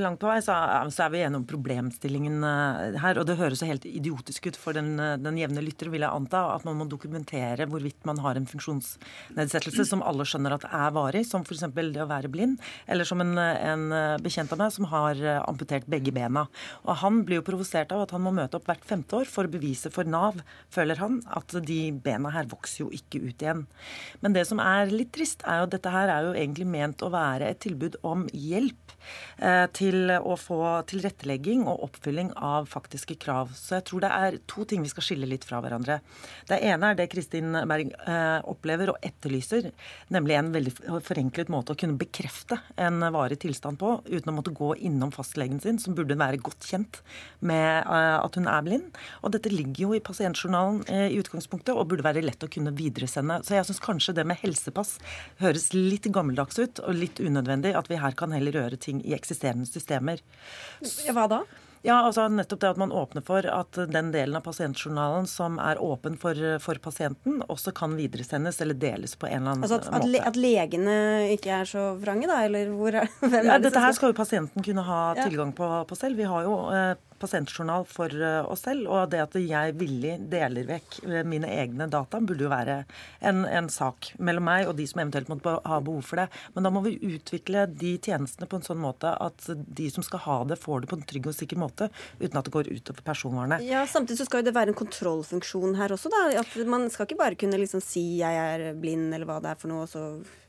Langt 0.00 0.20
på 0.22 0.28
vei 0.30 0.38
så, 0.44 0.54
er 0.54 1.10
vi 1.12 1.20
gjennom 1.20 1.44
problemstillingen 1.48 2.44
uh, 2.44 2.96
her. 3.02 3.20
Og 3.20 3.26
det 3.28 3.38
høres 3.40 3.62
jo 3.62 3.68
helt 3.68 3.86
idiotisk 3.88 4.48
ut 4.50 4.58
for 4.60 4.76
den, 4.76 4.94
uh, 5.00 5.16
den 5.20 5.38
jevne 5.40 5.64
lytter, 5.64 5.90
vil 5.92 6.04
jeg 6.06 6.12
anta, 6.12 6.42
at 6.54 6.66
man 6.68 6.78
må 6.80 6.86
dokumentere 6.90 7.68
hvorvidt 7.70 8.06
man 8.08 8.20
har 8.24 8.38
en 8.38 8.48
funksjonsnedsettelse 8.48 9.86
som 9.88 10.04
alle 10.06 10.26
skjønner 10.28 10.56
at 10.56 10.66
er 10.70 10.94
varig, 10.96 11.24
som 11.28 11.44
f.eks. 11.44 11.66
det 11.76 12.02
å 12.04 12.08
være 12.10 12.30
blind, 12.32 12.60
eller 12.88 13.08
som 13.08 13.20
en, 13.24 13.34
en 13.38 13.86
bekjent 14.22 14.52
av 14.54 14.62
meg 14.62 14.74
som 14.74 14.88
har 14.90 15.20
amputert 15.44 15.88
begge 15.90 16.14
bena. 16.14 16.46
Og 16.86 16.96
Han 17.02 17.22
blir 17.26 17.40
jo 17.40 17.46
provosert 17.46 17.92
av 17.94 18.04
at 18.04 18.14
han 18.14 18.24
må 18.24 18.32
møte 18.34 18.58
opp 18.58 18.68
hvert 18.68 18.84
femte 18.86 19.20
år 19.20 19.28
for 19.30 19.46
å 19.46 19.52
bevise 19.52 19.90
for 19.92 20.08
Nav, 20.08 20.40
føler 20.72 20.98
han, 21.02 21.20
at 21.36 21.54
de 21.66 21.80
bena 22.04 22.32
her 22.34 22.48
vokser 22.50 22.84
jo 22.84 22.90
ikke 22.94 23.22
ut 23.26 23.44
igjen. 23.44 23.64
Men 24.22 24.36
det 24.36 24.46
som 24.48 24.60
er 24.62 24.92
litt 24.92 25.12
trist, 25.16 25.44
er 25.46 25.60
jo 25.60 25.68
at 25.68 25.74
dette 25.74 25.92
her 25.92 26.12
er 26.12 26.28
jo 26.28 26.34
egentlig 26.36 26.68
ment 26.70 27.04
å 27.04 27.12
være 27.12 27.50
et 27.50 27.60
tilbud 27.64 27.98
om 28.06 28.26
hjelp 28.46 28.92
eh, 29.38 29.66
til 29.76 30.12
å 30.16 30.36
få 30.40 30.60
tilrettelegging 30.90 31.64
og 31.68 31.84
oppfylling 31.88 32.32
av 32.36 32.68
faktiske 32.70 33.18
krav. 33.22 33.52
Så 33.56 33.78
jeg 33.78 33.86
tror 33.88 34.04
det 34.04 34.12
er 34.12 34.38
to 34.50 34.66
ting 34.68 34.84
vi 34.84 34.92
skal 34.92 35.06
skille 35.06 35.28
litt 35.30 35.46
fra 35.48 35.60
hverandre. 35.64 35.98
Det 36.48 36.58
ene 36.64 36.92
er 36.92 36.98
det 36.98 37.08
Kristin 37.12 37.56
Berg 37.68 37.92
eh, 38.06 38.38
opplever 38.48 38.92
og 38.94 39.00
etterlyser, 39.06 39.70
nemlig 40.14 40.38
en 40.38 40.52
veldig 40.54 40.74
forenklet 41.06 41.52
måte 41.52 41.74
å 41.74 41.78
kunne 41.78 41.98
bekrefte 42.00 42.60
en 42.80 43.02
varig 43.14 43.40
tilstand 43.42 43.80
på 43.80 43.96
uten 44.06 44.32
å 44.32 44.36
måtte 44.36 44.54
gå 44.56 44.72
innom 44.88 45.12
fastlegen 45.14 45.60
sin, 45.62 45.80
som 45.82 45.96
burde 45.96 46.18
være 46.18 46.42
godt 46.42 46.68
kjent 46.68 47.02
med 47.40 47.82
eh, 47.82 48.16
at 48.20 48.38
hun 48.38 48.50
er 48.50 48.66
blind. 48.66 49.02
Og 49.22 49.34
dette 49.34 49.52
ligger 49.52 49.86
jo 49.86 49.96
i 49.96 50.02
pasientjournalen 50.04 50.82
i 50.86 51.18
utgangspunktet 51.18 51.74
og 51.74 51.88
burde 51.90 52.04
være 52.06 52.24
lett 52.24 52.44
å 52.44 52.50
kunne 52.50 52.74
videresende. 52.76 53.40
Så 53.46 53.56
jeg 53.56 53.66
syns 53.68 53.82
kanskje 53.82 54.14
det 54.16 54.26
med 54.28 54.38
helsepass 54.40 54.96
høres 55.40 55.70
litt 55.74 56.08
gammeldags 56.12 56.58
ut 56.60 56.80
og 56.84 56.96
litt 56.96 57.20
unødvendig. 57.22 57.74
At 57.78 57.90
vi 57.90 58.00
her 58.00 58.16
kan 58.18 58.34
heller 58.36 58.60
gjøre 58.60 58.80
ting 58.80 59.00
i 59.04 59.14
eksisterende 59.16 59.68
systemer. 59.68 60.22
Hva 61.10 61.26
da? 61.30 61.44
Ja, 61.86 62.00
altså 62.02 62.24
nettopp 62.32 62.60
det 62.62 62.70
at 62.72 62.78
man 62.80 62.92
åpner 62.94 63.22
for 63.26 63.46
at 63.46 63.78
den 63.92 64.08
delen 64.10 64.34
av 64.38 64.42
pasientjournalen 64.42 65.28
som 65.30 65.60
er 65.62 65.78
åpen 65.82 66.16
for, 66.18 66.34
for 66.62 66.80
pasienten, 66.82 67.38
også 67.52 67.70
kan 67.76 67.94
videresendes 67.98 68.58
eller 68.64 68.74
deles 68.74 69.14
på 69.14 69.28
en 69.28 69.36
eller 69.36 69.52
annen 69.52 69.66
altså 69.68 69.78
at, 69.78 69.90
måte. 69.92 70.18
At, 70.18 70.32
at 70.32 70.40
legene 70.40 70.96
ikke 71.36 71.52
er 71.60 71.70
så 71.70 71.88
vrange, 72.00 72.26
da? 72.30 72.40
Eller 72.48 72.72
hvor 72.74 72.90
er, 72.90 73.06
hvem 73.22 73.38
er 73.38 73.52
ja, 73.52 73.58
det 73.60 73.68
Dette 73.68 73.84
her 73.84 73.94
skal 73.94 74.10
jo 74.10 74.18
pasienten 74.18 74.66
kunne 74.66 74.86
ha 74.88 75.00
tilgang 75.20 75.54
på, 75.54 75.68
på 75.86 76.00
selv. 76.00 76.18
Vi 76.18 76.26
har 76.26 76.48
jo 76.48 76.58
eh, 76.74 76.96
pasientjournal 77.20 77.86
for 77.88 78.12
eh, 78.12 78.42
oss 78.46 78.64
selv. 78.66 78.88
Og 78.92 79.10
det 79.12 79.22
at 79.24 79.36
jeg 79.40 79.76
villig 79.80 80.16
deler 80.32 80.68
vekk 80.68 80.98
eh, 81.06 81.22
mine 81.28 81.50
egne 81.50 81.88
data, 81.92 82.20
burde 82.20 82.46
jo 82.46 82.52
være 82.52 82.78
en, 83.20 83.44
en, 83.44 83.70
sak 83.72 84.12
mellom 84.22 84.46
meg 84.46 84.70
og 84.70 84.76
de 84.78 84.86
som 84.88 85.02
eventuelt 85.02 85.30
måtte 85.32 85.56
ha 85.66 85.80
behov 85.84 86.06
for 86.06 86.22
det. 86.22 86.28
Men 86.54 86.66
da 86.68 86.72
må 86.74 86.82
vi 86.86 86.96
utvikle 87.16 87.66
de 87.70 87.96
tjenestene 87.98 88.48
på 88.50 88.60
en 88.60 88.66
sånn 88.66 88.80
måte 88.82 89.12
at 89.12 89.48
de 89.48 89.90
som 89.92 90.04
skal 90.06 90.22
ha 90.26 90.38
det, 90.48 90.60
får 90.62 90.84
det 90.84 90.92
på 90.92 90.98
en 91.00 91.06
trygg 91.10 91.30
og 91.32 91.36
sikker 91.36 91.60
måte, 91.60 91.90
uten 92.20 92.40
at 92.40 92.48
det 92.48 92.54
går 92.54 92.72
utover 92.72 93.04
personvernet. 93.06 93.66
Ja, 93.66 93.84
Samtidig 93.86 94.20
så 94.20 94.28
skal 94.28 94.42
jo 94.42 94.48
det 94.50 94.56
være 94.56 94.72
en 94.74 94.78
kontrollfunksjon 94.78 95.76
her 95.78 95.94
også, 95.94 96.12
da. 96.12 96.24
At 96.42 96.56
man 96.68 96.88
skal 96.92 97.08
ikke 97.08 97.20
bare 97.20 97.38
kunne 97.38 97.60
liksom 97.60 97.82
si 97.84 98.04
jeg 98.20 98.42
er 98.42 98.72
blind, 98.78 99.12
eller 99.14 99.28
hva 99.28 99.40
det 99.42 99.52
er 99.52 99.60
for 99.60 99.72
noe, 99.72 99.86
og 99.86 99.92
så 99.92 100.06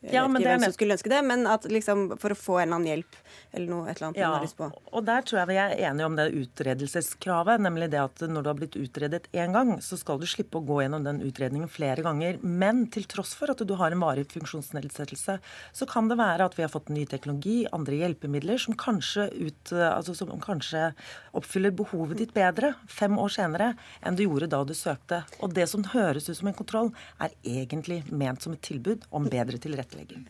jeg 0.07 0.13
ja, 0.13 0.23
vet 0.27 0.43
ikke 0.43 0.51
hvem 0.53 0.63
som 0.67 0.73
skulle 0.75 0.95
ønske 0.95 1.11
det, 1.11 1.19
men 1.25 1.47
at 1.49 1.65
liksom 1.71 2.03
for 2.21 2.33
å 2.33 2.37
få 2.37 2.59
en 2.59 2.67
eller 2.67 2.77
annen 2.77 2.89
hjelp 2.91 3.17
eller 3.57 3.71
noe, 3.71 3.87
et 3.87 3.97
eller 3.97 4.07
annet 4.09 4.19
ja, 4.21 4.27
man 4.29 4.37
har 4.37 4.45
lyst 4.45 4.57
på. 4.59 4.67
Og 4.93 5.05
der 5.07 5.25
tror 5.25 5.39
jeg 5.41 5.49
vi 5.49 5.57
er 5.63 5.73
enige 5.89 6.09
om 6.09 6.17
det 6.19 6.27
utredelseskravet, 6.57 7.61
nemlig 7.61 7.91
det 7.93 8.01
at 8.01 8.23
når 8.25 8.43
du 8.43 8.49
har 8.49 8.57
blitt 8.57 8.77
utredet 8.79 9.27
én 9.31 9.53
gang, 9.53 9.77
så 9.81 9.97
skal 9.99 10.19
du 10.19 10.25
slippe 10.29 10.59
å 10.59 10.65
gå 10.65 10.81
gjennom 10.81 11.05
den 11.05 11.21
utredningen 11.25 11.69
flere 11.69 12.03
ganger. 12.05 12.39
Men 12.41 12.87
til 12.93 13.05
tross 13.09 13.35
for 13.37 13.53
at 13.53 13.61
du 13.61 13.73
har 13.77 13.93
en 13.93 14.01
varig 14.01 14.25
funksjonsnedsettelse, 14.31 15.37
så 15.73 15.89
kan 15.89 16.09
det 16.09 16.17
være 16.19 16.47
at 16.47 16.57
vi 16.57 16.65
har 16.65 16.73
fått 16.73 16.89
ny 16.93 17.05
teknologi, 17.09 17.67
andre 17.73 18.01
hjelpemidler, 18.01 18.59
som 18.61 18.77
kanskje, 18.77 19.29
ut, 19.37 19.73
altså 19.73 20.15
som 20.17 20.33
kanskje 20.41 20.91
oppfyller 21.37 21.75
behovet 21.77 22.21
ditt 22.21 22.33
bedre 22.35 22.73
fem 22.89 23.17
år 23.21 23.33
senere 23.33 23.71
enn 24.01 24.17
du 24.17 24.25
gjorde 24.25 24.49
da 24.51 24.63
du 24.65 24.73
søkte. 24.77 25.21
Og 25.43 25.53
det 25.53 25.67
som 25.69 25.85
høres 25.93 26.29
ut 26.29 26.37
som 26.39 26.49
en 26.49 26.57
kontroll, 26.57 26.91
er 27.21 27.33
egentlig 27.45 28.01
ment 28.09 28.43
som 28.43 28.55
et 28.55 28.63
tilbud 28.65 29.05
om 29.15 29.27
bedre 29.29 29.59
tilrettelegging. 29.61 30.25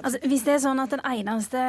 Altså, 0.00 0.20
hvis 0.24 0.46
det 0.46 0.56
er 0.56 0.62
sånn 0.64 0.80
at 0.82 0.94
den 0.94 1.04
eneste 1.06 1.60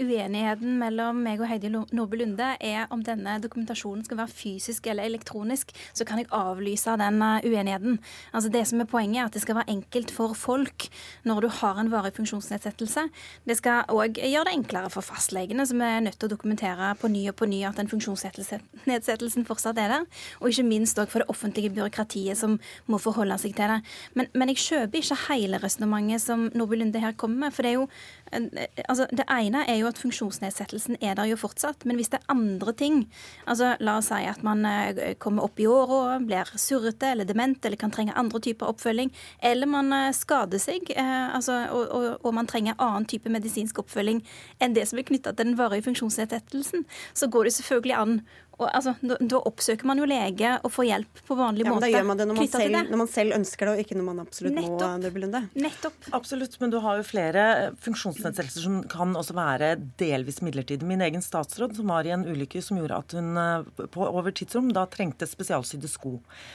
uenigheten 0.00 0.76
mellom 0.80 1.22
meg 1.24 1.40
og 1.40 1.50
Heidi 1.50 1.70
Nordby 1.72 2.20
Lunde 2.20 2.52
er 2.60 2.90
om 2.94 3.02
denne 3.06 3.38
dokumentasjonen 3.46 4.04
skal 4.06 4.20
være 4.20 4.34
fysisk 4.34 4.90
eller 4.90 5.06
elektronisk, 5.06 5.72
så 5.94 6.06
kan 6.06 6.20
jeg 6.20 6.30
avlyse 6.34 6.96
den 7.00 7.22
uh, 7.22 7.40
uenigheten. 7.46 7.98
Altså, 8.32 8.50
det 8.52 8.66
som 8.68 8.82
er 8.82 8.90
Poenget 8.90 9.20
er 9.20 9.26
at 9.26 9.34
det 9.34 9.42
skal 9.42 9.58
være 9.58 9.72
enkelt 9.72 10.12
for 10.14 10.34
folk 10.38 10.86
når 11.26 11.40
du 11.42 11.48
har 11.60 11.80
en 11.80 11.90
varig 11.90 12.14
funksjonsnedsettelse. 12.16 13.06
Det 13.48 13.56
skal 13.58 13.88
òg 13.92 14.20
gjøre 14.20 14.46
det 14.48 14.54
enklere 14.56 14.90
for 14.92 15.04
fastlegene, 15.04 15.66
som 15.66 15.82
er 15.84 16.04
nødt 16.06 16.18
til 16.20 16.28
å 16.28 16.34
dokumentere 16.34 16.92
på 17.00 17.10
ny 17.12 17.26
og 17.30 17.36
på 17.40 17.48
ny 17.50 17.62
at 17.68 17.78
den 17.80 17.90
funksjonsnedsettelsen 17.90 19.46
fortsatt 19.48 19.80
er 19.82 19.92
der. 19.92 20.06
Og 20.40 20.50
ikke 20.52 20.66
minst 20.68 20.98
òg 21.02 21.10
for 21.12 21.22
det 21.22 21.30
offentlige 21.32 21.72
byråkratiet 21.76 22.38
som 22.38 22.58
må 22.90 23.00
forholde 23.02 23.38
seg 23.42 23.56
til 23.56 23.74
det. 23.74 23.80
Men, 24.18 24.30
men 24.34 24.52
jeg 24.52 24.62
kjøper 24.64 25.02
ikke 25.02 25.20
hele 25.26 25.60
resonnementet 25.62 26.24
som 26.24 26.48
Nordby 26.54 26.80
Lunde 26.80 27.02
her 27.02 27.16
kommer 27.18 27.46
med. 27.46 27.56
For 27.56 27.66
det 27.66 27.74
er 27.74 27.80
jo 27.80 27.88
altså 28.32 29.06
Det 29.10 29.24
ene 29.30 29.62
er 29.70 29.78
jo 29.80 29.88
at 29.88 29.98
funksjonsnedsettelsen 30.00 30.98
er 31.00 31.14
der 31.18 31.30
jo 31.30 31.38
fortsatt. 31.38 31.84
Men 31.86 31.96
hvis 31.96 32.10
det 32.12 32.20
er 32.20 32.32
andre 32.34 32.72
ting, 32.76 33.04
altså 33.46 33.74
la 33.80 33.98
oss 34.00 34.10
si 34.10 34.22
at 34.28 34.42
man 34.46 34.64
eh, 34.66 35.14
kommer 35.22 35.46
opp 35.46 35.60
i 35.60 35.66
åra, 35.70 36.18
blir 36.22 36.50
surrete 36.60 37.12
eller 37.12 37.28
dement 37.28 37.64
eller 37.64 37.80
kan 37.80 37.92
trenge 37.94 38.14
andre 38.16 38.40
typer 38.42 38.70
oppfølging, 38.70 39.12
eller 39.42 39.70
man 39.70 39.92
eh, 39.92 40.12
skader 40.16 40.62
seg 40.62 40.90
eh, 40.94 41.34
altså, 41.34 41.58
og, 41.74 41.84
og, 41.90 42.06
og, 42.22 42.32
man 42.36 42.48
trenger 42.50 42.78
annen 42.78 43.06
type 43.08 43.30
medisinsk 43.32 43.80
oppfølging 43.82 44.22
enn 44.62 44.76
det 44.76 44.86
som 44.90 45.00
er 45.00 45.06
knytta 45.08 45.32
til 45.32 45.50
den 45.50 45.58
varige 45.58 45.86
funksjonsnedsettelsen, 45.88 46.86
så 47.14 47.30
går 47.32 47.48
det 47.48 47.56
selvfølgelig 47.58 47.96
an 47.96 48.18
og, 48.56 48.70
altså, 48.72 48.94
da, 49.04 49.18
da, 49.20 49.38
oppsøker 49.50 49.84
man 49.88 49.98
jo 50.00 50.06
lege 50.08 50.54
og 50.64 50.72
får 50.72 50.86
hjelp 50.88 51.18
på 51.28 51.36
vanlig 51.36 51.66
ja, 51.66 51.72
måte. 51.74 51.84
Da 51.84 51.90
gjør 51.92 52.06
man 52.08 52.20
det 52.20 52.26
når 52.30 52.38
man, 52.38 52.48
selv, 52.48 52.76
når 52.88 53.00
man, 53.02 53.10
selv, 53.12 53.34
ønsker 53.36 53.68
det, 53.68 53.72
og 53.74 53.82
ikke 53.82 53.96
når 53.98 54.06
man 54.06 54.22
absolutt 54.22 54.56
Nettopp. 54.56 54.80
må. 54.80 54.92
Dørbelunde. 55.02 55.40
Nettopp. 55.60 56.06
Absolutt, 56.16 56.56
men 56.62 56.72
du 56.72 56.78
har 56.80 56.96
jo 56.96 57.04
flere 57.04 57.42
funksjonsnedsettelser 57.84 58.64
som 58.64 58.78
kan 58.88 59.12
også 59.20 59.36
være 59.36 59.68
delvis 60.00 60.40
midlertidige. 60.40 60.88
Min 60.88 61.04
egen 61.04 61.24
statsråd 61.24 61.76
som 61.76 61.92
var 61.92 62.08
i 62.08 62.14
en 62.16 62.24
ulykke 62.24 62.62
som 62.64 62.80
gjorde 62.80 63.00
at 63.02 63.16
hun 63.18 63.42
eh, 63.42 63.84
på 63.92 64.06
over 64.06 64.32
tidsrom 64.32 64.72
da 64.72 64.86
trengte 64.88 65.28
spesialsydde 65.28 65.92
sko. 65.92 66.14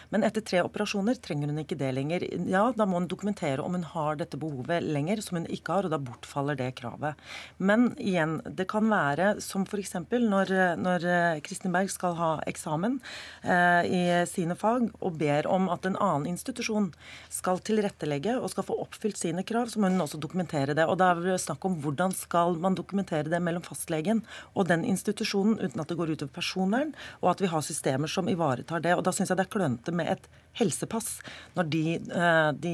Men 0.10 0.26
etter 0.26 0.42
tre 0.42 0.64
operasjoner 0.66 1.22
trenger 1.22 1.54
hun 1.54 1.62
ikke 1.62 1.78
det 1.78 1.94
lenger. 2.00 2.26
Ja, 2.50 2.64
da 2.74 2.90
må 2.90 2.98
hun 2.98 3.10
dokumentere 3.12 3.62
om 3.62 3.78
hun 3.78 3.86
har 3.94 4.18
dette 4.18 4.42
behovet 4.42 4.90
lenger, 4.90 5.22
som 5.22 5.38
hun 5.38 5.46
ikke 5.54 5.78
har, 5.78 5.86
og 5.86 5.94
da 5.94 6.02
bortfaller 6.02 6.58
det 6.58 6.72
kravet. 6.82 7.22
Men 7.62 7.92
igjen, 8.02 8.40
det 8.50 8.66
kan 8.74 8.90
være 8.90 9.36
som 9.46 9.70
f.eks. 9.70 10.00
når, 10.10 10.58
når 10.82 11.10
eh, 11.14 11.46
Kristin 11.46 11.78
Berg 11.78 11.90
skal 11.93 12.15
ha 12.19 12.32
eksamen 12.49 12.99
eh, 13.43 13.82
i 13.86 14.01
sine 14.30 14.58
fag 14.60 14.89
og 14.99 15.17
ber 15.21 15.47
om 15.51 15.69
at 15.73 15.86
en 15.88 15.97
annen 16.01 16.30
institusjon 16.34 16.91
skal 17.32 17.62
tilrettelegge 17.65 18.38
og 18.39 18.51
skal 18.54 18.67
få 18.67 18.77
oppfylt 18.84 19.19
sine 19.19 19.45
krav, 19.47 19.71
så 19.71 19.82
må 19.82 19.91
hun 19.91 20.04
også 20.04 20.19
dokumentere 20.21 20.75
det. 20.77 20.88
Og 20.88 20.97
da 21.01 21.12
er 21.13 21.23
det 21.25 21.39
snakk 21.43 21.65
om 21.67 21.80
hvordan 21.84 22.15
skal 22.17 22.58
man 22.62 22.77
dokumentere 22.77 23.32
det 23.32 23.41
mellom 23.43 23.65
fastlegen 23.65 24.23
og 24.56 24.69
den 24.71 24.86
institusjonen 24.88 25.60
uten 25.62 25.82
at 25.82 25.91
det 25.91 25.99
går 25.99 26.15
utover 26.15 26.34
personvern, 26.36 26.95
og 27.21 27.34
at 27.34 27.43
vi 27.43 27.51
har 27.51 27.65
systemer 27.65 28.12
som 28.12 28.30
ivaretar 28.32 28.84
det. 28.84 28.95
Og 28.97 29.06
da 29.06 29.13
syns 29.15 29.32
jeg 29.32 29.39
det 29.39 29.47
er 29.47 29.56
klønete 29.56 29.95
med 29.95 30.12
et 30.12 30.32
helsepass 30.60 31.21
når 31.56 31.69
de, 31.71 31.84
eh, 31.95 32.49
de 32.60 32.73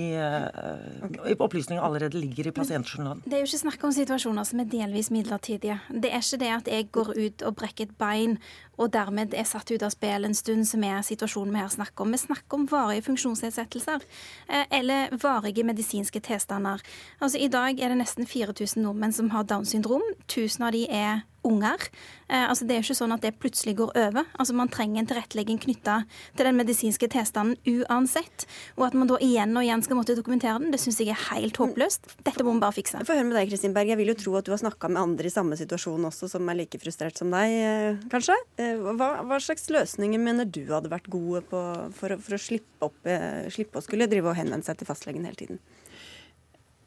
okay. 1.05 1.31
Eh, 1.31 1.35
opplysningene 1.37 1.85
allerede 1.85 2.17
ligger 2.17 2.49
i 2.49 2.53
pasientjournalen. 2.55 3.21
Det 3.25 3.37
er 3.37 3.43
jo 3.43 3.49
ikke 3.49 3.63
snakk 3.65 3.83
om 3.85 3.93
situasjoner 3.93 4.47
som 4.49 4.61
er 4.63 4.69
delvis 4.71 5.11
midlertidige. 5.13 5.79
Det 5.89 6.11
er 6.11 6.23
ikke 6.23 6.41
det 6.41 6.53
at 6.55 6.71
jeg 6.73 6.89
går 6.91 7.13
ut 7.17 7.45
og 7.45 7.59
brekker 7.59 7.87
et 7.87 7.97
bein 7.99 8.37
og 8.77 8.91
dermed 9.07 9.33
er 9.33 9.47
satt 9.47 9.71
ut 9.71 9.83
av 9.85 9.93
spill 9.93 10.27
en 10.27 10.35
stund, 10.35 10.67
som 10.67 10.83
er 10.83 11.05
situasjonen 11.05 11.55
vi 11.55 11.63
her 11.63 11.71
snakker 11.71 12.03
om. 12.03 12.11
Vi 12.11 12.19
snakker 12.21 12.59
om 12.59 12.67
varige 12.69 13.05
funksjonsnedsettelser 13.07 14.03
eh, 14.49 14.65
eller 14.79 15.15
varige 15.21 15.65
medisinske 15.67 16.21
tilstander. 16.27 16.83
Altså, 17.21 17.39
I 17.39 17.47
dag 17.51 17.79
er 17.79 17.93
det 17.93 18.01
nesten 18.01 18.27
4000 18.27 18.83
nordmenn 18.83 19.15
som 19.15 19.31
har 19.31 19.47
Downs 19.47 19.71
syndrom. 19.75 20.03
1000 20.27 20.67
av 20.67 20.75
de 20.75 20.85
er 20.91 21.23
unger. 21.47 21.87
Eh, 22.27 22.43
altså 22.43 22.67
Det 22.67 22.75
er 22.75 22.81
jo 22.81 22.87
ikke 22.87 22.99
sånn 22.99 23.15
at 23.15 23.23
det 23.23 23.33
plutselig 23.39 23.77
går 23.79 23.93
over. 23.95 24.27
Altså 24.37 24.55
Man 24.57 24.71
trenger 24.73 25.01
en 25.01 25.09
tilrettelegging 25.09 25.59
knytta 25.63 26.01
til 26.37 26.49
den 26.49 26.59
medisinske 26.59 27.09
tilstanden 27.11 27.57
uansett. 27.63 28.47
Og 28.77 28.87
at 28.89 28.97
man 28.97 29.09
da 29.09 29.19
igjen 29.23 29.55
og 29.55 29.65
igjen 29.65 29.83
skal 29.85 29.99
måtte 29.99 30.17
dokumentere 30.17 30.59
den, 30.61 30.73
det 30.73 30.81
syns 30.83 30.99
jeg 31.01 31.13
er 31.13 31.23
helt 31.31 31.57
håpløst. 31.57 32.11
Dette 32.27 32.45
må 32.45 32.55
vi 32.57 32.63
bare 32.63 32.75
fikse. 32.75 33.01
Få 33.07 33.17
høre 33.17 33.29
med 33.29 33.39
deg, 33.39 33.51
Kristin 33.51 33.75
Berg. 33.75 33.93
Jeg 33.93 34.01
vil 34.01 34.13
jo 34.13 34.19
tro 34.19 34.35
at 34.39 34.47
du 34.47 34.53
har 34.53 34.61
snakka 34.61 34.91
med 34.91 35.01
andre 35.03 35.29
i 35.29 35.33
samme 35.33 35.57
situasjon 35.59 36.09
også, 36.11 36.29
som 36.35 36.47
er 36.51 36.61
like 36.61 36.81
frustrert 36.81 37.19
som 37.19 37.31
deg, 37.33 37.57
eh, 37.63 38.05
kanskje. 38.11 38.37
Eh, 38.59 38.75
hva, 38.77 39.11
hva 39.27 39.41
slags 39.43 39.69
løsninger 39.73 40.21
mener 40.21 40.45
du 40.49 40.63
hadde 40.69 40.91
vært 40.91 41.09
gode 41.11 41.43
på 41.47 41.63
for, 41.97 42.17
for 42.21 42.35
å 42.35 42.41
slippe, 42.41 42.77
opp, 42.85 43.07
slippe 43.53 43.79
å 43.79 43.85
skulle 43.85 44.09
drive 44.11 44.31
og 44.31 44.37
henvende 44.39 44.67
seg 44.67 44.79
til 44.79 44.89
fastlegen 44.89 45.25
hele 45.27 45.39
tiden? 45.39 45.61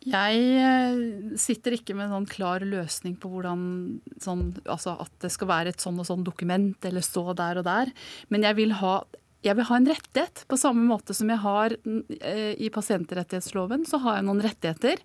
Jeg 0.09 0.45
eh, 0.57 1.01
sitter 1.37 1.77
ikke 1.77 1.93
med 1.93 2.07
en 2.07 2.15
sånn 2.15 2.29
klar 2.31 2.65
løsning 2.65 3.19
på 3.21 3.29
hvordan 3.35 3.63
sånn, 4.23 4.47
altså 4.65 4.95
at 5.03 5.13
det 5.21 5.29
skal 5.35 5.51
være 5.51 5.75
et 5.75 5.85
sånn 5.85 6.01
og 6.01 6.09
sånn 6.09 6.25
dokument 6.25 6.89
eller 6.89 7.05
stå 7.05 7.35
der 7.37 7.61
og 7.61 7.67
der. 7.69 7.93
Men 8.33 8.47
jeg 8.49 8.57
vil 8.63 8.73
ha, 8.81 8.95
jeg 9.45 9.59
vil 9.59 9.69
ha 9.69 9.77
en 9.77 9.91
rettighet. 9.91 10.47
På 10.49 10.57
samme 10.61 10.87
måte 10.89 11.17
som 11.17 11.29
jeg 11.29 11.45
har 11.45 11.77
eh, 11.77 12.55
i 12.57 12.73
pasientrettighetsloven, 12.73 13.85
så 13.89 14.01
har 14.07 14.19
jeg 14.19 14.29
noen 14.31 14.45
rettigheter 14.47 15.05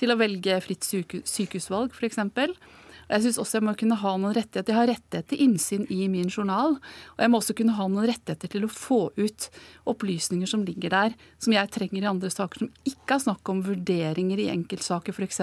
til 0.00 0.10
å 0.10 0.18
velge 0.18 0.58
fritt 0.64 0.90
sykehusvalg, 0.90 1.94
f.eks. 1.94 2.18
Jeg 3.12 3.24
syns 3.26 3.38
også 3.42 3.58
jeg 3.58 3.66
må 3.66 3.74
kunne 3.78 3.98
ha 4.00 4.12
noen 4.16 4.34
rettigheter. 4.36 4.72
Jeg 4.72 4.78
har 4.78 4.90
rettighet 4.90 5.28
til 5.28 5.42
innsyn 5.44 5.84
i 5.92 6.06
min 6.12 6.30
journal. 6.32 6.78
Og 7.16 7.24
jeg 7.24 7.32
må 7.32 7.40
også 7.42 7.56
kunne 7.58 7.76
ha 7.76 7.88
noen 7.90 8.08
rettigheter 8.08 8.52
til 8.52 8.66
å 8.66 8.70
få 8.72 9.00
ut 9.18 9.48
opplysninger 9.92 10.48
som 10.48 10.64
ligger 10.66 10.94
der, 10.94 11.16
som 11.42 11.54
jeg 11.56 11.72
trenger 11.74 12.00
i 12.00 12.10
andre 12.12 12.32
saker, 12.32 12.64
som 12.64 12.88
ikke 12.88 13.18
er 13.18 13.24
snakk 13.26 13.52
om 13.52 13.60
vurderinger 13.66 14.40
i 14.40 14.48
enkeltsaker, 14.54 15.12
f.eks. 15.12 15.42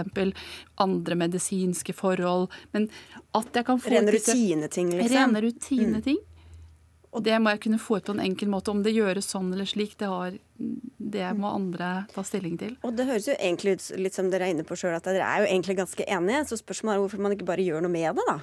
andre 0.82 1.20
medisinske 1.20 1.94
forhold. 1.98 2.50
Men 2.74 2.90
at 3.38 3.54
jeg 3.54 3.68
kan 3.68 3.82
få 3.82 3.94
Rene 3.94 4.16
rutineting, 4.18 4.96
liksom? 4.98 5.16
Rene 5.20 5.46
rutineting. 5.46 6.20
Og 7.10 7.24
det 7.26 7.40
må 7.42 7.54
jeg 7.56 7.64
kunne 7.64 7.80
få 7.82 7.98
ut 7.98 8.06
på 8.06 8.14
en 8.14 8.22
enkel 8.22 8.52
måte. 8.52 8.70
Om 8.70 8.84
det 8.86 8.94
gjøres 8.94 9.32
sånn 9.32 9.50
eller 9.54 9.66
slik, 9.70 9.96
det, 9.98 10.10
har, 10.12 10.36
det 11.16 11.30
må 11.40 11.50
andre 11.56 12.04
ta 12.14 12.24
stilling 12.26 12.60
til. 12.62 12.76
Og 12.86 12.94
det 12.98 13.08
høres 13.10 13.30
jo 13.32 13.38
egentlig 13.38 13.78
ut 13.78 13.88
litt 13.98 14.18
som 14.18 14.30
dere 14.30 14.46
er 14.46 14.54
inne 14.54 14.66
på 14.68 14.78
sjøl, 14.78 14.94
at 14.98 15.10
dere 15.10 15.26
er 15.26 15.44
jo 15.44 15.50
egentlig 15.50 15.80
ganske 15.80 16.06
enige. 16.06 16.44
Så 16.52 16.60
spørsmålet 16.62 17.00
er 17.00 17.04
hvorfor 17.06 17.26
man 17.26 17.34
ikke 17.34 17.50
bare 17.50 17.66
gjør 17.66 17.86
noe 17.86 17.94
med 17.94 18.20
det, 18.20 18.28
da? 18.30 18.38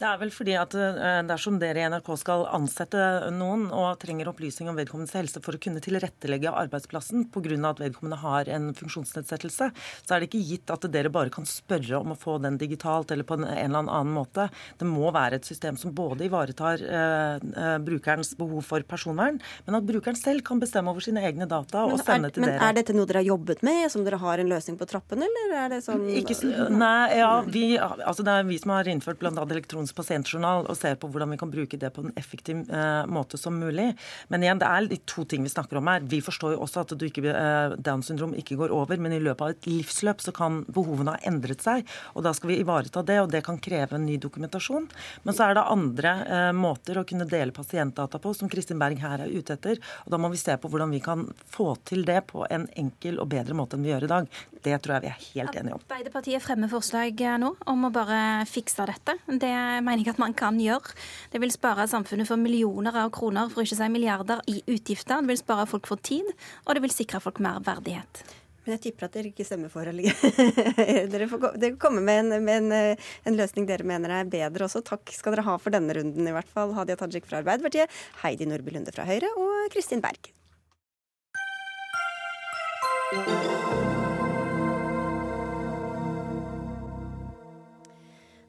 Det 0.00 0.08
er 0.08 0.16
vel 0.16 0.30
fordi 0.32 0.54
at 0.56 0.74
eh, 0.80 1.20
dersom 1.28 1.58
dere 1.60 1.82
i 1.82 1.88
NRK 1.92 2.06
skal 2.22 2.46
ansette 2.56 3.00
noen 3.36 3.66
og 3.68 3.98
trenger 4.00 4.30
opplysning 4.30 4.70
om 4.72 4.78
vedkommendes 4.78 5.12
helse 5.12 5.42
for 5.44 5.56
å 5.56 5.60
kunne 5.60 5.82
tilrettelegge 5.84 6.48
arbeidsplassen 6.62 7.26
pga. 7.28 7.58
at 7.68 7.82
vedkommende 7.82 8.16
har 8.22 8.48
en 8.48 8.70
funksjonsnedsettelse, 8.76 9.68
så 9.74 10.14
er 10.14 10.22
det 10.22 10.30
ikke 10.30 10.40
gitt 10.40 10.72
at 10.72 10.86
dere 10.92 11.12
bare 11.12 11.32
kan 11.34 11.44
spørre 11.44 12.00
om 12.00 12.14
å 12.14 12.16
få 12.16 12.38
den 12.40 12.56
digitalt 12.56 13.12
eller 13.12 13.28
på 13.28 13.36
en, 13.36 13.44
eller 13.44 13.82
annen 13.82 14.14
måte. 14.14 14.48
Det 14.80 14.88
må 14.88 15.10
være 15.12 15.36
et 15.36 15.48
system 15.48 15.76
som 15.76 15.92
både 15.92 16.30
ivaretar 16.30 16.80
eh, 16.80 17.36
eh, 17.36 17.76
brukerens 17.84 18.32
behov 18.40 18.64
for 18.64 18.86
personvern, 18.88 19.36
men 19.66 19.78
at 19.82 19.84
brukeren 19.84 20.16
selv 20.16 20.46
kan 20.48 20.62
bestemme 20.64 20.94
over 20.94 21.04
sine 21.04 21.20
egne 21.28 21.44
data 21.50 21.84
og 21.84 22.00
sende 22.00 22.30
er, 22.30 22.36
til 22.38 22.46
men 22.46 22.54
dere. 22.54 22.62
Men 22.62 22.68
Er 22.70 22.80
dette 22.80 22.96
noe 22.96 23.10
dere 23.10 23.20
har 23.20 23.28
jobbet 23.34 23.64
med, 23.68 23.84
som 23.92 24.08
dere 24.08 24.22
har 24.24 24.40
en 24.40 24.52
løsning 24.54 24.80
på 24.80 24.88
trappen, 24.88 25.28
eller 25.28 25.56
er 25.66 25.72
det 25.74 25.82
sånn 25.84 26.08
ikke, 26.22 26.38
Nei, 26.72 27.20
ja, 27.20 27.32
vi, 27.44 27.64
altså 27.76 28.24
det 28.24 28.40
er 28.40 28.48
vi 28.48 28.60
som 28.64 28.72
har 28.78 28.88
innført 28.88 29.20
bl.a. 29.20 29.34
elektronisk 29.44 29.89
Statens 29.90 29.96
pasientjournal 29.96 30.68
og 30.68 30.76
ser 30.78 30.96
på 31.00 31.08
hvordan 31.10 31.32
vi 31.34 31.38
kan 31.40 31.50
bruke 31.50 31.78
det 31.78 31.90
på 31.94 32.04
en 32.04 32.12
effektiv 32.16 32.68
eh, 32.70 33.06
måte 33.06 33.38
som 33.38 33.56
mulig. 33.58 33.94
Men 34.28 34.42
igjen, 34.42 34.60
det 34.60 34.68
er 34.68 34.86
de 34.88 34.98
to 35.06 35.24
ting 35.24 35.42
vi 35.42 35.50
snakker 35.50 35.78
om 35.78 35.88
her. 35.90 36.00
Vi 36.06 36.20
forstår 36.22 36.54
jo 36.54 36.62
også 36.64 36.84
at 36.84 36.94
du 36.98 37.04
ikke, 37.06 37.24
eh, 37.30 37.74
Downs 37.78 38.10
syndrom 38.10 38.34
ikke 38.34 38.56
går 38.56 38.70
over, 38.74 38.96
men 38.96 39.12
i 39.12 39.20
løpet 39.20 39.42
av 39.42 39.50
et 39.54 39.68
livsløp 39.68 40.20
så 40.22 40.32
kan 40.32 40.62
behovene 40.70 41.16
ha 41.16 41.22
endret 41.26 41.62
seg. 41.62 41.86
Og 42.14 42.24
da 42.24 42.32
skal 42.36 42.52
vi 42.52 42.60
ivareta 42.60 43.02
det, 43.02 43.20
og 43.20 43.30
det 43.30 43.42
kan 43.46 43.58
kreve 43.58 43.98
en 43.98 44.06
ny 44.06 44.18
dokumentasjon. 44.20 44.88
Men 45.24 45.36
så 45.36 45.48
er 45.48 45.58
det 45.58 45.66
andre 45.74 46.14
eh, 46.26 46.52
måter 46.56 47.00
å 47.00 47.06
kunne 47.08 47.28
dele 47.28 47.54
pasientdata 47.56 48.20
på, 48.22 48.34
som 48.36 48.50
Kristin 48.52 48.80
Berg 48.80 49.00
her 49.02 49.26
er 49.26 49.34
ute 49.34 49.56
etter. 49.56 49.80
Og 50.06 50.14
da 50.14 50.20
må 50.20 50.30
vi 50.32 50.40
se 50.40 50.56
på 50.60 50.70
hvordan 50.70 50.94
vi 50.94 51.02
kan 51.04 51.26
få 51.50 51.72
til 51.88 52.06
det 52.08 52.22
på 52.30 52.46
en 52.50 52.68
enkel 52.78 53.20
og 53.20 53.30
bedre 53.32 53.56
måte 53.58 53.78
enn 53.78 53.86
vi 53.86 53.94
gjør 53.94 54.06
i 54.06 54.14
dag. 54.14 54.30
Det 54.60 54.76
tror 54.84 54.98
jeg 54.98 55.06
vi 55.06 55.10
er 55.10 55.20
helt 55.30 55.56
enige 55.56 55.76
om. 55.76 55.84
Arbeiderpartiet 55.88 56.44
fremmer 56.44 56.70
forslag 56.70 57.22
nå 57.40 57.54
om 57.70 57.86
å 57.88 57.92
bare 57.94 58.20
fikse 58.48 58.84
dette. 58.88 59.16
Det 59.40 59.52
mener 59.84 60.04
jeg 60.04 60.14
at 60.14 60.22
man 60.22 60.36
kan 60.36 60.58
gjøre. 60.60 60.94
Det 61.32 61.40
vil 61.42 61.54
spare 61.54 61.88
samfunnet 61.90 62.28
for 62.28 62.40
millioner 62.40 62.96
av 63.04 63.12
kroner, 63.14 63.50
for 63.52 63.64
ikke 63.64 63.78
å 63.78 63.82
si 63.82 63.90
milliarder, 63.92 64.44
i 64.50 64.60
utgifter. 64.66 65.20
Det 65.20 65.32
vil 65.32 65.40
spare 65.40 65.66
folk 65.70 65.88
for 65.90 66.02
tid, 66.02 66.28
og 66.66 66.76
det 66.76 66.84
vil 66.84 66.94
sikre 66.94 67.22
folk 67.22 67.42
mer 67.42 67.62
verdighet. 67.66 68.22
Men 68.60 68.76
jeg 68.76 68.82
tipper 68.84 69.06
at 69.08 69.14
dere 69.16 69.30
ikke 69.32 69.44
stemmer 69.48 69.72
for 69.72 69.88
Dere 69.90 71.28
får 71.30 71.46
dere 71.56 71.78
komme 71.80 72.02
med, 72.04 72.26
en, 72.26 72.44
med 72.44 72.56
en, 72.60 72.72
eh, 72.76 73.08
en, 73.24 73.38
løsning 73.38 73.66
dere 73.68 73.86
mener 73.88 74.12
er 74.14 74.28
bedre 74.30 74.68
også. 74.68 74.84
Takk 74.86 75.10
skal 75.16 75.34
dere 75.34 75.46
ha 75.48 75.56
for 75.58 75.74
denne 75.74 75.96
runden, 75.96 76.28
i 76.28 76.34
hvert 76.36 76.50
fall. 76.52 76.76
Hadia 76.76 76.98
Tajik 77.00 77.26
fra 77.26 77.40
Arbeiderpartiet, 77.40 77.90
Heidi 78.22 78.48
Nordby 78.50 78.76
Lunde 78.76 78.94
fra 78.94 79.08
Høyre 79.08 79.32
og 79.40 79.72
Kristin 79.72 80.04
Berg. 80.04 80.30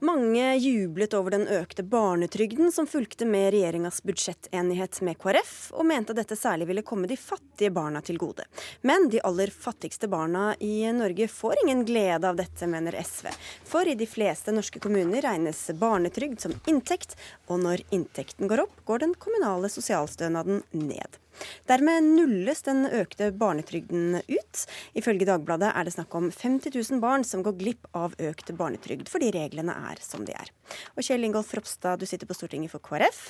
Mange 0.03 0.55
jublet 0.55 1.13
over 1.13 1.31
den 1.31 1.43
økte 1.47 1.83
barnetrygden 1.83 2.71
som 2.71 2.87
fulgte 2.89 3.25
med 3.25 3.51
regjeringas 3.53 3.99
budsjettenighet 4.03 4.97
med 5.05 5.19
KrF, 5.21 5.51
og 5.77 5.85
mente 5.85 6.15
dette 6.17 6.33
særlig 6.33 6.65
ville 6.71 6.81
komme 6.81 7.05
de 7.05 7.19
fattige 7.21 7.69
barna 7.69 8.01
til 8.01 8.17
gode. 8.17 8.47
Men 8.81 9.05
de 9.13 9.21
aller 9.21 9.53
fattigste 9.53 10.09
barna 10.09 10.55
i 10.57 10.89
Norge 10.97 11.29
får 11.29 11.61
ingen 11.61 11.85
glede 11.85 12.25
av 12.33 12.41
dette, 12.41 12.65
mener 12.65 12.97
SV. 12.97 13.29
For 13.69 13.85
i 13.85 13.93
de 13.93 14.09
fleste 14.09 14.49
norske 14.57 14.81
kommuner 14.81 15.21
regnes 15.21 15.67
barnetrygd 15.77 16.41
som 16.47 16.57
inntekt, 16.65 17.13
og 17.45 17.61
når 17.61 17.85
inntekten 17.93 18.49
går 18.49 18.65
opp, 18.65 18.79
går 18.89 19.05
den 19.05 19.13
kommunale 19.21 19.69
sosialstønaden 19.69 20.63
ned. 20.81 21.20
Dermed 21.69 22.07
nulles 22.15 22.63
den 22.65 22.85
økte 22.85 23.31
barnetrygden 23.35 24.19
ut. 24.27 24.63
Ifølge 24.97 25.27
Dagbladet 25.29 25.71
er 25.73 25.87
det 25.87 25.95
snakk 25.95 26.15
om 26.17 26.29
50 26.31 26.73
000 26.75 27.01
barn 27.03 27.25
som 27.27 27.43
går 27.45 27.57
glipp 27.59 27.89
av 27.97 28.15
økt 28.21 28.51
barnetrygd, 28.57 29.09
fordi 29.11 29.31
reglene 29.35 29.75
er 29.91 30.01
som 30.03 30.25
de 30.27 30.35
er. 30.35 30.51
Og 30.95 31.03
Kjell 31.05 31.27
Ingolf 31.27 31.51
Ropstad, 31.55 31.99
du 32.01 32.07
sitter 32.09 32.29
på 32.29 32.35
Stortinget 32.37 32.71
for 32.73 32.83
KrF, 32.83 33.21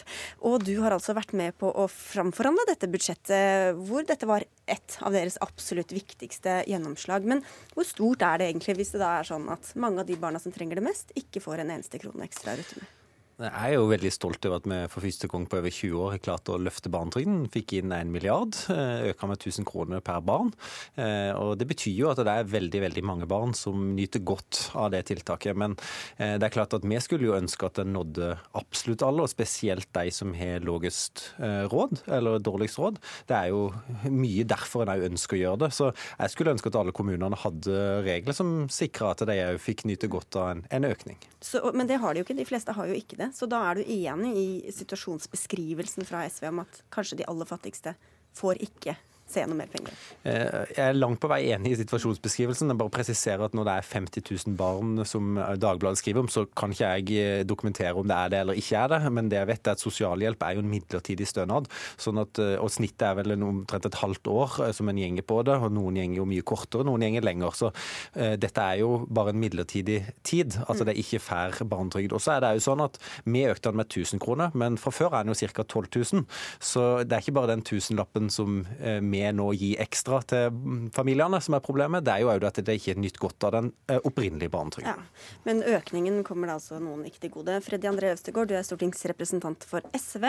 og 0.47 0.65
du 0.67 0.75
har 0.83 0.95
altså 0.95 1.15
vært 1.17 1.33
med 1.37 1.57
på 1.61 1.71
å 1.71 1.87
framforhandle 1.91 2.67
dette 2.69 2.89
budsjettet, 2.91 3.81
hvor 3.87 4.05
dette 4.07 4.29
var 4.29 4.45
et 4.69 4.97
av 5.01 5.15
deres 5.15 5.39
absolutt 5.43 5.93
viktigste 5.95 6.61
gjennomslag. 6.69 7.27
Men 7.27 7.45
hvor 7.75 7.87
stort 7.87 8.25
er 8.25 8.41
det 8.41 8.51
egentlig, 8.51 8.77
hvis 8.81 8.95
det 8.95 9.03
da 9.03 9.17
er 9.19 9.29
sånn 9.29 9.49
at 9.53 9.73
mange 9.79 10.03
av 10.03 10.09
de 10.09 10.19
barna 10.21 10.41
som 10.41 10.53
trenger 10.53 10.79
det 10.79 10.89
mest, 10.91 11.13
ikke 11.17 11.43
får 11.43 11.63
en 11.63 11.77
eneste 11.77 12.01
krone 12.01 12.27
ekstra 12.27 12.55
å 12.55 12.61
rutte 12.61 12.81
med? 12.81 12.97
Jeg 13.41 13.71
er 13.71 13.73
jo 13.73 13.87
veldig 13.89 14.09
stolt 14.13 14.45
over 14.45 14.59
at 14.59 14.67
vi 14.69 14.77
for 14.91 15.01
første 15.01 15.27
gang 15.31 15.47
på 15.49 15.57
over 15.57 15.73
20 15.73 16.01
år 16.03 16.11
har 16.13 16.21
klart 16.21 16.49
å 16.53 16.59
løfte 16.61 16.91
barnetrygden. 16.93 17.47
Fikk 17.49 17.73
inn 17.79 17.93
en 17.95 18.11
milliard, 18.13 18.53
eh, 18.69 19.09
øka 19.09 19.29
med 19.29 19.39
1000 19.39 19.65
kroner 19.65 19.99
per 19.99 20.21
barn. 20.21 20.51
Eh, 20.95 21.33
og 21.33 21.57
Det 21.57 21.67
betyr 21.67 21.97
jo 21.97 22.09
at 22.11 22.17
det 22.17 22.27
er 22.27 22.43
veldig 22.43 22.81
veldig 22.81 23.03
mange 23.03 23.27
barn 23.27 23.53
som 23.53 23.95
nyter 23.95 24.21
godt 24.23 24.71
av 24.75 24.91
det 24.91 25.05
tiltaket. 25.09 25.55
Men 25.55 25.75
eh, 26.19 26.37
det 26.37 26.43
er 26.43 26.53
klart 26.53 26.73
at 26.73 26.85
vi 26.85 26.99
skulle 26.99 27.25
jo 27.25 27.37
ønske 27.37 27.65
at 27.65 27.81
den 27.81 27.93
nådde 27.93 28.37
absolutt 28.53 29.01
alle, 29.01 29.23
og 29.23 29.29
spesielt 29.29 29.89
de 29.93 30.11
som 30.11 30.33
har 30.33 30.61
lavest 30.61 31.33
råd, 31.39 32.03
eller 32.07 32.39
dårligst 32.39 32.77
råd. 32.77 32.99
Det 33.27 33.35
er 33.35 33.49
jo 33.49 33.73
mye 34.05 34.45
derfor 34.45 34.83
en 34.83 34.93
òg 34.93 35.09
ønsker 35.09 35.37
å 35.37 35.41
gjøre 35.41 35.61
det. 35.65 35.71
Så 35.73 35.91
jeg 36.19 36.29
skulle 36.29 36.53
ønske 36.53 36.69
at 36.69 36.77
alle 36.77 36.93
kommunene 36.93 37.35
hadde 37.35 38.03
regler 38.05 38.33
som 38.37 38.69
sikra 38.69 39.11
at 39.15 39.25
de 39.25 39.37
òg 39.49 39.59
fikk 39.61 39.85
nyte 39.89 40.07
godt 40.11 40.37
av 40.37 40.51
en, 40.53 40.65
en 40.69 40.85
økning. 40.85 41.17
Så, 41.41 41.61
men 41.73 41.89
det 41.89 41.97
har 41.97 42.13
de 42.13 42.21
jo 42.21 42.27
ikke. 42.27 42.37
De 42.37 42.45
fleste 42.45 42.73
har 42.77 42.89
jo 42.89 42.93
ikke 42.97 43.17
det. 43.17 43.30
Så 43.33 43.47
da 43.49 43.61
er 43.69 43.79
du 43.79 43.83
enig 43.85 44.31
i 44.37 44.73
situasjonsbeskrivelsen 44.75 46.07
fra 46.07 46.25
SV 46.27 46.49
om 46.49 46.63
at 46.65 46.81
kanskje 46.93 47.21
de 47.21 47.27
aller 47.31 47.47
fattigste 47.49 47.95
får 48.37 48.61
ikke 48.67 48.97
se 49.31 49.43
noe 49.47 49.57
mer 49.57 49.69
penger? 49.71 49.95
Eh, 50.27 50.73
jeg 50.75 50.83
er 50.83 50.97
langt 50.97 51.21
på 51.21 51.29
vei 51.31 51.41
enig 51.55 51.73
i 51.73 51.79
situasjonsbeskrivelsen. 51.79 52.71
Jeg 52.71 52.79
bare 52.79 52.93
presiserer 52.93 53.45
at 53.45 53.55
når 53.57 53.67
det 53.67 53.75
er 53.79 53.87
50 53.87 54.25
000 54.47 54.57
barn 54.59 55.05
som 55.07 55.39
Dagbladet 55.61 56.01
skriver 56.01 56.23
om, 56.23 56.29
så 56.31 56.45
kan 56.57 56.73
ikke 56.73 56.91
jeg 56.99 57.21
eh, 57.21 57.43
dokumentere 57.47 57.95
om 57.97 58.07
det 58.07 58.17
er 58.17 58.33
det 58.33 58.41
eller 58.43 58.59
ikke 58.59 58.83
er 58.83 58.91
det. 58.93 58.99
Men 59.17 59.31
det 59.31 59.39
jeg 59.39 59.49
vet 59.51 59.69
er 59.69 59.77
at 59.77 59.83
sosialhjelp 59.83 60.45
er 60.45 60.57
jo 60.57 60.65
en 60.65 60.71
midlertidig 60.71 61.27
stønad. 61.29 61.69
sånn 62.01 62.21
at, 62.21 62.41
eh, 62.41 62.57
og 62.61 62.71
snittet 62.73 63.07
er 63.07 63.17
vel 63.21 63.35
omtrent 63.37 63.87
et 63.87 63.99
halvt 64.01 64.31
år 64.31 64.57
som 64.75 64.89
en 64.91 65.01
gjenger 65.01 65.25
på 65.27 65.41
det. 65.47 65.57
og 65.57 65.73
Noen 65.73 65.99
gjenger 66.01 66.21
jo 66.21 66.27
mye 66.29 66.45
kortere, 66.45 66.85
noen 66.87 67.05
gjenger 67.05 67.25
lenger. 67.25 67.57
Så 67.57 67.71
dette 68.13 68.61
er 68.61 68.81
jo 68.81 69.05
bare 69.09 69.31
en 69.33 69.39
midlertidig 69.39 69.99
tid. 70.27 70.57
Altså 70.67 70.85
det 70.85 70.93
er 70.93 71.01
ikke 71.01 71.21
fair 71.23 71.57
barnetrygd. 71.67 72.13
Og 72.13 72.21
så 72.21 72.35
er 72.35 72.43
det 72.43 72.53
jo 72.59 72.65
sånn 72.67 72.83
at 72.83 72.99
vi 73.25 73.45
økte 73.49 73.71
den 73.71 73.79
med 73.81 73.89
1000 73.89 74.21
kroner, 74.21 74.53
men 74.57 74.77
fra 74.81 74.93
før 74.93 75.15
er 75.17 75.25
den 75.25 75.33
jo 75.33 75.51
ca. 75.51 75.63
12 75.63 75.89
000. 75.95 76.25
Så 76.59 76.85
det 77.07 77.17
er 77.17 77.23
ikke 77.23 77.37
bare 77.39 77.53
den 77.53 77.65
tusenlappen 77.65 78.29
som 78.33 78.61
vi 78.81 79.20
med 79.21 79.37
nå 79.37 79.47
gi 79.57 79.71
ekstra 79.81 80.21
til 80.27 80.61
familiene 80.95 81.41
som 81.43 81.57
er 81.57 81.63
problemet, 81.63 82.05
det 82.05 82.15
er 82.15 82.23
jo 82.25 82.31
òg 82.33 82.45
at 82.49 82.61
det 82.65 82.77
ikke 82.79 82.95
er 82.95 83.01
nytt 83.03 83.19
godt 83.21 83.47
av 83.47 83.55
den 83.57 83.71
eh, 83.87 83.99
opprinnelige 84.01 84.53
barnetrygden. 84.53 85.01
Ja, 85.01 85.41
men 85.47 85.61
økningen 85.63 86.21
kommer 86.27 86.51
da 86.51 86.57
altså 86.59 86.79
noen 86.81 87.05
ikke 87.09 87.25
til 87.25 87.35
gode. 87.37 87.59
Freddy 87.65 87.89
André 87.91 88.13
Øvstegård, 88.15 88.51
du 88.51 88.57
er 88.57 88.65
stortingsrepresentant 88.67 89.67
for 89.67 89.85
SV. 89.97 90.25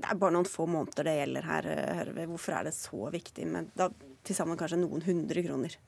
Det 0.00 0.08
er 0.08 0.18
bare 0.20 0.34
noen 0.36 0.48
få 0.48 0.66
måneder 0.70 1.06
det 1.06 1.18
gjelder 1.18 1.46
her, 1.50 1.70
hører 2.00 2.16
vi. 2.16 2.26
Hvorfor 2.32 2.58
er 2.58 2.68
det 2.68 2.76
så 2.76 3.12
viktig 3.12 3.46
med 3.50 3.70
da, 3.78 3.90
til 4.26 4.36
sammen 4.36 4.58
kanskje 4.60 4.80
noen 4.82 5.04
hundre 5.06 5.44
kroner? 5.46 5.78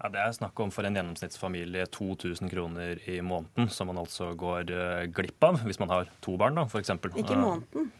Ja, 0.00 0.08
Det 0.08 0.20
er 0.20 0.32
snakk 0.32 0.60
om 0.64 0.70
for 0.72 0.86
en 0.88 0.96
gjennomsnittsfamilie 0.96 1.84
2000 1.92 2.48
kroner 2.48 3.00
i 3.04 3.18
måneden, 3.20 3.68
som 3.68 3.90
man 3.90 4.00
altså 4.00 4.30
går 4.32 4.72
uh, 4.72 5.04
glipp 5.12 5.44
av 5.44 5.60
hvis 5.66 5.80
man 5.82 5.92
har 5.92 6.08
to 6.24 6.38
barn, 6.40 6.56
da, 6.56 6.64
f.eks. 6.64 6.94
Ikke 7.12 7.36
i 7.36 7.40
måneden? 7.40 7.90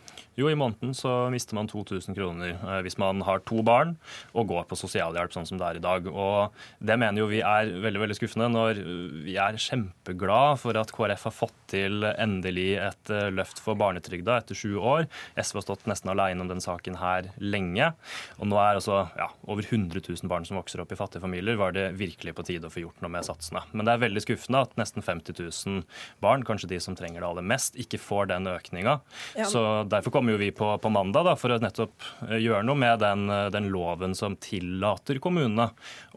Jo, 0.41 0.49
i 0.49 0.57
måneden 0.57 0.95
så 0.97 1.29
mister 1.33 1.57
man 1.59 1.69
2000 1.69 2.17
kroner 2.17 2.55
eh, 2.55 2.79
hvis 2.87 2.97
man 3.01 3.21
har 3.27 3.43
to 3.45 3.61
barn 3.67 3.97
og 4.33 4.49
går 4.49 4.69
på 4.71 4.79
sosialhjelp, 4.79 5.35
sånn 5.35 5.49
som 5.49 5.61
det 5.61 5.67
er 5.67 5.81
i 5.81 5.85
dag. 5.85 6.07
Og 6.09 6.55
Det 6.79 6.97
mener 7.01 7.21
jo 7.21 7.29
vi 7.31 7.43
er 7.45 7.69
veldig 7.83 8.01
veldig 8.05 8.17
skuffende, 8.17 8.49
når 8.55 8.81
vi 9.27 9.37
er 9.41 9.59
kjempeglad 9.61 10.61
for 10.63 10.79
at 10.81 10.93
KrF 10.97 11.27
har 11.29 11.37
fått 11.37 11.57
til 11.71 12.07
endelig 12.11 12.71
et 12.81 13.13
eh, 13.13 13.29
løft 13.35 13.61
for 13.63 13.79
barnetrygda 13.81 14.39
etter 14.41 14.57
sju 14.59 14.79
år. 14.79 15.07
SV 15.37 15.61
har 15.61 15.67
stått 15.67 15.87
nesten 15.91 16.13
alene 16.15 16.45
om 16.45 16.51
den 16.51 16.65
saken 16.65 16.97
her 17.01 17.31
lenge. 17.43 17.93
Og 18.41 18.49
nå 18.51 18.59
er 18.61 18.81
altså 18.81 19.03
ja, 19.19 19.29
over 19.51 19.67
100 19.67 20.01
000 20.01 20.31
barn 20.31 20.49
som 20.49 20.59
vokser 20.59 20.83
opp 20.83 20.95
i 20.95 20.99
fattige 20.99 21.25
familier, 21.25 21.61
var 21.61 21.77
det 21.77 21.91
virkelig 22.01 22.35
på 22.39 22.47
tide 22.49 22.71
å 22.71 22.73
få 22.73 22.87
gjort 22.87 23.05
noe 23.05 23.13
med 23.13 23.29
satsene. 23.29 23.67
Men 23.75 23.87
det 23.87 23.95
er 23.95 24.05
veldig 24.07 24.25
skuffende 24.25 24.65
at 24.65 24.75
nesten 24.81 25.05
50 25.05 25.37
000 25.37 25.85
barn, 26.25 26.47
kanskje 26.49 26.73
de 26.73 26.81
som 26.83 26.97
trenger 26.99 27.21
det 27.21 27.29
aller 27.29 27.47
mest, 27.47 27.77
ikke 27.81 28.01
får 28.01 28.33
den 28.33 28.49
økninga. 28.51 28.99
Ja. 29.37 29.47
Så 29.51 29.65
derfor 29.91 30.15
kommer 30.15 30.30
jo 30.31 30.39
vi 30.41 30.51
på, 30.53 30.79
på 30.79 30.91
mandag 30.91 31.25
da, 31.27 31.35
for 31.39 31.53
å 31.53 31.59
nettopp 31.63 32.05
eh, 32.29 32.39
gjøre 32.41 32.65
noe 32.67 32.79
med 32.79 33.01
den, 33.03 33.27
eh, 33.31 33.47
den 33.53 33.69
loven 33.73 34.15
som 34.17 34.37
tillater 34.41 35.21
kommunene 35.23 35.71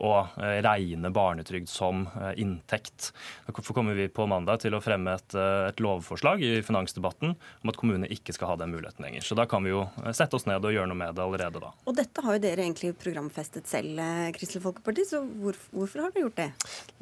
å 0.04 0.14
eh, 0.42 0.60
regne 0.66 1.12
barnetrygd 1.14 1.70
som 1.70 2.06
inntekt. 2.40 3.12
Derfor 3.48 3.76
kommer 3.76 3.98
vi 3.98 4.08
på 4.12 4.26
mandag 4.30 4.62
til 4.64 4.76
å 4.76 4.82
fremme 4.84 5.16
et, 5.18 5.36
et 5.36 5.82
lovforslag 5.84 6.42
i 6.44 6.52
finansdebatten 6.66 7.34
om 7.34 7.72
at 7.72 7.80
kommunene 7.80 8.10
ikke 8.14 8.36
skal 8.36 8.54
ha 8.54 8.58
den 8.60 8.74
muligheten 8.74 9.06
lenger. 9.06 9.26
Så 9.26 9.38
da 9.38 9.46
kan 9.50 9.64
vi 9.66 9.74
jo 9.74 9.86
sette 10.16 10.38
oss 10.38 10.48
ned 10.50 10.64
og 10.64 10.74
gjøre 10.74 10.90
noe 10.92 11.00
med 11.00 11.16
det 11.18 11.24
allerede 11.24 11.62
da. 11.64 11.72
Og 11.88 11.98
dette 11.98 12.24
har 12.26 12.38
jo 12.38 12.44
dere 12.44 12.66
egentlig 12.66 12.94
programfestet 13.00 13.70
selv, 13.70 14.02
Kristelig 14.36 14.64
Folkeparti, 14.66 15.06
så 15.10 15.22
hvor, 15.24 15.58
hvorfor 15.74 16.06
har 16.06 16.14
dere 16.14 16.28
gjort 16.28 16.40
det? 16.40 16.50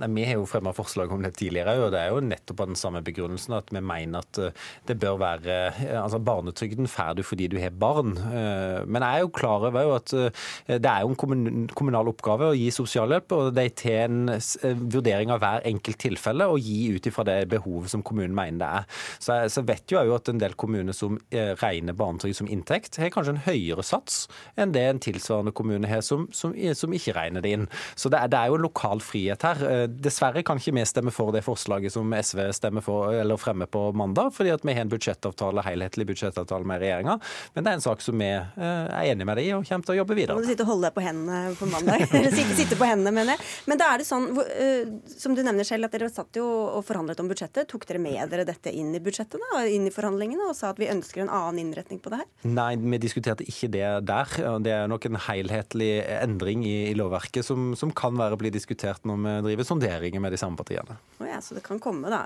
Nei, 0.01 0.11
Vi 0.17 0.27
har 0.29 0.39
jo 0.39 0.49
fremma 0.49 0.75
forslag 0.75 1.13
om 1.13 1.23
det 1.23 1.33
tidligere, 1.39 1.77
og 1.85 1.93
det 1.95 2.03
er 2.03 2.13
jo 2.13 2.23
nettopp 2.25 2.65
av 2.65 2.71
den 2.73 2.79
samme 2.79 3.03
begrunnelsen 3.05 3.57
at 3.57 3.71
vi 3.73 3.83
mener 3.83 4.25
at 4.25 4.41
det 4.89 4.97
bør 5.01 5.19
være 5.21 5.59
altså 6.01 6.21
Barnetrygden 6.21 6.89
får 6.91 7.17
du 7.17 7.23
fordi 7.25 7.47
du 7.51 7.57
har 7.61 7.73
barn. 7.75 8.13
Eh, 8.17 8.81
men 8.85 9.03
jeg 9.05 9.21
er 9.21 9.25
jo 9.25 9.31
klar 9.35 9.65
over 9.69 9.95
at 9.97 10.13
eh, 10.17 10.77
det 10.77 10.89
er 10.89 11.05
jo 11.05 11.13
en 11.13 11.67
kommunal 11.71 12.11
oppgave 12.11 12.51
å 12.51 12.57
gi 12.57 12.69
sosialhjelp, 12.73 13.35
og 13.37 13.51
de 13.57 13.67
tar 13.69 14.05
en 14.07 14.33
eh, 14.35 14.77
vurdering 14.81 15.33
av 15.33 15.41
hver 15.43 15.65
enkelt 15.71 16.01
tilfelle 16.01 16.47
og 16.51 16.61
gi 16.61 16.91
ut 16.95 17.07
ifra 17.09 17.25
det 17.27 17.39
behovet 17.51 17.93
som 17.93 18.03
kommunen 18.05 18.35
mener 18.37 18.61
det 18.61 18.69
er. 18.81 19.01
Så 19.21 19.37
jeg 19.47 19.67
vet 19.67 19.93
jo 19.93 20.01
at 20.15 20.29
en 20.29 20.41
del 20.41 20.55
kommuner 20.59 20.95
som 20.95 21.17
regner 21.31 21.95
barnetrygd 21.97 22.37
som 22.41 22.49
inntekt, 22.51 22.97
har 23.01 23.11
kanskje 23.13 23.35
en 23.35 23.43
høyere 23.45 23.83
sats 23.85 24.25
enn 24.59 24.73
det 24.75 24.83
en 24.87 25.01
tilsvarende 25.01 25.53
kommune 25.55 25.89
har 25.89 26.03
som, 26.05 26.27
som, 26.35 26.53
som 26.77 26.93
ikke 26.95 27.15
regner 27.15 27.43
det 27.43 27.53
inn. 27.55 27.67
Så 27.95 28.11
det 28.11 28.19
er, 28.19 28.31
det 28.31 28.39
er, 28.39 28.51
jo 28.51 28.59
en 28.59 28.65
lokal 28.65 29.01
frihet 29.03 29.45
her. 29.45 29.63
Dessverre 29.91 30.43
kan 30.45 30.59
ikke 30.59 30.75
vi 30.75 30.85
stemme 30.87 31.13
for 31.15 31.33
det 31.35 31.43
forslaget 31.45 31.93
som 31.95 32.11
SV 32.13 32.43
stemmer 32.57 32.85
for, 32.85 33.13
eller 33.15 33.39
fremmer 33.41 33.69
på 33.71 33.87
mandag, 33.97 34.33
fordi 34.35 34.53
at 34.53 34.65
vi 34.67 34.75
har 34.75 34.85
en 34.85 34.91
budsjettavtale, 34.91 35.65
helhetlig 35.65 36.07
budsjettavtale 36.11 36.67
med 36.67 36.80
regjeringa. 36.83 37.17
Men 37.55 37.65
det 37.65 37.71
er 37.71 37.79
en 37.79 37.83
sak 37.83 38.03
som 38.03 38.17
vi 38.21 38.29
eh, 38.31 38.65
er 38.65 39.11
enig 39.11 39.27
med 39.27 39.39
deg 39.39 39.49
i 39.49 39.53
og 39.55 39.65
kommer 39.67 39.87
til 39.87 39.95
å 39.95 39.99
jobbe 40.01 40.17
videre 40.17 40.37
med. 40.37 40.45
Du 40.45 40.51
sitte 40.51 40.65
og 40.65 40.73
holde 40.73 40.89
deg 40.89 40.97
på 40.97 41.05
hendene 41.05 41.55
på 41.59 41.69
mandag? 41.71 42.05
sitte, 42.37 42.57
sitte, 42.57 42.79
på 42.79 42.87
hendene, 42.87 43.13
mener 43.15 43.37
jeg. 43.37 43.49
Men 43.71 43.81
da 43.81 43.91
er 43.93 44.01
det 44.01 44.07
sånn, 44.09 44.27
eh, 44.55 44.91
som 45.11 45.37
du 45.37 45.43
nevner 45.45 45.67
selv, 45.67 45.87
at 45.87 45.97
dere 45.97 46.11
satt 46.11 46.39
jo 46.39 46.47
og 46.47 46.85
forhandlet 46.87 47.21
om 47.23 47.31
budsjettet. 47.31 47.69
Tok 47.71 47.87
dere 47.89 48.01
med 48.03 48.31
dere 48.31 48.47
dette 48.47 48.73
inn 48.73 48.93
i 48.97 49.03
budsjettet 49.03 49.41
da, 49.41 49.63
inn 49.69 49.87
i 49.89 49.93
forhandlingene 49.93 50.49
og 50.49 50.57
sa 50.57 50.71
at 50.73 50.81
vi 50.81 50.89
ønsker 50.91 51.25
en 51.25 51.31
annen 51.31 51.61
innretning 51.65 52.01
på 52.01 52.13
det 52.13 52.21
her? 52.23 52.29
Nei, 52.49 52.73
vi 52.81 53.01
diskuterte 53.01 53.47
ikke 53.47 53.71
det 53.71 53.87
der. 54.09 54.35
Det 54.63 54.75
er 54.75 54.91
nok 54.91 55.07
en 55.09 55.19
helhetlig 55.27 55.91
endring 56.19 56.65
i, 56.67 56.75
i 56.91 56.97
lovverket 56.97 57.45
som, 57.47 57.71
som, 57.77 57.91
kan 58.01 58.15
være 58.17 58.39
bli 58.39 58.49
diskutert 58.53 59.03
når 59.05 59.19
vi 59.21 59.33
driver 59.49 59.67
sonderinger 59.67 60.23
med 60.23 60.33
de 60.33 60.39
samme 60.39 60.57
partiene. 60.59 60.95
Oh 61.19 61.27
ja, 61.27 61.41
så 61.43 61.57
det 61.57 61.65
kan 61.65 61.79
komme, 61.81 62.09
da. 62.11 62.25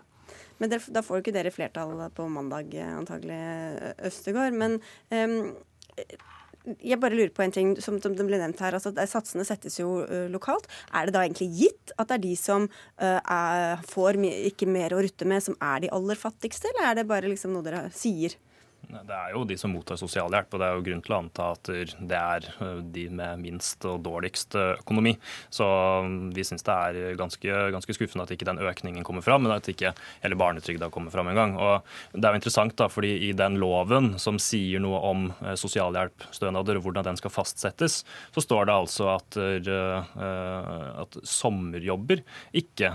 Men 0.61 0.71
der, 0.71 0.83
da 0.95 1.03
får 1.03 1.19
jo 1.19 1.25
ikke 1.25 1.35
dere 1.35 1.53
flertall 1.53 1.93
på 2.15 2.27
mandag, 2.31 2.73
antagelig, 2.87 3.39
Østegård. 4.07 4.55
Men 4.55 4.79
um, 5.11 5.55
jeg 6.81 6.99
bare 7.01 7.17
lurer 7.17 7.33
på 7.35 7.43
en 7.45 7.53
ting 7.53 7.73
som, 7.83 7.99
som 8.01 8.15
ble 8.17 8.39
nevnt 8.41 8.61
her. 8.63 8.77
altså 8.77 8.93
Satsene 9.09 9.45
settes 9.47 9.77
jo 9.79 10.01
uh, 10.07 10.25
lokalt. 10.31 10.67
Er 10.93 11.07
det 11.07 11.15
da 11.15 11.25
egentlig 11.25 11.51
gitt 11.59 11.93
at 11.97 12.09
det 12.09 12.17
er 12.17 12.25
de 12.25 12.33
som 12.39 12.67
uh, 12.67 13.19
er, 13.19 13.83
får 13.91 14.19
ikke 14.51 14.69
mer 14.69 14.95
å 14.95 15.03
rutte 15.05 15.27
med, 15.29 15.43
som 15.45 15.57
er 15.61 15.85
de 15.85 15.93
aller 15.95 16.19
fattigste, 16.19 16.71
eller 16.71 16.89
er 16.89 16.99
det 16.99 17.09
bare 17.11 17.31
liksom 17.31 17.55
noe 17.55 17.65
dere 17.65 17.87
sier? 17.95 18.37
Det 18.89 19.15
er 19.15 19.33
jo 19.33 19.43
de 19.47 19.57
som 19.59 19.71
mottar 19.73 19.97
sosialhjelp, 19.99 20.53
og 20.53 20.61
det 20.61 20.67
er 20.67 20.77
jo 20.77 20.83
grunn 20.85 21.01
til 21.05 21.15
å 21.15 21.19
anta 21.19 21.47
at 21.55 21.69
det 21.69 22.19
er 22.19 22.47
de 22.93 23.05
med 23.13 23.41
minst 23.41 23.85
og 23.89 24.01
dårligst 24.05 24.57
økonomi. 24.59 25.15
Så 25.53 25.65
vi 26.35 26.45
syns 26.47 26.65
det 26.65 26.75
er 26.75 27.17
ganske, 27.19 27.59
ganske, 27.75 27.95
skuffende 27.95 28.25
at 28.25 28.33
ikke 28.35 28.47
den 28.47 28.61
økningen 28.61 29.05
kommer 29.07 29.25
fram, 29.25 29.45
men 29.45 29.55
at 29.55 29.69
ikke 29.71 29.93
hele 30.23 30.37
barnetrygda 30.39 30.89
kommer 30.93 31.13
fram 31.13 31.29
engang. 31.31 31.55
Og 31.57 31.85
det 32.13 32.23
er 32.27 32.35
jo 32.35 32.41
interessant, 32.41 32.75
da, 32.79 32.89
fordi 32.91 33.13
i 33.29 33.31
den 33.37 33.59
loven 33.61 34.13
som 34.21 34.39
sier 34.41 34.83
noe 34.83 35.01
om 35.07 35.27
sosialhjelpsstønader 35.57 36.79
og 36.79 36.87
hvordan 36.87 37.09
den 37.09 37.19
skal 37.19 37.33
fastsettes, 37.33 38.01
så 38.35 38.43
står 38.43 38.69
det 38.69 38.75
altså 38.75 39.09
at, 39.15 39.39
at 41.05 41.19
sommerjobber 41.25 42.23
ikke 42.55 42.91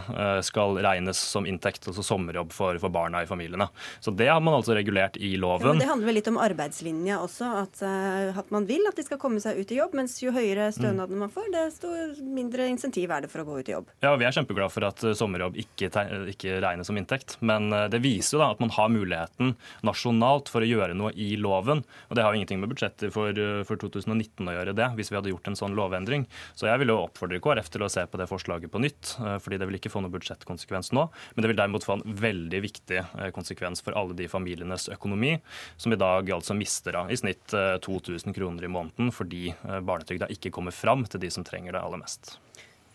skal 0.46 0.78
regnes 0.84 1.20
som 1.20 1.48
inntekt, 1.48 1.88
altså 1.90 2.04
sommerjobb 2.04 2.54
for, 2.54 2.78
for 2.82 2.92
barna 2.92 3.24
i 3.24 3.30
familiene. 3.30 3.70
Så 4.00 4.12
det 4.14 4.28
har 4.30 4.42
man 4.44 4.58
altså 4.58 4.76
regulert 4.76 5.18
i 5.20 5.34
loven 5.40 5.79
det 5.80 5.88
handler 5.88 6.10
vel 6.10 6.18
litt 6.18 6.28
om 6.30 6.38
arbeidslinja 6.40 7.18
også. 7.24 7.48
At, 7.62 7.80
uh, 7.84 8.38
at, 8.38 8.50
man 8.54 8.66
vil 8.68 8.84
at 8.88 8.98
de 8.98 9.04
skal 9.06 9.20
komme 9.20 9.40
seg 9.42 9.60
ut 9.60 9.72
i 9.72 9.78
jobb. 9.78 9.96
Mens 9.96 10.18
jo 10.22 10.32
høyere 10.34 10.68
mm. 10.76 11.14
man 11.18 11.32
får, 11.32 11.48
desto 11.54 11.90
mindre 12.20 12.68
insentiv 12.70 13.12
er 13.12 13.24
det 13.24 13.30
for 13.32 13.42
å 13.42 13.46
gå 13.48 13.60
ut 13.60 13.70
i 13.70 13.74
jobb. 13.74 13.90
Ja, 14.04 14.12
Vi 14.20 14.28
er 14.28 14.36
kjempeglade 14.36 14.72
for 14.74 14.86
at 14.88 15.04
uh, 15.06 15.14
sommerjobb 15.16 15.58
ikke, 15.60 15.90
ikke, 16.34 16.58
regnes 16.62 16.90
som 16.90 16.98
inntekt. 17.00 17.38
Men 17.40 17.70
uh, 17.72 17.86
det 17.92 18.02
viser 18.04 18.36
jo 18.36 18.42
da 18.42 18.50
at 18.54 18.62
man 18.62 18.74
har 18.76 18.92
muligheten 18.92 19.54
nasjonalt 19.86 20.52
for 20.52 20.64
å 20.64 20.68
gjøre 20.68 20.96
noe 20.98 21.14
i 21.16 21.32
loven. 21.40 21.82
Og 22.10 22.18
det 22.18 22.26
har 22.26 22.34
jo 22.34 22.42
ingenting 22.42 22.62
med 22.62 22.72
budsjettet 22.74 23.14
for, 23.14 23.36
for 23.66 23.80
2019 23.80 24.50
å 24.50 24.56
gjøre, 24.56 24.76
det, 24.76 24.90
hvis 24.98 25.12
vi 25.12 25.18
hadde 25.18 25.32
gjort 25.32 25.50
en 25.50 25.58
sånn 25.58 25.76
lovendring. 25.78 26.26
Så 26.58 26.68
jeg 26.68 26.82
vil 26.82 26.92
jo 26.92 27.00
oppfordre 27.06 27.40
KrF 27.42 27.72
til 27.72 27.86
å 27.86 27.90
se 27.92 28.04
på 28.10 28.20
det 28.20 28.28
forslaget 28.30 28.72
på 28.72 28.82
nytt. 28.82 29.14
fordi 29.42 29.58
det 29.60 29.68
vil 29.68 29.78
ikke 29.78 29.92
få 29.92 30.02
noen 30.04 30.12
budsjettkonsekvens 30.14 30.92
nå. 30.96 31.06
Men 31.34 31.44
det 31.44 31.50
vil 31.52 31.58
derimot 31.58 31.86
få 31.86 31.98
en 31.98 32.16
veldig 32.20 32.60
viktig 32.64 33.02
konsekvens 33.36 33.82
for 33.84 33.96
alle 33.98 34.16
de 34.18 34.28
familienes 34.30 34.88
økonomi 34.92 35.36
som 35.76 35.92
i 35.92 35.98
dag 36.00 36.30
altså 36.34 36.56
mister 36.56 36.96
da, 36.96 37.06
i 37.10 37.18
snitt 37.18 37.52
2000 37.52 38.30
eh, 38.30 38.36
kroner 38.36 38.66
i 38.66 38.72
måneden 38.72 39.12
fordi 39.14 39.50
eh, 39.52 39.80
barnetrygda 39.80 40.30
ikke 40.32 40.52
kommer 40.54 40.74
fram 40.74 41.06
til 41.06 41.22
de 41.22 41.30
som 41.32 41.46
trenger 41.46 41.76
det 41.76 41.82
aller 41.82 42.02
mest. 42.02 42.36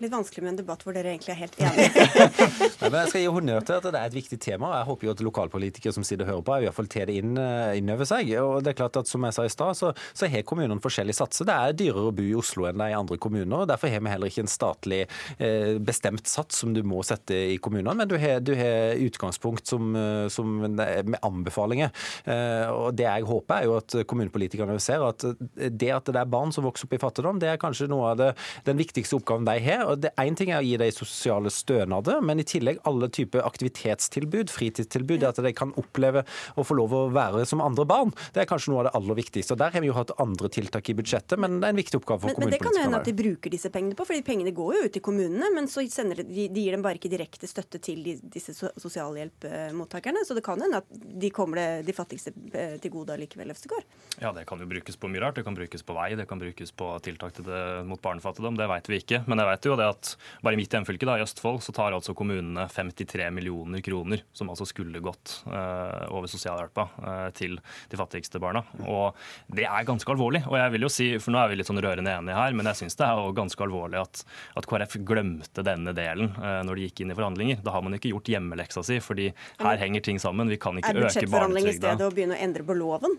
Litt 0.04 0.12
vanskelig 0.12 0.44
med 0.44 0.50
en 0.52 0.58
debatt 0.60 0.82
hvor 0.84 0.92
dere 0.92 1.14
egentlig 1.14 1.32
er 1.32 1.38
helt 1.40 1.54
enige. 1.56 2.06
Nei, 2.82 2.90
men 2.90 2.98
jeg 3.00 3.12
skal 3.14 3.22
gi 3.22 3.28
honnør 3.32 3.62
til 3.64 3.78
at 3.78 3.86
det 3.88 3.96
er 3.96 4.10
et 4.10 4.18
viktig 4.18 4.38
tema. 4.44 4.74
Jeg 4.76 4.88
håper 4.90 5.08
jo 5.08 5.12
at 5.14 5.22
lokalpolitikere 5.24 5.94
som 5.96 6.04
sitter 6.04 6.26
og 6.26 6.32
hører 6.34 6.42
på, 6.50 6.56
i 6.58 6.66
hvert 6.66 6.76
fall 6.76 6.90
tar 6.92 7.08
det 7.08 7.16
eh, 7.16 7.78
inn, 7.80 7.92
over 7.94 8.10
seg. 8.10 8.34
Og 8.42 8.58
det 8.66 8.74
er 8.74 8.78
klart 8.82 9.00
at 9.00 9.08
Som 9.08 9.24
jeg 9.24 9.38
sa 9.38 9.46
i 9.48 9.54
stad, 9.54 9.78
så, 9.80 9.94
så, 10.12 10.28
har 10.28 10.44
kommunene 10.44 10.84
forskjellige 10.84 11.16
satser. 11.16 11.48
Det 11.48 11.56
er 11.56 11.78
dyrere 11.80 12.10
å 12.10 12.16
bo 12.18 12.26
i 12.26 12.34
Oslo 12.36 12.66
enn 12.68 12.82
det 12.82 12.90
er 12.90 12.92
i 12.92 12.98
andre 12.98 13.20
kommuner. 13.24 13.62
og 13.62 13.70
Derfor 13.72 13.94
har 13.94 14.04
vi 14.04 14.12
heller 14.12 14.34
ikke 14.34 14.44
en 14.44 14.52
statlig 14.52 15.00
eh, 15.38 15.80
bestemt 15.80 16.28
sats 16.28 16.60
som 16.60 16.76
du 16.76 16.82
må 16.84 17.00
sette 17.08 17.40
i 17.54 17.56
kommunene, 17.56 17.96
men 18.02 18.12
du 18.12 18.18
har, 18.20 18.44
du 18.44 18.52
har 18.60 19.00
utgangspunkt 19.00 19.72
som, 19.72 19.96
eh, 19.96 20.26
som, 20.28 20.60
med 20.76 21.16
anbefalinger. 21.22 21.96
Eh, 22.28 22.68
og 22.68 23.00
Det 23.00 23.08
jeg 23.08 23.30
håper, 23.32 23.62
er 23.62 23.70
jo 23.72 23.80
at 23.80 23.98
kommunepolitikerne 24.12 24.76
ser 24.84 25.08
at 25.08 25.24
det 25.56 25.96
at 25.96 26.12
det 26.12 26.20
er 26.20 26.36
barn 26.36 26.52
som 26.52 26.68
vokser 26.68 26.90
opp 26.90 27.00
i 27.00 27.04
fattigdom, 27.08 27.40
det 27.40 27.54
er 27.54 27.64
kanskje 27.64 27.88
noe 27.88 28.12
av 28.12 28.20
det, 28.20 28.32
den 28.68 28.84
viktigste 28.84 29.22
oppgaven 29.22 29.48
de 29.48 29.56
har 29.64 29.85
og 29.86 30.02
det 30.04 30.14
Én 30.22 30.38
ting 30.38 30.50
er 30.54 30.62
å 30.62 30.66
gi 30.66 30.78
dem 30.80 30.92
sosiale 30.96 31.52
stønader, 31.52 32.22
men 32.24 32.40
i 32.42 32.46
tillegg 32.48 32.80
alle 32.88 33.10
typer 33.14 33.44
aktivitetstilbud, 33.46 34.50
fritidstilbud, 34.54 35.26
at 35.28 35.42
de 35.44 35.52
kan 35.56 35.74
oppleve 35.80 36.24
å 36.56 36.66
få 36.66 36.78
lov 36.80 36.96
å 36.96 37.02
være 37.14 37.44
som 37.50 37.62
andre 37.64 37.86
barn. 37.90 38.14
Det 38.34 38.44
er 38.44 38.50
kanskje 38.50 38.72
noe 38.72 38.84
av 38.84 38.90
det 38.90 38.94
aller 39.00 39.20
viktigste. 39.20 39.56
og 39.56 39.62
Der 39.62 39.76
har 39.76 39.84
vi 39.84 39.92
jo 39.92 39.98
hatt 39.98 40.14
andre 40.22 40.50
tiltak 40.50 40.90
i 40.90 40.96
budsjettet, 40.98 41.38
men 41.42 41.60
det 41.60 41.70
er 41.70 41.76
en 41.76 41.82
viktig 41.82 42.00
oppgave 42.00 42.24
for 42.24 42.32
kommunepolitikerne. 42.32 42.46
Men 42.46 42.56
det 42.56 42.64
kan 42.64 42.80
jo 42.80 42.86
hende 42.86 43.02
at 43.02 43.10
de 43.10 43.16
bruker 43.20 43.54
disse 43.54 43.72
pengene 43.74 43.98
på, 43.98 44.08
for 44.08 44.28
pengene 44.30 44.56
går 44.56 44.78
jo 44.78 44.84
ut 44.88 44.96
til 44.96 45.04
kommunene, 45.06 45.52
men 45.56 45.70
så 45.72 45.84
de, 45.86 46.48
de 46.48 46.64
gir 46.64 46.76
dem 46.76 46.86
bare 46.86 47.00
ikke 47.00 47.12
direkte 47.12 47.50
støtte 47.50 47.82
til 47.84 48.02
de, 48.06 48.16
disse 48.34 48.56
sosialhjelpmottakerne. 48.56 50.26
Så 50.26 50.38
det 50.38 50.46
kan 50.46 50.62
hende 50.62 50.82
at 50.82 50.90
de 50.90 51.32
kommer 51.36 51.62
det, 51.62 51.68
de 51.90 51.96
fattigste 51.96 52.34
eh, 52.54 52.78
til 52.82 52.94
gode 52.94 53.16
allikevel, 53.16 53.54
Øvstegård. 53.56 53.86
Ja, 54.22 54.32
det 54.36 54.46
kan 54.50 54.62
jo 54.62 54.70
brukes 54.70 54.98
på 55.00 55.12
mye 55.12 55.24
rart. 55.26 55.40
Det 55.40 55.46
kan 55.48 55.58
brukes 55.58 55.84
på 55.86 55.96
vei, 55.98 56.10
det 56.18 56.28
kan 56.30 56.42
brukes 56.42 56.72
på 56.76 56.92
tiltak 57.06 57.40
det, 57.44 57.64
mot 57.88 58.02
barnefattigdom. 58.02 58.58
Det 58.60 58.70
veit 58.72 58.90
vi 58.92 59.02
ikke. 59.04 59.24
Men 59.30 59.44
jeg 59.44 59.52
vet 59.52 59.70
jo 59.70 59.75
det 59.80 59.88
at 59.90 60.12
bare 60.44 60.56
i 60.56 60.60
mitt 60.60 60.74
hjemfylke, 60.74 61.06
i 61.06 61.24
Østfold, 61.24 61.62
så 61.64 61.74
tar 61.76 61.96
altså 61.96 62.16
kommunene 62.18 62.68
53 62.72 63.28
millioner 63.34 63.84
kroner, 63.86 64.24
som 64.34 64.50
altså 64.52 64.68
skulle 64.70 65.02
gått 65.04 65.38
uh, 65.48 66.08
over 66.16 66.30
sosialhjelpa 66.32 66.88
uh, 66.98 67.28
til 67.38 67.58
de 67.92 68.00
fattigste 68.00 68.42
barna. 68.42 68.64
Og 68.86 69.16
det 69.48 69.68
er 69.68 69.88
ganske 69.88 70.12
alvorlig. 70.12 70.44
Og 70.50 70.58
jeg 70.60 70.76
vil 70.76 70.88
jo 70.88 70.92
si, 70.92 71.10
for 71.22 71.36
nå 71.36 71.42
er 71.42 71.52
vi 71.52 71.60
litt 71.60 71.70
sånn 71.70 71.82
rørende 71.84 72.16
enige 72.16 72.40
her, 72.40 72.58
men 72.58 72.72
jeg 72.72 72.82
syns 72.84 73.00
det 73.00 73.08
er 73.08 73.38
ganske 73.38 73.68
alvorlig 73.68 74.02
at, 74.02 74.26
at, 74.56 74.70
KrF 74.70 74.98
glemte 75.08 75.66
denne 75.66 75.94
delen 75.96 76.34
uh, 76.40 76.62
når 76.66 76.80
de 76.80 76.90
gikk 76.90 77.06
inn 77.06 77.14
i 77.14 77.20
forhandlinger. 77.20 77.62
Da 77.66 77.76
har 77.76 77.86
man 77.86 77.98
ikke 77.98 78.14
gjort 78.14 78.34
hjemmeleksa 78.34 78.86
si, 78.86 79.00
fordi 79.04 79.32
her 79.62 79.82
henger 79.82 80.06
ting 80.10 80.22
sammen. 80.22 80.52
Vi 80.52 80.60
kan 80.62 80.82
ikke 80.82 80.96
øke 80.96 81.00
barnetrygda. 81.00 81.06
Er 81.06 81.22
budsjettforhandling 81.22 81.72
i 81.72 81.78
stedet 81.80 82.10
å 82.10 82.14
begynne 82.14 82.38
å 82.38 82.44
endre 82.50 82.68
på 82.68 82.78
loven? 82.78 83.18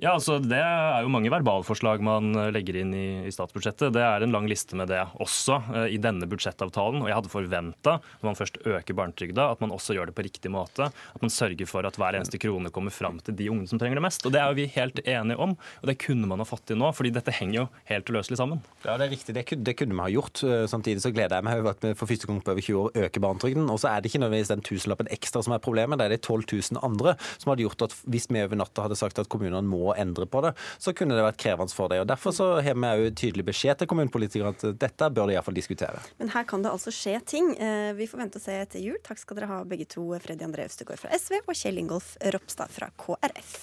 Ja, 0.00 0.14
altså 0.16 0.38
Det 0.40 0.56
er 0.56 1.02
jo 1.04 1.10
mange 1.12 1.28
verbalforslag 1.28 2.00
man 2.00 2.32
legger 2.54 2.78
inn 2.80 2.94
i, 2.96 3.06
i, 3.28 3.32
statsbudsjettet. 3.34 3.92
Det 3.92 4.00
er 4.00 4.24
en 4.24 4.32
lang 4.32 4.46
liste 4.48 4.76
med 4.78 4.88
det 4.88 5.02
også 5.20 5.58
uh, 5.66 5.86
i 5.92 5.98
denne 6.00 6.24
budsjettavtalen. 6.30 7.02
Og 7.02 7.10
jeg 7.10 7.18
hadde 7.18 7.32
forventa, 7.32 7.98
når 8.22 8.28
man 8.30 8.38
først 8.38 8.56
øker 8.64 8.96
barnetrygda, 8.96 9.50
at 9.52 9.60
man 9.60 9.74
også 9.76 9.98
gjør 9.98 10.08
det 10.08 10.14
på 10.16 10.24
riktig 10.24 10.52
måte. 10.54 10.88
At 10.88 11.20
man 11.20 11.32
sørger 11.32 11.68
for 11.68 11.84
at 11.84 11.98
hver 12.00 12.16
eneste 12.16 12.40
krone 12.40 12.72
kommer 12.72 12.94
fram 12.94 13.18
til 13.26 13.36
de 13.36 13.50
ungene 13.52 13.68
som 13.68 13.80
trenger 13.82 14.00
det 14.00 14.06
mest. 14.06 14.24
Og 14.24 14.32
det 14.32 14.40
er 14.40 14.48
jo 14.48 14.56
vi 14.62 14.66
helt 14.72 15.02
enige 15.04 15.36
om, 15.36 15.52
og 15.60 15.92
det 15.92 15.98
kunne 16.00 16.32
man 16.32 16.40
ha 16.40 16.48
fått 16.48 16.64
til 16.70 16.80
nå, 16.80 16.88
fordi 16.96 17.12
dette 17.18 17.36
henger 17.36 17.58
jo 17.58 17.66
helt 17.92 18.08
uløselig 18.08 18.40
sammen. 18.40 18.64
Ja, 18.86 18.96
det 18.96 19.10
er 19.10 19.12
riktig. 19.12 19.36
Det 19.36 19.44
kunne, 19.52 19.68
det 19.68 19.76
kunne 19.82 19.98
vi 19.98 20.04
ha 20.06 20.08
gjort. 20.16 20.44
Eh, 20.48 20.64
samtidig 20.72 21.04
så 21.04 21.12
gleder 21.12 21.36
jeg 21.42 21.48
meg 21.50 21.60
over 21.60 21.74
at 21.76 21.84
vi 21.84 21.92
for 22.00 22.08
første 22.08 22.30
gang 22.30 22.40
på 22.40 22.54
over 22.54 22.64
20 22.70 22.80
år 22.86 23.04
øker 23.04 23.26
barnetrygden. 23.26 23.68
Og 23.68 23.84
så 23.84 23.92
er 23.92 24.00
det 24.00 24.14
ikke 24.14 24.24
nødvendigvis 24.24 24.54
den 24.54 24.64
tusenlappen 24.64 25.12
ekstra 25.12 25.44
som 25.44 25.58
er 25.58 25.60
problemet, 25.60 26.00
det 26.00 26.08
er 26.08 26.16
de 26.16 26.22
12 26.24 26.48
000 26.72 26.80
andre 26.88 27.18
som 27.36 27.52
hadde 27.52 27.68
gjort 27.68 27.88
at 27.90 28.00
hvis 28.08 28.30
vi 28.32 28.40
over 28.40 28.56
natta 28.64 28.88
hadde 28.88 28.96
sagt 28.96 29.20
at 29.20 29.28
kommunene 29.28 29.66
må 29.68 29.89
endre 29.98 30.26
på 30.30 30.42
det, 30.44 30.54
så 30.78 30.94
kunne 30.96 31.16
det 31.16 31.24
vært 31.26 31.40
krevende 31.40 31.74
for 31.74 31.92
dem. 31.92 32.04
Og 32.04 32.08
Derfor 32.10 32.34
så 32.36 32.50
har 32.60 32.76
vi 32.76 32.90
òg 32.90 33.16
tydelig 33.18 33.46
beskjed 33.50 33.80
til 33.80 33.90
kommunepolitikerne 33.90 34.54
at 34.54 34.80
dette 34.80 35.10
bør 35.14 35.30
de 35.30 35.36
iallfall 35.36 35.56
diskutere. 35.56 36.02
Men 36.20 36.32
her 36.34 36.46
kan 36.48 36.64
det 36.64 36.72
altså 36.72 36.92
skje 36.94 37.18
ting. 37.26 37.52
Eh, 37.58 37.92
vi 37.98 38.08
får 38.10 38.24
vente 38.24 38.40
og 38.40 38.44
se 38.44 38.56
etter 38.62 38.82
jul. 38.82 38.98
Takk 39.06 39.22
skal 39.22 39.40
dere 39.40 39.50
ha 39.50 39.60
begge 39.68 39.88
to, 39.90 40.06
Freddy 40.22 40.46
André 40.46 40.66
Østegård 40.70 41.00
fra 41.02 41.12
SV 41.16 41.42
og 41.44 41.54
Kjell 41.54 41.80
Ingolf 41.82 42.16
Ropstad 42.34 42.72
fra 42.74 42.90
KrF. 43.00 43.56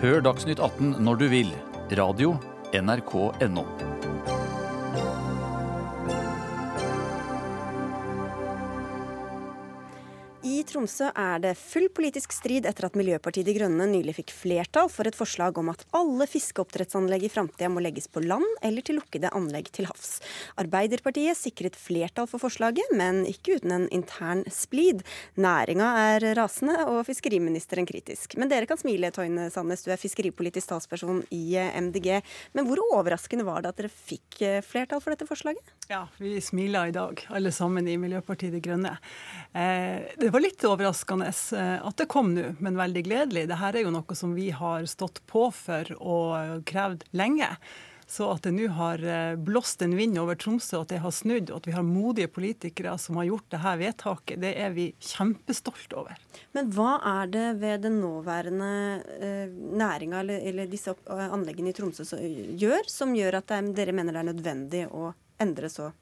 Hør 0.00 0.22
Dagsnytt 0.24 0.62
18 0.64 0.96
når 1.04 1.20
du 1.20 1.26
vil. 1.28 1.54
Radio 1.98 2.36
NRK.no. 2.72 3.66
Tromsø 10.70 11.08
er 11.18 11.40
det 11.42 11.56
full 11.58 11.88
politisk 11.90 12.30
strid 12.30 12.66
etter 12.68 12.86
at 12.86 12.94
Miljøpartiet 12.98 13.48
De 13.48 13.54
Grønne 13.56 13.88
nylig 13.90 14.12
fikk 14.20 14.30
flertall 14.30 14.86
for 14.92 15.08
et 15.08 15.16
forslag 15.18 15.56
om 15.58 15.72
at 15.72 15.82
alle 15.96 16.28
fiskeoppdrettsanlegg 16.30 17.24
i 17.26 17.30
framtida 17.32 17.66
må 17.72 17.82
legges 17.82 18.06
på 18.06 18.22
land 18.22 18.46
eller 18.62 18.84
til 18.86 19.00
lukkede 19.00 19.32
anlegg 19.34 19.72
til 19.74 19.88
havs. 19.90 20.20
Arbeiderpartiet 20.62 21.38
sikret 21.38 21.74
flertall 21.74 22.28
for 22.30 22.42
forslaget, 22.42 22.92
men 22.94 23.24
ikke 23.26 23.56
uten 23.58 23.74
en 23.74 23.88
intern 23.90 24.44
splid. 24.54 25.02
Næringa 25.40 25.88
er 26.04 26.28
rasende 26.38 26.76
og 26.84 27.02
fiskeriministeren 27.08 27.88
kritisk. 27.90 28.38
Men 28.38 28.52
dere 28.52 28.70
kan 28.70 28.78
smile, 28.78 29.10
Toine 29.10 29.48
Sandnes, 29.50 29.82
du 29.82 29.90
er 29.90 29.98
fiskeripolitisk 29.98 30.70
talsperson 30.70 31.24
i 31.34 31.58
MDG. 31.58 32.20
Men 32.54 32.70
hvor 32.70 32.84
overraskende 32.92 33.48
var 33.48 33.66
det 33.66 33.74
at 33.74 33.82
dere 33.82 33.90
fikk 33.90 34.38
flertall 34.70 35.02
for 35.02 35.16
dette 35.16 35.26
forslaget? 35.26 35.74
Ja, 35.90 36.04
vi 36.22 36.36
smiler 36.44 36.92
i 36.92 36.94
dag, 36.94 37.26
alle 37.34 37.50
sammen 37.50 37.90
i 37.90 37.98
Miljøpartiet 37.98 38.54
De 38.54 38.62
Grønne. 38.62 38.94
Eh, 39.50 40.06
det 40.20 40.30
var 40.30 40.44
litt 40.44 40.59
litt 40.60 40.68
overraskende 40.68 41.32
eh, 41.56 41.86
at 41.86 41.96
det 41.96 42.06
kom 42.06 42.34
nå, 42.34 42.54
men 42.58 42.76
veldig 42.76 43.04
gledelig. 43.04 43.48
Dette 43.48 43.70
er 43.70 43.82
jo 43.84 43.92
noe 43.94 44.16
som 44.16 44.34
vi 44.34 44.50
har 44.50 44.84
stått 44.86 45.22
på 45.26 45.50
for 45.50 45.88
og 45.98 46.64
krevd 46.68 47.04
lenge. 47.12 47.48
Så 48.10 48.26
at 48.26 48.42
det 48.42 48.50
nå 48.56 48.66
har 48.74 49.00
eh, 49.06 49.36
blåst 49.38 49.82
en 49.82 49.94
vind 49.96 50.18
over 50.18 50.34
Tromsø, 50.34 50.82
at 50.82 50.90
det 50.90 50.98
har 51.00 51.14
snudd, 51.14 51.50
og 51.50 51.60
at 51.62 51.68
vi 51.68 51.76
har 51.76 51.86
modige 51.86 52.28
politikere 52.28 52.96
som 52.98 53.16
har 53.20 53.28
gjort 53.28 53.46
dette 53.54 53.74
vedtaket, 53.84 54.40
det 54.42 54.52
er 54.58 54.74
vi 54.74 54.90
kjempestolt 54.98 55.94
over. 55.94 56.18
Men 56.52 56.72
hva 56.74 56.98
er 57.06 57.30
det 57.30 57.46
ved 57.62 57.86
den 57.86 58.00
nåværende 58.02 58.72
eh, 59.16 59.56
næringa 59.80 60.20
eller, 60.20 60.44
eller, 60.50 60.68
disse 60.68 60.96
anleggene 61.06 61.70
i 61.70 61.78
Tromsø 61.78 62.04
som 62.04 62.20
gjør, 62.20 62.90
som 62.90 63.14
gjør 63.16 63.40
at 63.40 63.56
dere 63.78 63.94
mener 63.94 64.18
det 64.18 64.24
er 64.24 64.32
nødvendig 64.32 64.86
å 64.90 65.12
endre 65.40 65.70
så 65.72 65.92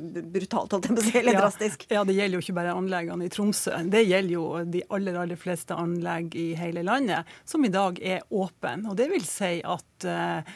brutalt, 0.00 0.72
holdt 0.72 0.88
jeg 0.88 0.96
på 0.96 1.02
å 1.02 1.06
si, 1.06 1.14
eller 1.20 1.38
drastisk. 1.38 1.86
Ja, 1.92 2.02
det 2.08 2.16
gjelder 2.16 2.38
jo 2.38 2.42
ikke 2.46 2.56
bare 2.56 2.74
anleggene 2.76 3.26
i 3.26 3.32
Tromsø. 3.32 3.76
Det 3.92 4.02
gjelder 4.06 4.34
jo 4.34 4.46
de 4.72 4.82
aller, 4.92 5.18
aller 5.22 5.40
fleste 5.40 5.76
anlegg 5.78 6.36
i 6.38 6.52
hele 6.58 6.84
landet, 6.86 7.28
som 7.48 7.64
i 7.64 7.72
dag 7.72 7.98
er 8.00 8.24
åpne. 8.30 8.88
Og 8.90 8.98
det 8.98 9.08
vil 9.12 9.24
si 9.26 9.54
at 9.60 10.06
eh, 10.08 10.52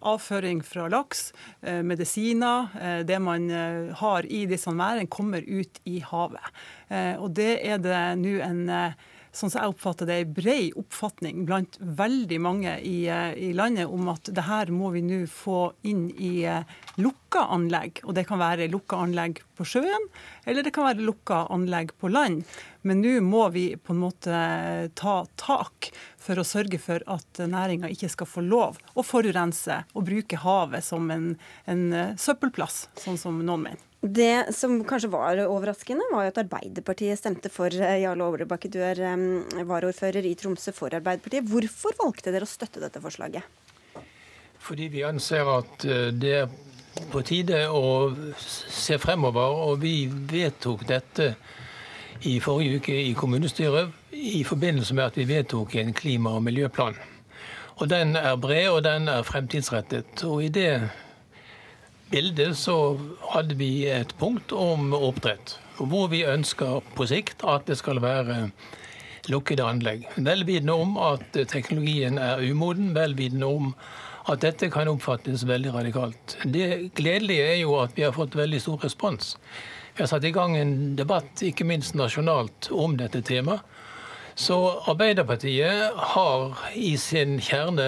avføring 0.00 0.62
fra 0.66 0.88
laks, 0.92 1.32
eh, 1.62 1.82
medisiner, 1.86 2.68
eh, 2.80 3.00
det 3.06 3.20
man 3.22 3.50
eh, 3.50 3.94
har 4.00 4.26
i 4.26 4.44
disse 4.50 4.72
merdene, 4.74 5.10
kommer 5.10 5.44
ut 5.46 5.80
i 5.84 6.00
havet. 6.04 6.54
Eh, 6.88 7.14
og 7.18 7.34
det 7.36 7.58
er 7.64 7.82
det 7.82 8.04
nå 8.22 8.38
en 8.44 8.64
eh, 8.68 8.96
sånn 9.34 9.50
som 9.50 9.60
jeg 9.60 9.72
oppfatter 9.74 10.08
det, 10.08 10.18
en 10.22 10.34
bred 10.36 10.76
oppfatning 10.78 11.42
blant 11.48 11.78
veldig 11.80 12.38
mange 12.42 12.76
i, 12.86 13.06
eh, 13.10 13.32
i, 13.34 13.50
landet 13.56 13.90
om 13.90 14.08
at 14.12 14.30
det 14.34 14.46
her 14.46 14.70
må 14.74 14.92
vi 14.94 15.02
nå 15.04 15.24
få 15.30 15.72
inn 15.90 16.06
i 16.14 16.44
eh, 16.48 16.62
lukka 17.02 17.48
anlegg. 17.54 18.00
Og 18.06 18.14
det 18.16 18.26
kan 18.28 18.40
være 18.42 18.70
lukka 18.72 19.00
anlegg 19.04 19.42
på 19.58 19.66
sjøen, 19.66 20.08
eller 20.46 20.66
det 20.66 20.74
kan 20.74 20.86
være 20.86 21.04
lukka 21.04 21.44
anlegg 21.54 21.94
på 21.98 22.12
land. 22.12 22.44
Men 22.86 23.00
nå 23.02 23.16
må 23.24 23.48
vi 23.54 23.68
på 23.80 23.94
en 23.94 24.02
måte 24.02 24.40
ta 24.94 25.16
tak 25.40 25.90
for 26.20 26.40
å 26.40 26.46
sørge 26.46 26.78
for 26.82 27.02
at 27.10 27.40
næringa 27.40 27.90
ikke 27.92 28.12
skal 28.12 28.28
få 28.28 28.44
lov 28.44 28.78
å 28.94 29.04
forurense 29.04 29.82
og 29.92 30.06
bruke 30.08 30.40
havet 30.44 30.84
som 30.84 31.10
en, 31.14 31.32
en 31.70 31.84
eh, 31.92 32.14
søppelplass, 32.20 32.86
sånn 33.02 33.20
som 33.20 33.42
noen 33.42 33.68
mener. 33.70 33.90
Det 34.04 34.52
som 34.52 34.82
kanskje 34.84 35.08
var 35.08 35.38
overraskende, 35.46 36.04
var 36.12 36.28
at 36.28 36.38
Arbeiderpartiet 36.42 37.16
stemte 37.16 37.48
for 37.48 37.72
eh, 37.72 38.02
Jarle 38.02 38.26
Overdebakke. 38.26 38.68
Du 38.68 38.76
er 38.84 39.00
varaordfører 39.64 40.26
i 40.28 40.34
Tromsø 40.36 40.74
for 40.76 40.92
Arbeiderpartiet. 40.92 41.46
Hvorfor 41.48 41.96
valgte 42.02 42.34
dere 42.34 42.44
å 42.44 42.50
støtte 42.50 42.82
dette 42.84 43.00
forslaget? 43.00 43.46
Fordi 44.60 44.90
vi 44.92 45.06
anser 45.08 45.48
at 45.48 45.86
eh, 45.88 46.10
det 46.12 46.34
er 46.42 46.52
på 47.10 47.22
tide 47.24 47.62
å 47.72 48.12
se 48.40 48.98
fremover. 49.00 49.56
Og 49.70 49.80
vi 49.80 49.94
vedtok 50.08 50.84
dette 50.88 51.30
i 52.28 52.36
forrige 52.44 52.82
uke 52.82 52.98
i 53.08 53.14
kommunestyret 53.16 54.12
i 54.12 54.44
forbindelse 54.44 54.94
med 54.96 55.06
at 55.08 55.16
vi 55.18 55.26
vedtok 55.28 55.74
en 55.80 55.96
klima- 55.96 56.36
og 56.36 56.44
miljøplan. 56.44 57.00
Og 57.80 57.88
Den 57.88 58.16
er 58.16 58.36
bred 58.36 58.68
og 58.68 58.84
den 58.84 59.08
er 59.08 59.24
fremtidsrettet. 59.26 60.22
Og 60.28 60.44
i 60.44 60.52
det 60.52 60.90
bildet 62.14 62.54
så 62.56 62.94
hadde 63.32 63.56
vi 63.58 63.88
et 63.90 64.12
punkt 64.20 64.52
om 64.54 64.92
oppdrett. 64.94 65.56
Hvor 65.80 66.06
vi 66.12 66.22
ønsker 66.30 66.84
på 66.94 67.06
sikt 67.10 67.42
at 67.42 67.66
det 67.66 67.80
skal 67.80 67.98
være 68.04 68.36
lukkede 69.32 69.64
anlegg. 69.66 70.04
Vel 70.22 70.44
vitende 70.46 70.76
om 70.78 70.98
at 71.00 71.34
teknologien 71.50 72.20
er 72.22 72.42
umoden, 72.44 72.92
vel 72.94 73.16
vitende 73.18 73.48
om 73.50 73.72
at 74.30 74.44
dette 74.44 74.70
kan 74.72 74.88
oppfattes 74.92 75.42
veldig 75.48 75.74
radikalt. 75.74 76.36
Det 76.44 76.94
gledelige 76.96 77.48
er 77.56 77.58
jo 77.64 77.74
at 77.82 77.96
vi 77.98 78.06
har 78.06 78.14
fått 78.14 78.38
veldig 78.38 78.62
stor 78.62 78.84
respons. 78.86 79.34
Vi 79.96 80.04
har 80.04 80.10
satt 80.10 80.26
i 80.28 80.32
gang 80.34 80.54
en 80.58 80.94
debatt, 80.98 81.42
ikke 81.42 81.66
minst 81.66 81.98
nasjonalt, 81.98 82.70
om 82.70 82.94
dette 83.00 83.24
temaet. 83.26 83.66
Så 84.34 84.56
Arbeiderpartiet 84.90 85.94
har 85.94 86.56
i 86.74 86.96
sin 86.98 87.36
kjerne 87.38 87.84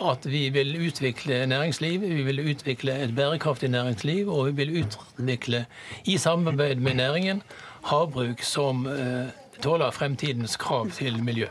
at 0.00 0.24
vi 0.24 0.46
vil 0.54 0.72
utvikle 0.86 1.42
næringsliv, 1.50 2.00
vi 2.00 2.22
vil 2.24 2.40
utvikle 2.54 2.94
et 3.04 3.12
bærekraftig 3.16 3.68
næringsliv, 3.68 4.30
og 4.32 4.46
vi 4.48 4.54
vil 4.62 4.72
utvikle, 4.80 5.66
i 6.08 6.16
samarbeid 6.16 6.80
med 6.80 6.96
næringen, 7.02 7.42
havbruk 7.84 8.40
som 8.40 8.86
eh, 8.88 9.28
tåler 9.60 9.92
fremtidens 9.92 10.56
krav 10.56 10.88
til 10.96 11.20
miljø. 11.22 11.50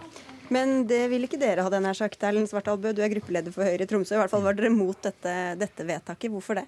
Men 0.49 0.87
det 0.89 1.03
vil 1.11 1.27
ikke 1.27 1.37
dere, 1.37 1.61
ha 1.61 1.69
denne 1.69 1.91
nær 1.91 1.97
sagt. 1.97 2.23
Erlend 2.25 2.49
Svartalbø, 2.49 2.89
du 2.97 3.03
er 3.05 3.13
gruppeleder 3.13 3.53
for 3.53 3.69
Høyre 3.69 3.85
i 3.85 3.89
Tromsø. 3.89 4.15
I 4.17 4.23
hvert 4.23 4.33
fall 4.33 4.41
var 4.47 4.57
dere 4.57 4.73
mot 4.73 4.97
dette, 5.05 5.33
dette 5.61 5.85
vedtaket. 5.85 6.33
Hvorfor 6.33 6.57
det? 6.57 6.65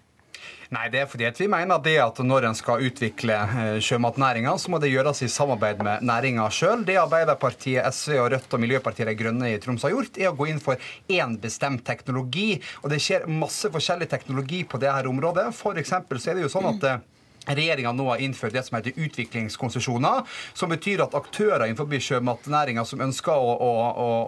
Nei, 0.71 0.85
det 0.87 1.01
er 1.01 1.07
fordi 1.11 1.27
vi 1.35 1.49
mener 1.51 1.81
det 1.83 1.97
at 1.99 2.19
når 2.23 2.45
en 2.47 2.55
skal 2.55 2.85
utvikle 2.87 3.35
eh, 3.35 3.79
sjømatnæringa, 3.83 4.53
så 4.55 4.71
må 4.71 4.79
det 4.79 4.93
gjøres 4.93 5.19
i 5.25 5.27
samarbeid 5.27 5.81
med 5.83 6.05
næringa 6.07 6.45
sjøl. 6.47 6.85
Det 6.87 6.95
Arbeiderpartiet, 7.01 7.83
SV 7.91 8.15
og 8.21 8.29
Rødt 8.31 8.55
og 8.55 8.61
Miljøpartiet 8.63 9.09
De 9.11 9.15
Grønne 9.19 9.49
i 9.51 9.57
Troms 9.59 9.83
har 9.83 9.91
gjort, 9.91 10.15
er 10.15 10.29
å 10.29 10.37
gå 10.39 10.47
inn 10.47 10.63
for 10.63 10.79
én 11.11 11.35
bestemt 11.43 11.83
teknologi. 11.83 12.53
Og 12.85 12.93
det 12.93 13.01
skjer 13.03 13.27
masse 13.27 13.67
forskjellig 13.73 14.07
teknologi 14.13 14.61
på 14.63 14.79
det 14.79 14.93
her 14.95 15.11
området. 15.11 15.49
For 15.57 15.75
så 15.83 15.99
er 15.99 16.39
det 16.39 16.47
jo 16.47 16.53
sånn 16.55 16.69
at 16.71 16.87
eh, 16.87 17.03
Regjeringa 17.49 17.91
nå 17.91 18.05
har 18.05 18.21
innført 18.21 18.53
det 18.53 18.61
som 18.67 18.77
heter 18.77 18.93
utviklingskonsesjoner, 18.95 20.21
som 20.53 20.69
betyr 20.69 21.01
at 21.01 21.15
aktører 21.17 21.65
innenfor 21.65 21.89
sjømatnæringa 22.01 22.83
som 22.85 23.01
ønsker 23.01 23.33
å, 23.33 23.55
å, 23.57 23.71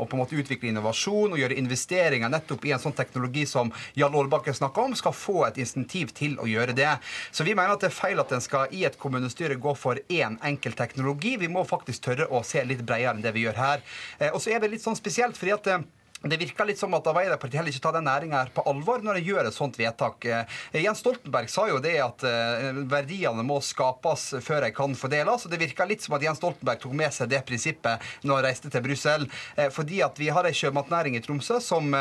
å, 0.01 0.07
på 0.09 0.17
en 0.17 0.23
måte 0.23 0.39
utvikle 0.39 0.71
innovasjon 0.71 1.35
og 1.35 1.41
gjøre 1.41 1.59
investeringer 1.61 2.33
nettopp 2.33 2.65
i 2.65 2.73
en 2.73 2.81
sånn 2.81 2.97
teknologi 2.97 3.45
som 3.49 3.69
Jarl 3.99 4.17
Aalbakke 4.17 4.55
snakker 4.57 4.89
om, 4.89 4.97
skal 4.97 5.13
få 5.13 5.45
et 5.47 5.61
insentiv 5.61 6.15
til 6.17 6.39
å 6.41 6.49
gjøre 6.49 6.73
det. 6.77 6.89
Så 7.31 7.45
vi 7.45 7.53
mener 7.53 7.75
at 7.77 7.85
det 7.85 7.91
er 7.91 7.97
feil 8.01 8.21
at 8.23 8.33
en 8.33 8.43
skal 8.43 8.73
i 8.73 8.81
et 8.89 8.97
kommunestyre 8.97 9.61
gå 9.61 9.77
for 9.77 10.01
én 10.09 10.39
enkelt 10.41 10.79
teknologi. 10.81 11.37
Vi 11.37 11.51
må 11.53 11.67
faktisk 11.69 12.09
tørre 12.09 12.31
å 12.33 12.41
se 12.47 12.65
litt 12.65 12.81
bredere 12.81 13.13
enn 13.13 13.21
det 13.25 13.35
vi 13.37 13.45
gjør 13.45 13.61
her. 13.61 13.83
Eh, 14.17 14.33
og 14.33 14.41
så 14.41 14.55
er 14.55 14.63
det 14.63 14.73
litt 14.73 14.83
sånn 14.85 14.97
spesielt 14.97 15.37
fordi 15.37 15.53
at 15.53 15.75
det 16.23 16.37
virker 16.39 16.67
litt 16.67 16.79
som 16.79 16.93
at 16.95 17.07
Arbeiderpartiet 17.09 17.59
heller 17.59 17.73
ikke 17.73 17.83
tar 17.83 17.97
den 17.97 18.07
næringa 18.07 18.45
på 18.55 18.63
alvor 18.69 19.03
når 19.03 19.19
de 19.19 19.25
gjør 19.27 19.49
et 19.49 19.55
sånt 19.55 19.75
vedtak. 19.79 20.23
Eh, 20.23 20.79
Jens 20.79 21.03
Stoltenberg 21.03 21.51
sa 21.51 21.67
jo 21.67 21.81
det 21.83 21.97
at 21.99 22.23
eh, 22.27 22.69
verdiene 22.89 23.43
må 23.43 23.59
skapes 23.63 24.29
før 24.45 24.63
de 24.63 24.71
kan 24.75 24.95
fordeles. 24.95 25.43
og 25.43 25.51
Det 25.51 25.59
virker 25.65 25.89
litt 25.89 26.05
som 26.05 26.15
at 26.15 26.23
Jens 26.23 26.39
Stoltenberg 26.39 26.79
tok 26.79 26.95
med 26.95 27.11
seg 27.15 27.31
det 27.33 27.43
prinsippet 27.47 28.07
når 28.23 28.39
han 28.39 28.47
reiste 28.47 28.71
til 28.71 28.85
Brussel. 28.85 29.27
Eh, 29.57 29.67
fordi 29.73 29.99
at 30.05 30.19
vi 30.21 30.31
har 30.31 30.47
ei 30.47 30.55
sjømatnæring 30.55 31.19
i 31.19 31.23
Tromsø 31.23 31.59
som 31.63 31.91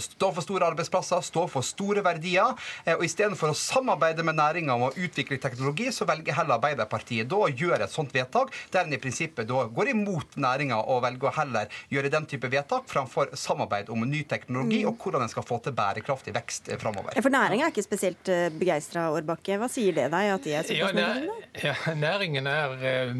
stå 0.00 0.28
for 0.34 0.40
store 0.44 0.68
arbeidsplasser, 0.70 1.20
stå 1.26 1.46
for 1.50 1.62
store 1.66 2.02
verdier. 2.06 2.54
Eh, 2.84 2.94
og 2.94 3.02
Istedenfor 3.04 3.50
å 3.50 3.56
samarbeide 3.58 4.22
med 4.24 4.36
næringa 4.38 4.74
om 4.76 4.84
å 4.88 4.92
utvikle 4.94 5.38
teknologi, 5.42 5.88
så 5.92 6.06
velger 6.06 6.36
heller 6.38 6.54
Arbeiderpartiet 6.58 7.28
da 7.28 7.40
å 7.42 7.48
gjøre 7.50 7.84
et 7.88 7.90
sånt 7.92 8.12
vedtak 8.14 8.52
der 8.70 8.84
en 8.86 8.92
i 8.94 9.00
prinsippet 9.02 9.48
da 9.48 9.64
går 9.66 9.90
imot 9.94 10.36
næringa 10.40 10.78
og 10.84 11.02
velger 11.02 11.30
å 11.30 11.34
heller 11.40 11.66
gjøre 11.90 12.10
den 12.14 12.26
type 12.30 12.48
vedtak 12.52 12.86
framfor 12.90 13.34
samarbeid 13.36 13.90
om 13.90 14.04
ny 14.08 14.22
teknologi 14.30 14.84
og 14.86 14.96
hvordan 15.02 15.22
en 15.26 15.32
skal 15.32 15.42
få 15.48 15.58
til 15.64 15.74
bærekraftig 15.74 16.34
vekst 16.36 16.70
eh, 16.70 16.78
framover. 16.80 17.18
For 17.20 17.34
næringa 17.34 17.66
er 17.66 17.74
ikke 17.74 17.84
spesielt 17.88 18.30
begeistra, 18.58 19.08
Årbakke. 19.14 19.58
Hva 19.60 19.68
sier 19.70 19.92
det 19.96 20.06
deg, 20.12 20.30
at 20.36 20.44
de 20.46 20.54
er 20.54 20.62
Ja, 20.74 20.86
såpass 20.86 20.94
negative? 20.94 21.34
næ- 21.54 21.64
ja, 21.64 21.74
næringen 21.94 22.46
er 22.50 22.72
eh, 22.84 23.14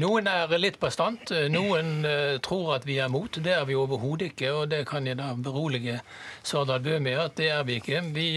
Noen 0.00 0.26
er 0.28 0.52
litt 0.58 0.78
bastant. 0.82 1.30
eh, 1.30 1.48
Noen 1.52 2.04
eh, 2.04 2.38
tror 2.44 2.74
at 2.76 2.84
vi 2.88 2.98
er 2.98 3.08
mot. 3.12 3.30
Det 3.40 3.52
er 3.54 3.64
vi 3.68 3.74
overhodet 3.78 4.32
ikke. 4.32 4.52
Og 4.54 4.68
det 4.72 4.84
kan 4.90 5.06
jeg 5.06 5.16
da 5.20 5.32
berolige 5.36 5.93
Svardal 6.42 6.80
Bøe 6.84 7.00
med 7.00 7.18
at 7.18 7.36
det 7.36 7.50
er 7.50 7.62
vi 7.64 7.78
ikke. 7.80 8.00
Vi 8.14 8.28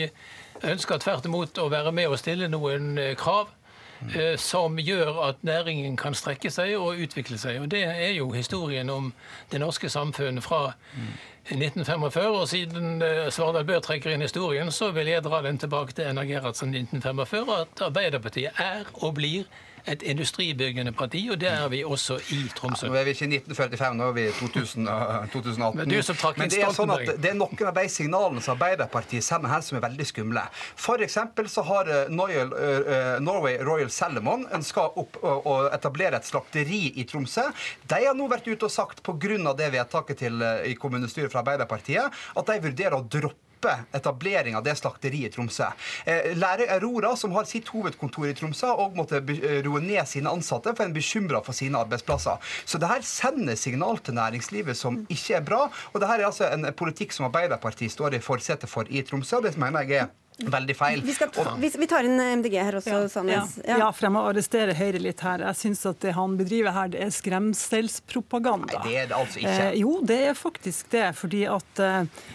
ønsker 0.64 0.98
tvert 1.04 1.26
imot 1.30 1.58
å 1.62 1.70
være 1.70 1.92
med 1.94 2.08
og 2.10 2.20
stille 2.22 2.48
noen 2.50 2.98
eh, 2.98 3.16
krav. 3.20 3.50
eh, 4.16 4.36
Som 4.38 4.78
gjør 4.78 5.24
at 5.30 5.44
næringen 5.44 5.98
kan 5.98 6.14
strekke 6.14 6.52
seg 6.54 6.76
og 6.78 6.98
utvikle 7.02 7.38
seg. 7.38 7.62
Og 7.62 7.70
Det 7.72 7.84
er 7.84 8.14
jo 8.18 8.32
historien 8.32 8.90
om 8.90 9.14
det 9.52 9.60
norske 9.60 9.90
samfunnet 9.90 10.44
fra 10.44 10.74
1945. 11.52 12.28
Og 12.42 12.48
siden 12.50 13.02
eh, 13.02 13.30
Svardal 13.32 13.66
Bøe 13.68 13.82
trekker 13.82 14.14
inn 14.14 14.22
historien, 14.26 14.72
så 14.72 14.92
vil 14.96 15.08
jeg 15.12 15.24
dra 15.26 15.42
den 15.46 15.58
tilbake 15.62 15.94
til 15.98 16.10
NRG 16.14 16.34
Gerhardsen 16.36 16.74
1945. 16.76 17.54
At 17.62 17.86
Arbeiderpartiet 17.90 18.60
er 18.62 18.86
og 19.02 19.16
blir 19.18 19.46
et 19.88 20.04
industribyggende 20.04 20.92
parti, 20.92 21.22
og 21.32 21.40
det 21.42 21.50
er 21.50 21.68
vi 21.72 21.84
også 21.88 22.18
i 22.36 22.42
Tromsø. 22.56 22.90
Nå 22.90 22.98
er 23.00 23.08
vi 23.08 23.16
ikke 23.16 23.28
i 23.28 23.40
1945, 23.40 23.96
nå 23.98 24.10
er 24.12 24.16
vi 24.18 24.26
i 24.28 24.34
2000, 24.40 24.88
eh, 24.88 25.28
2018. 25.34 25.78
Men 25.80 25.90
du 25.90 25.98
som 26.04 26.20
trakk 26.20 26.38
Men 26.42 26.52
det 26.52 26.62
er 26.64 26.76
sånn 26.76 26.94
at 26.94 27.14
det 27.24 27.32
er 27.32 27.38
noen 27.40 27.64
av 27.72 27.80
de 27.80 27.86
signalene 27.92 28.44
som 28.44 28.56
Arbeiderpartiet 28.58 29.26
sender 29.26 29.54
her, 29.54 29.64
som 29.66 29.80
er 29.80 29.86
veldig 29.88 30.08
skumle. 30.10 30.44
For 30.76 31.04
eksempel 31.08 31.50
så 31.52 31.64
har 31.70 31.92
eh, 31.94 32.12
Noyal, 32.14 32.54
eh, 32.54 33.16
Norway 33.24 33.58
Royal 33.64 33.92
Salomon 33.94 34.46
ønska 34.54 34.90
opp 35.00 35.20
å, 35.24 35.58
etablere 35.74 36.20
et 36.20 36.28
slakteri 36.28 36.84
i 37.00 37.08
Tromsø. 37.08 37.48
De 37.88 38.04
har 38.06 38.16
nå 38.18 38.28
vært 38.32 38.48
ute 38.48 38.68
og 38.68 38.74
sagt, 38.74 39.04
pga. 39.04 39.54
det 39.58 39.72
vedtaket 39.74 40.24
til, 40.26 40.42
eh, 40.42 40.72
i 40.72 40.76
kommunestyret 40.76 41.32
fra 41.32 41.44
Arbeiderpartiet, 41.44 42.12
at 42.36 42.46
de 42.52 42.60
vurderer 42.64 43.00
å 43.00 43.06
droppe 43.08 43.47
etablering 43.66 44.56
av 44.58 44.66
det 44.66 44.76
slakteriet 44.80 45.32
i 45.32 45.36
Tromsø. 45.36 45.70
Eh, 46.06 46.34
Lærer 46.38 46.74
Aurora, 46.78 47.16
som 47.16 47.34
har 47.38 47.48
sitt 47.50 47.70
hovedkontor 47.74 48.30
i 48.30 48.36
Tromsø, 48.38 48.70
og 48.74 48.98
måtte 48.98 49.22
eh, 49.22 49.60
roe 49.66 49.82
ned 49.84 50.04
sine 50.10 50.32
ansatte, 50.32 50.76
for 50.76 50.86
en 50.86 50.96
bekymra 50.96 51.42
for 51.46 51.58
sine 51.58 51.80
arbeidsplasser. 51.80 52.38
Så 52.66 52.82
det 52.82 52.92
her 52.92 53.02
sender 53.08 53.56
signal 53.60 54.00
til 54.04 54.18
næringslivet 54.18 54.78
som 54.78 55.04
ikke 55.10 55.40
er 55.40 55.44
bra. 55.48 55.66
Og 55.94 56.02
det 56.02 56.12
her 56.12 56.22
er 56.22 56.30
altså 56.30 56.52
en 56.52 56.70
politikk 56.78 57.16
som 57.16 57.30
Arbeiderpartiet 57.30 57.94
står 57.94 58.18
i 58.18 58.24
forsetet 58.24 58.70
for 58.70 58.90
i 58.90 59.04
Tromsø, 59.06 59.42
og 59.42 59.48
det 59.48 59.58
mener 59.58 59.88
jeg 59.88 60.06
er 60.06 60.16
veldig 60.46 60.76
feil. 60.78 61.02
Vi, 61.06 61.14
skal, 61.14 61.32
vi, 61.58 61.72
vi 61.80 61.88
tar 61.90 62.08
inn 62.08 62.20
MDG 62.40 62.58
her 62.62 62.78
også, 62.80 63.00
Sandnes. 63.12 63.58
Ja. 63.64 63.80
ja, 63.82 63.90
for 63.92 64.08
jeg 64.08 64.14
må 64.14 64.24
arrestere 64.30 64.76
Høyre 64.78 65.02
litt 65.02 65.22
her. 65.26 65.44
Jeg 65.50 65.60
syns 65.62 65.86
at 65.90 66.02
det 66.04 66.14
han 66.18 66.38
bedriver 66.40 66.76
her, 66.76 66.92
det 66.94 67.02
er 67.06 67.14
skremselspropaganda. 67.14 68.78
Nei, 68.78 68.84
det 68.86 69.00
er 69.02 69.12
det 69.12 69.18
altså 69.18 69.42
ikke. 69.42 69.56
Eh, 69.70 69.80
jo, 69.82 69.96
det 70.06 70.20
er 70.30 70.38
faktisk 70.38 70.92
det. 70.94 71.08
Fordi 71.18 71.44
at 71.50 71.84
eh, 71.84 72.28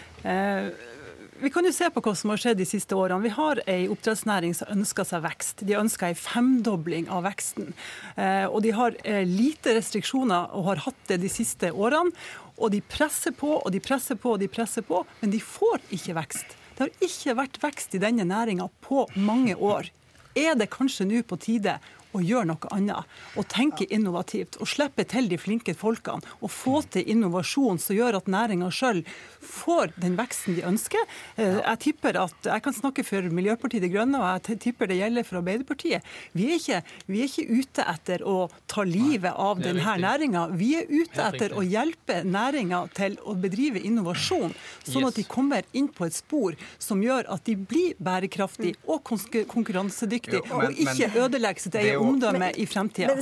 vi 1.43 1.49
kan 1.51 1.65
jo 1.67 1.73
se 1.75 1.89
på 1.91 1.99
hva 1.99 2.13
som 2.15 2.31
har 2.31 2.39
skjedd 2.39 2.61
de 2.61 2.65
siste 2.67 2.95
årene. 2.95 3.25
Vi 3.25 3.33
har 3.35 3.59
ei 3.67 3.89
oppdrettsnæring 3.91 4.53
som 4.55 4.69
ønsker 4.71 5.07
seg 5.07 5.25
vekst. 5.25 5.63
De 5.67 5.75
ønsker 5.75 6.13
ei 6.13 6.15
femdobling 6.15 7.09
av 7.11 7.25
veksten. 7.27 7.73
Eh, 8.15 8.45
og 8.47 8.61
de 8.63 8.71
har 8.77 8.95
eh, 9.03 9.25
lite 9.27 9.75
restriksjoner 9.75 10.53
og 10.55 10.69
har 10.69 10.83
hatt 10.85 11.01
det 11.11 11.19
de 11.25 11.31
siste 11.31 11.73
årene. 11.75 12.15
Og 12.55 12.71
de 12.71 12.79
presser 12.85 13.35
på 13.35 13.57
og 13.57 13.67
de 13.75 13.81
presser 13.83 14.15
på 14.15 14.37
og 14.37 14.39
de 14.39 14.47
presser 14.47 14.85
på, 14.87 15.01
men 15.19 15.33
de 15.33 15.41
får 15.43 15.83
ikke 15.91 16.15
vekst. 16.21 16.55
Det 16.77 16.85
har 16.85 17.09
ikke 17.09 17.35
vært 17.41 17.59
vekst 17.65 17.97
i 17.97 18.01
denne 18.01 18.23
næringa 18.29 18.69
på 18.85 19.03
mange 19.19 19.57
år. 19.59 19.91
Er 20.39 20.55
det 20.55 20.71
kanskje 20.73 21.09
nå 21.09 21.25
på 21.27 21.37
tide 21.43 21.75
å 22.13 22.21
gjøre 22.23 22.47
noe 22.51 22.71
annet, 22.75 23.09
og 23.37 23.47
tenke 23.51 23.87
innovativt, 23.89 24.57
og 24.61 24.69
slippe 24.69 25.05
til 25.09 25.27
de 25.31 25.37
flinke 25.41 25.73
folkene, 25.77 26.21
og 26.41 26.51
få 26.53 26.81
til 26.93 27.07
innovasjon 27.09 27.79
som 27.81 27.97
gjør 27.97 28.19
at 28.21 28.29
næringa 28.31 28.69
sjøl 28.73 29.03
får 29.43 29.93
den 30.01 30.17
veksten 30.19 30.57
de 30.57 30.65
ønsker. 30.69 31.03
Eh, 31.37 31.59
Jeg 31.63 31.79
tipper 31.79 32.17
at, 32.21 32.35
jeg 32.45 32.63
kan 32.63 32.73
snakke 32.73 33.03
for 33.07 33.21
Miljøpartiet 33.33 33.83
De 33.83 33.89
Grønne, 33.93 34.19
og 34.19 34.47
jeg 34.47 34.59
tipper 34.67 34.87
det 34.91 34.99
gjelder 34.99 35.25
for 35.27 35.39
Arbeiderpartiet. 35.41 36.03
Vi 36.33 36.49
er 36.51 36.59
ikke, 36.59 36.81
vi 37.07 37.21
er 37.23 37.29
ikke 37.31 37.59
ute 37.61 37.87
etter 37.93 38.23
å 38.27 38.37
ta 38.67 38.83
livet 38.87 39.33
av 39.33 39.61
denne 39.63 39.95
næringa. 40.03 40.45
Vi 40.59 40.73
er 40.79 40.89
ute 40.89 41.23
etter 41.27 41.55
å 41.57 41.63
hjelpe 41.65 42.21
næringa 42.23 42.83
til 42.95 43.17
å 43.25 43.35
bedrive 43.39 43.81
innovasjon, 43.83 44.53
sånn 44.85 45.07
at 45.07 45.17
de 45.19 45.25
kommer 45.29 45.63
inn 45.73 45.87
på 45.93 46.05
et 46.07 46.15
spor 46.17 46.57
som 46.81 47.01
gjør 47.03 47.27
at 47.33 47.45
de 47.47 47.55
blir 47.57 47.95
bærekraftige 48.03 48.77
og 48.87 49.03
konkurransedyktige, 49.49 50.43
og 50.53 50.75
ikke 50.77 51.09
ødelegger 51.25 51.63
sitt 51.67 51.75
eget 51.79 52.02
jo- 52.03 52.13
omdømme 52.13 52.51
i 52.59 52.65
fremtida. 52.65 53.15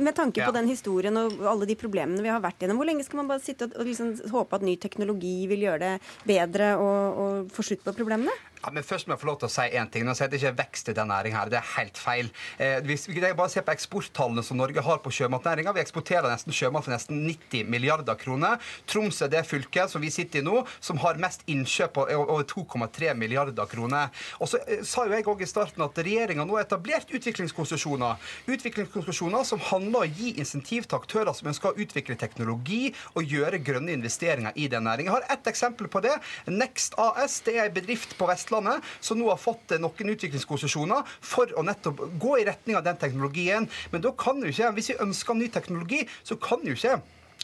Med 0.00 0.14
tanke 0.14 0.40
Ja. 0.40 0.46
på 0.46 0.52
den 0.54 0.68
historien 0.68 1.16
og 1.16 1.32
alle 1.46 1.66
de 1.66 1.74
problemene 1.74 2.22
vi 2.22 2.28
har 2.28 2.40
vært 2.40 2.58
gjennom, 2.60 2.76
hvor 2.78 2.86
lenge 2.86 3.04
skal 3.04 3.16
man 3.22 3.28
bare 3.28 3.40
sitte 3.40 3.64
og, 3.68 3.76
og 3.80 3.86
liksom 3.86 4.14
håpe 4.30 4.54
at 4.56 4.62
ny 4.62 4.76
teknologi 4.76 5.46
vil 5.48 5.60
gjøre 5.66 5.78
det 5.78 6.00
bedre 6.26 6.76
og, 6.76 7.18
og 7.18 7.50
få 7.50 7.62
slutt 7.62 7.84
på 7.84 7.92
problemene? 7.96 8.30
Ja, 8.64 8.70
men 8.72 8.82
først 8.82 9.06
må 9.06 9.12
jeg 9.14 9.20
få 9.20 9.26
lov 9.28 9.38
til 9.38 9.46
å 9.46 9.52
si 9.52 9.62
én 9.76 9.90
ting. 9.92 10.04
Nå 10.04 10.14
sier 10.16 10.28
det 10.28 10.40
ikke 10.40 10.48
er 10.48 10.56
vekst 10.58 10.88
i 10.88 10.92
den 10.96 11.08
næringa 11.12 11.38
her. 11.38 11.50
Det 11.52 11.58
er 11.60 11.66
helt 11.76 11.98
feil. 12.00 12.30
Eh, 12.58 12.80
hvis 12.88 13.06
vi 13.06 13.20
bare 13.20 13.48
ser 13.52 13.62
på 13.62 13.70
eksporttallene 13.74 14.42
som 14.42 14.56
Norge 14.56 14.80
har 14.82 14.98
på 15.04 15.10
sjømatnæringa. 15.12 15.74
Vi 15.76 15.80
eksporterer 15.84 16.26
nesten 16.32 16.52
sjømat 16.56 16.82
for 16.84 16.90
nesten 16.90 17.20
90 17.28 17.68
milliarder 17.68 18.16
kroner. 18.18 18.58
Troms 18.88 19.20
er 19.22 19.28
det 19.28 19.44
fylket 19.46 19.90
som 19.92 20.00
vi 20.02 20.10
sitter 20.10 20.40
i 20.40 20.42
nå, 20.42 20.66
som 20.80 20.96
har 20.98 21.14
mest 21.20 21.42
innkjøp 21.46 21.92
på 21.92 22.06
over 22.16 22.42
2,3 22.44 23.14
milliarder 23.14 23.66
kroner. 23.70 24.08
Og 24.40 24.48
så 24.48 24.58
eh, 24.66 24.82
sa 24.82 25.04
jo 25.06 25.12
jeg 25.12 25.24
òg 25.26 25.42
i 25.42 25.46
starten 25.46 25.82
at 25.84 25.94
regjeringa 25.94 26.44
nå 26.48 26.56
har 26.56 26.64
etablert 26.64 27.12
utviklingskonsesjoner. 27.12 28.05
Utviklingskonsesjoner 28.46 29.46
som 29.48 29.62
handler 29.70 30.02
om 30.02 30.04
å 30.04 30.08
gi 30.08 30.32
insentiv 30.40 30.86
til 30.86 30.98
aktører 30.98 31.34
som 31.36 31.50
ønsker 31.50 31.72
å 31.72 31.82
utvikle 31.82 32.18
teknologi 32.20 32.92
og 33.14 33.26
gjøre 33.26 33.62
grønne 33.64 33.94
investeringer 33.96 34.56
i 34.56 34.68
den 34.72 34.86
næringen. 34.86 35.10
Jeg 35.10 35.16
har 35.16 35.36
ett 35.36 35.50
eksempel 35.50 35.90
på 35.92 36.02
det. 36.04 36.14
Next 36.50 36.96
AS 37.00 37.40
det 37.46 37.56
er 37.56 37.68
en 37.68 37.76
bedrift 37.76 38.16
på 38.18 38.28
Vestlandet 38.30 38.84
som 39.00 39.18
nå 39.20 39.28
har 39.30 39.40
fått 39.40 39.74
eh, 39.74 39.82
noen 39.82 40.14
utviklingskonsesjoner 40.14 41.16
for 41.20 41.52
å 41.56 41.64
nettopp 41.66 42.02
gå 42.22 42.38
i 42.40 42.46
retning 42.48 42.78
av 42.78 42.86
den 42.86 42.98
teknologien. 43.00 43.68
Men 43.92 44.04
da 44.04 44.14
kan 44.18 44.40
jo 44.42 44.52
ikke, 44.52 44.72
hvis 44.78 44.92
vi 44.92 45.02
ønsker 45.06 45.38
ny 45.38 45.50
teknologi, 45.52 46.04
så 46.26 46.38
kan 46.40 46.64
jo 46.66 46.76
ikke 46.76 46.98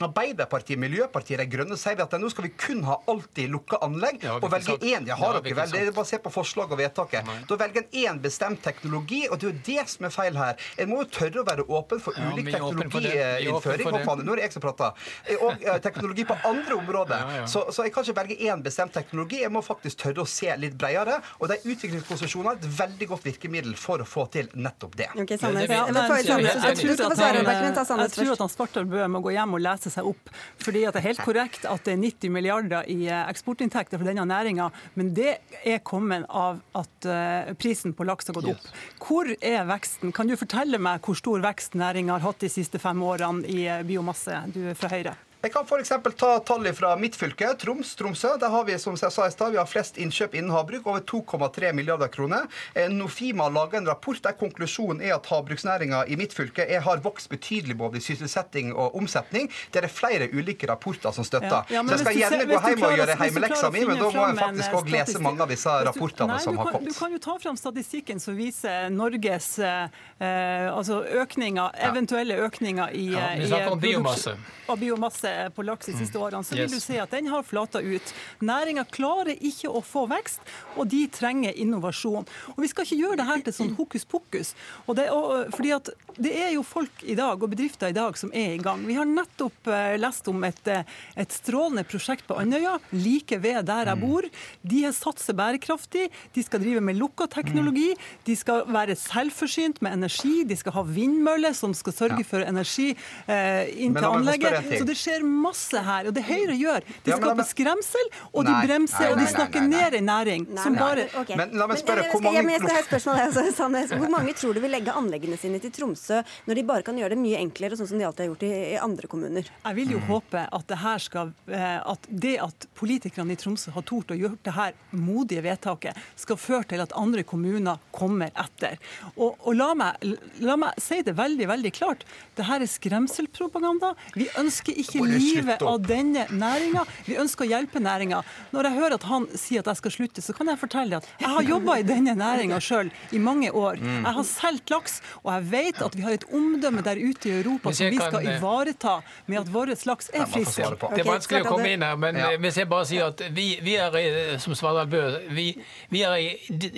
Arbeiderpartiet, 0.09 0.79
Miljøpartiet 0.81 1.41
De 1.43 1.47
Grønne 1.51 1.77
sier 1.81 1.97
vi 1.99 2.05
at 2.05 2.17
nå 2.21 2.31
skal 2.33 2.47
vi 2.49 2.53
kun 2.59 2.83
ha 2.89 2.99
alltid 3.11 3.51
lukka 3.53 3.81
anlegg. 3.85 4.23
Ja, 4.27 4.39
og 4.39 4.51
velge 4.53 4.79
én. 4.79 5.07
Det 5.07 5.17
har 5.19 5.39
Ja, 5.39 5.41
dere 5.41 5.57
vel. 5.63 5.73
Det 5.73 5.83
er 5.89 5.93
basert 5.93 5.95
bare 5.95 6.07
å 6.07 6.11
se 6.11 6.19
på 6.27 6.33
forslag 6.35 6.73
og 6.73 6.79
vedtaket. 6.81 7.33
Da 7.49 7.59
velger 7.61 7.85
en 7.85 8.01
én 8.03 8.21
bestemt 8.23 8.63
teknologi, 8.63 9.25
og 9.29 9.39
det 9.41 9.49
er 9.49 9.53
jo 9.53 9.61
det 9.67 9.89
som 9.91 10.07
er 10.09 10.15
feil 10.15 10.37
her. 10.37 10.57
En 10.79 10.91
må 10.91 11.03
jo 11.03 11.09
tørre 11.19 11.43
å 11.43 11.47
være 11.47 11.67
åpen 11.69 12.03
for 12.03 12.17
ulik 12.19 12.53
åpen 12.55 12.83
teknologiinnføring. 12.83 13.93
Nå 14.23 14.33
er 14.33 14.43
det 14.43 14.47
jeg 14.49 14.57
som 14.57 14.65
prater. 14.65 14.93
Eh, 15.27 15.37
Og 15.43 15.65
eh, 15.65 15.79
teknologi 15.83 16.25
på 16.29 16.37
andre 16.47 16.77
områder. 16.79 17.19
Ja, 17.19 17.37
ja. 17.43 17.47
Så, 17.51 17.65
så 17.75 17.87
jeg 17.87 17.95
kan 17.95 18.07
ikke 18.07 18.19
velge 18.21 18.37
én 18.49 18.63
bestemt 18.63 18.95
teknologi. 18.95 19.43
Jeg 19.43 19.53
må 19.53 19.63
faktisk 19.65 20.03
tørre 20.05 20.25
å 20.25 20.29
se 20.29 20.51
litt 20.61 20.77
bredere. 20.79 21.19
Og 21.41 21.51
de 21.51 21.59
utviklingskonsesjonene 21.63 22.55
er 22.55 22.61
et 22.61 22.79
veldig 22.79 23.09
godt 23.15 23.27
virkemiddel 23.27 23.75
for 23.79 24.03
å 24.03 24.07
få 24.09 24.27
til 24.35 24.51
nettopp 24.55 24.97
det. 25.01 25.09
Okay, 25.17 25.39
Sandnes. 25.41 25.69
Ja, 25.69 25.87
jeg, 25.89 25.97
jeg, 25.97 26.77
tror 26.83 27.13
at 27.13 27.23
han, 27.23 27.41
Beck, 27.43 27.63
men 27.63 28.05
jeg 28.07 28.15
tror 28.17 28.33
at 28.37 28.45
han 28.45 28.53
Svartdal 28.53 28.89
Bøe 28.91 29.09
må 29.11 29.23
gå 29.25 29.35
hjem 29.35 29.57
og 29.59 29.63
lese 29.65 29.92
seg 29.93 30.09
opp. 30.09 30.31
fordi 30.63 30.85
at 30.87 30.95
Det 30.95 31.03
er 31.03 31.09
helt 31.11 31.25
korrekt 31.25 31.67
at 31.69 31.85
det 31.85 31.95
er 31.95 32.03
90 32.03 32.33
milliarder 32.35 32.89
i 32.91 33.07
eh, 33.09 33.25
eksportinntekter 33.31 33.99
for 34.01 34.09
denne 34.09 34.25
næringa, 34.29 34.71
men 34.95 35.13
det 35.15 35.39
er 35.65 35.83
kommet 35.85 36.27
av 36.29 36.61
at 36.79 37.09
eh, 37.09 37.53
prisen 37.55 37.95
på 37.97 38.07
laks 38.09 38.31
har 38.31 38.39
gått 38.39 38.53
opp. 38.55 38.71
Hvor 39.03 39.29
er 39.41 39.67
veksten? 39.69 40.13
Kan 40.13 40.31
du 40.31 40.37
fortelle 40.41 40.81
meg 40.83 41.03
hvor 41.05 41.19
stor 41.19 41.43
vekst 41.45 41.77
næringa 41.79 42.19
har 42.19 42.27
hatt 42.31 42.43
de 42.45 42.51
siste 42.53 42.81
fem 42.83 43.03
årene 43.03 43.47
i 43.49 43.67
eh, 43.67 43.85
biomasse? 43.87 44.45
Du 44.55 44.65
er 44.73 44.79
fra 44.79 44.93
Høyre. 44.93 45.17
Jeg 45.43 45.51
kan 45.51 45.65
f.eks. 45.67 45.89
ta 46.17 46.29
tallet 46.47 46.77
fra 46.79 46.93
mitt 46.97 47.17
fylke, 47.19 47.49
Troms, 47.59 47.97
Tromsø. 47.99 48.29
Der 48.39 48.49
har 48.53 48.63
vi 48.65 48.77
som 48.79 48.95
jeg 48.95 49.11
sa 49.11 49.25
i 49.27 49.31
sted, 49.35 49.51
vi 49.51 49.59
har 49.59 49.67
flest 49.67 49.97
innkjøp 49.99 50.37
innen 50.39 50.53
havbruk, 50.55 50.85
over 50.87 51.01
2,3 51.03 51.73
milliarder 51.75 52.07
kroner. 52.15 52.45
Eh, 52.79 52.87
Nofima 52.95 53.49
lager 53.51 53.81
en 53.81 53.89
rapport 53.91 54.21
der 54.23 54.37
konklusjonen 54.39 55.03
er 55.03 55.17
at 55.17 55.27
havbruksnæringa 55.27 56.05
i 56.07 56.19
mitt 56.21 56.37
fylke 56.37 56.63
er, 56.63 56.85
har 56.87 57.03
vokst 57.03 57.27
betydelig 57.33 57.75
både 57.81 57.99
i 57.99 58.05
sysselsetting 58.05 58.71
og 58.71 58.95
omsetning. 59.01 59.51
Det 59.75 59.83
er 59.83 59.91
flere 59.91 60.29
ulike 60.31 60.69
rapporter 60.71 61.11
som 61.17 61.27
støtter. 61.27 61.67
Ja, 61.75 61.81
ja, 61.81 61.83
Så 61.83 61.97
jeg 61.97 62.05
skal 62.05 62.21
gjerne 62.21 62.39
ser- 62.39 62.53
gå 62.53 62.61
hjem 62.71 62.87
og 62.87 62.95
gjøre 63.01 63.19
hjemmeleksa 63.19 63.25
heimeleksa 63.25 63.73
mi, 63.75 63.85
men 63.91 63.99
da 63.99 64.13
må 64.15 64.29
jeg 64.29 64.39
faktisk 64.45 64.79
òg 64.79 64.95
lese 64.95 65.25
mange 65.27 65.43
av 65.43 65.53
disse 65.57 65.75
rapportene 65.91 66.39
som 66.47 66.63
har 66.63 66.71
kommet. 66.71 66.95
Du 66.95 67.01
kan 67.01 67.19
jo 67.19 67.19
ta 67.27 67.37
fram 67.43 67.59
statistikken 67.59 68.23
som 68.23 68.39
viser 68.39 68.95
Norges 68.95 69.51
eh, 69.59 69.91
eh, 70.23 70.71
altså 70.71 71.03
økninger, 71.03 71.75
eventuelle 71.91 72.39
økninger 72.47 72.95
i, 72.95 73.11
Ja, 73.19 73.27
eh, 73.35 73.43
vi 73.43 73.51
i 73.51 73.67
om 73.67 73.83
biomasse. 73.83 74.39
Og 74.71 74.79
biomasse 74.79 75.32
på 75.57 75.65
laks 75.67 75.87
de 75.91 75.97
siste 75.99 76.19
årene, 76.21 76.45
så 76.45 76.55
vil 76.57 76.63
Yes. 76.67 76.73
du 76.73 76.81
se 76.81 76.99
at 77.03 77.11
den 77.11 77.27
har 77.33 77.43
flata 77.43 77.81
ut. 77.83 78.13
Næringa 78.41 78.85
klarer 78.91 79.35
ikke 79.39 79.69
å 79.71 79.83
få 79.85 80.07
vekst, 80.11 80.41
og 80.77 80.89
de 80.89 81.07
trenger 81.09 81.53
innovasjon. 81.57 82.27
Og 82.57 82.59
Vi 82.63 82.69
skal 82.71 82.85
ikke 82.87 83.01
gjøre 83.03 83.17
det 83.21 83.27
her 83.27 83.41
til 83.47 83.53
sånn 83.53 83.75
hokus 83.77 84.05
pokus. 84.05 84.55
Og 84.87 84.97
det, 84.97 85.09
og, 85.11 85.51
fordi 85.55 85.73
at 85.75 85.91
det 86.19 86.33
er 86.37 86.51
jo 86.55 86.63
folk 86.63 87.03
i 87.03 87.15
dag, 87.19 87.43
og 87.43 87.51
bedrifter 87.51 87.89
i 87.91 87.97
dag, 87.97 88.17
som 88.19 88.31
er 88.35 88.55
i 88.55 88.61
gang. 88.63 88.85
Vi 88.87 88.95
har 88.95 89.09
nettopp 89.09 89.67
eh, 89.73 89.97
lest 89.99 90.29
om 90.29 90.43
et, 90.45 90.61
eh, 90.69 90.85
et 91.17 91.33
strålende 91.33 91.85
prosjekt 91.89 92.27
på 92.29 92.37
Andøya, 92.39 92.79
like 92.93 93.39
ved 93.43 93.65
der 93.67 93.87
jeg 93.93 94.01
bor. 94.01 94.29
De 94.63 94.83
har 94.85 94.93
satser 94.93 95.35
bærekraftig, 95.39 96.09
de 96.35 96.43
skal 96.45 96.61
drive 96.63 96.81
med 96.85 96.99
lukka 97.01 97.27
teknologi, 97.33 97.95
de 98.27 98.37
skal 98.37 98.65
være 98.67 98.97
selvforsynt 98.99 99.81
med 99.83 99.93
energi, 99.97 100.45
de 100.45 100.57
skal 100.57 100.73
ha 100.77 100.83
vindmøller 100.87 101.55
som 101.57 101.75
skal 101.75 101.93
sørge 101.97 102.25
for 102.29 102.45
energi 102.45 102.91
eh, 103.27 103.71
inn 103.83 103.95
til 103.97 104.05
anlegget. 104.09 104.79
Så 104.79 104.85
det 104.89 104.97
skjer 105.01 105.22
masse 105.27 105.83
her. 105.87 106.09
Og 106.11 106.17
det 106.17 106.25
Høyre 106.27 106.57
gjør, 106.59 106.87
de 107.05 107.13
Ja, 107.13 107.19
skaper 107.19 107.47
skremsel, 107.49 108.11
og 108.33 108.47
de 108.47 108.53
Nei, 108.53 108.63
bremser, 108.67 109.05
nei, 109.05 109.11
og 109.13 109.21
de 109.21 109.27
snakker 109.31 109.67
ned 109.69 109.97
en 109.99 110.09
næring 110.09 110.47
som 110.57 110.77
nei, 110.77 110.83
bare 110.83 111.07
okay. 111.21 111.37
Men 111.39 111.55
la 111.59 111.69
meg 111.71 111.81
spørre, 111.81 112.07
jeg 112.07 112.13
hvor 112.13 112.25
mange 112.27 112.43
jeg 112.55 112.63
skal 112.63 112.75
ha 112.75 112.83
et 112.83 112.91
spørsmål, 112.91 113.21
altså, 113.27 113.45
Sandnes. 113.57 113.95
Hvor 114.03 114.13
mange 114.13 114.35
tror 114.39 114.57
du 114.57 114.63
vil 114.65 114.75
legge 114.75 114.95
anleggene 114.97 115.39
sine 115.41 115.61
til 115.63 115.73
Tromsø 115.75 116.23
når 116.49 116.61
de 116.61 116.67
bare 116.69 116.87
kan 116.87 116.99
gjøre 116.99 117.15
det 117.15 117.21
mye 117.23 117.41
enklere, 117.43 117.79
sånn 117.79 117.91
som 117.91 118.01
de 118.01 118.07
alltid 118.09 118.27
har 118.27 118.31
gjort 118.33 118.47
i, 118.49 118.53
i 118.73 118.79
andre 118.83 119.11
kommuner? 119.11 119.51
Jeg 119.53 119.79
vil 119.79 119.95
jo 119.97 120.03
håpe 120.09 120.47
at 120.49 120.69
det 120.71 120.81
her 120.83 121.03
skal 121.03 121.33
eh, 121.51 121.79
at 121.93 122.09
det 122.09 122.37
at 122.43 122.67
politikerne 122.79 123.35
i 123.35 123.39
Tromsø 123.41 123.73
har 123.75 123.87
tort 123.89 124.13
å 124.13 124.19
gjøre 124.19 124.39
det 124.45 124.55
her 124.57 124.77
modige 124.97 125.45
vedtaket, 125.45 125.99
skal 126.19 126.41
føre 126.41 126.69
til 126.73 126.83
at 126.85 126.95
andre 126.99 127.25
kommuner 127.27 127.81
kommer 127.95 128.33
etter. 128.39 128.79
Og, 129.17 129.37
og 129.41 129.57
la, 129.57 129.73
meg, 129.79 130.03
la 130.43 130.57
meg 130.61 130.79
si 130.83 131.01
det 131.05 131.17
veldig 131.19 131.49
veldig 131.51 131.73
klart. 131.77 132.07
Det 132.39 132.47
her 132.49 132.65
er 132.65 132.71
skremselpropaganda. 132.71 133.93
Vi 134.17 134.29
ønsker 134.41 134.77
ikke 134.79 135.03
livet 135.19 135.63
av 135.63 135.81
denne 135.87 136.27
næringa. 136.31 136.85
Vi 137.07 137.17
ønsker 137.21 137.45
å 137.45 137.49
hjelpe 137.51 137.81
næringa. 137.83 138.23
Når 138.53 138.69
jeg 138.69 138.79
hører 138.79 138.95
at 138.99 139.07
han 139.11 139.27
sier 139.35 139.61
at 139.65 139.67
jeg 139.73 139.77
skal 139.83 139.91
slutte, 139.97 140.23
så 140.25 140.33
kan 140.37 140.49
jeg 140.53 140.59
fortelle 140.61 140.97
at 141.01 141.09
jeg 141.21 141.29
har 141.29 141.43
jobba 141.43 141.79
i 141.81 141.87
denne 141.89 142.15
næringa 142.19 142.61
sjøl 142.63 142.91
i 143.13 143.19
mange 143.19 143.51
år. 143.53 143.77
Mm. 143.83 144.05
Jeg 144.07 144.15
har 144.19 144.25
solgt 144.29 144.71
laks, 144.71 145.01
og 145.23 145.33
jeg 145.35 145.49
vet 145.53 145.83
at 145.83 145.97
vi 145.99 146.03
har 146.07 146.13
et 146.19 146.25
omdømme 146.33 146.83
der 146.87 146.97
ute 147.03 147.29
i 147.29 147.35
Europa 147.41 147.73
som 147.73 147.91
vi 147.91 147.97
skal 148.01 148.27
eh, 148.27 148.37
ivareta 148.39 148.97
med 149.27 149.41
at 149.43 149.53
vår 149.53 149.73
laks 149.87 150.11
er 150.15 150.27
frisk. 150.27 150.57
Det 150.63 151.03
er 151.03 151.09
vanskelig 151.09 151.43
å 151.45 151.49
komme 151.53 151.73
inn 151.75 151.83
her, 151.83 151.97
men 151.97 152.17
eh, 152.17 152.37
hvis 152.43 152.57
jeg 152.63 152.69
bare 152.71 152.87
sier 152.89 153.09
at 153.13 153.23
vi, 153.33 153.47
vi 153.63 153.77
er 153.77 153.97
i- 153.99 154.39
som 154.43 154.55
Svardal 154.55 154.87
Bø, 154.93 155.03
vi, 155.35 155.47
vi 155.91 156.03
er 156.07 156.17
i, 156.17 156.29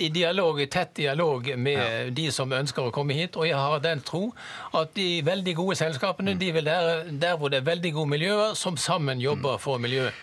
i 0.07 0.09
dialog, 0.09 0.59
i 0.61 0.67
tett 0.71 0.93
dialog 0.95 1.47
med 1.57 2.13
de 2.15 2.29
som 2.31 2.51
ønsker 2.51 2.87
å 2.89 2.91
komme 2.95 3.13
hit, 3.17 3.35
og 3.37 3.47
jeg 3.47 3.55
har 3.57 3.79
den 3.83 4.01
tro 4.05 4.33
at 4.75 4.93
de 4.95 5.21
veldig 5.25 5.55
gode 5.57 5.75
selskapene, 5.79 6.35
de 6.39 6.51
vil 6.55 6.65
der, 6.65 7.03
der 7.11 7.35
hvor 7.37 7.49
det 7.51 7.59
er 7.61 7.67
veldig 7.67 7.91
gode 7.97 8.09
miljøer, 8.25 8.55
som 8.57 8.73
sammen 8.77 9.19
jobber 9.21 9.59
for 9.61 9.77
miljøet. 9.77 10.13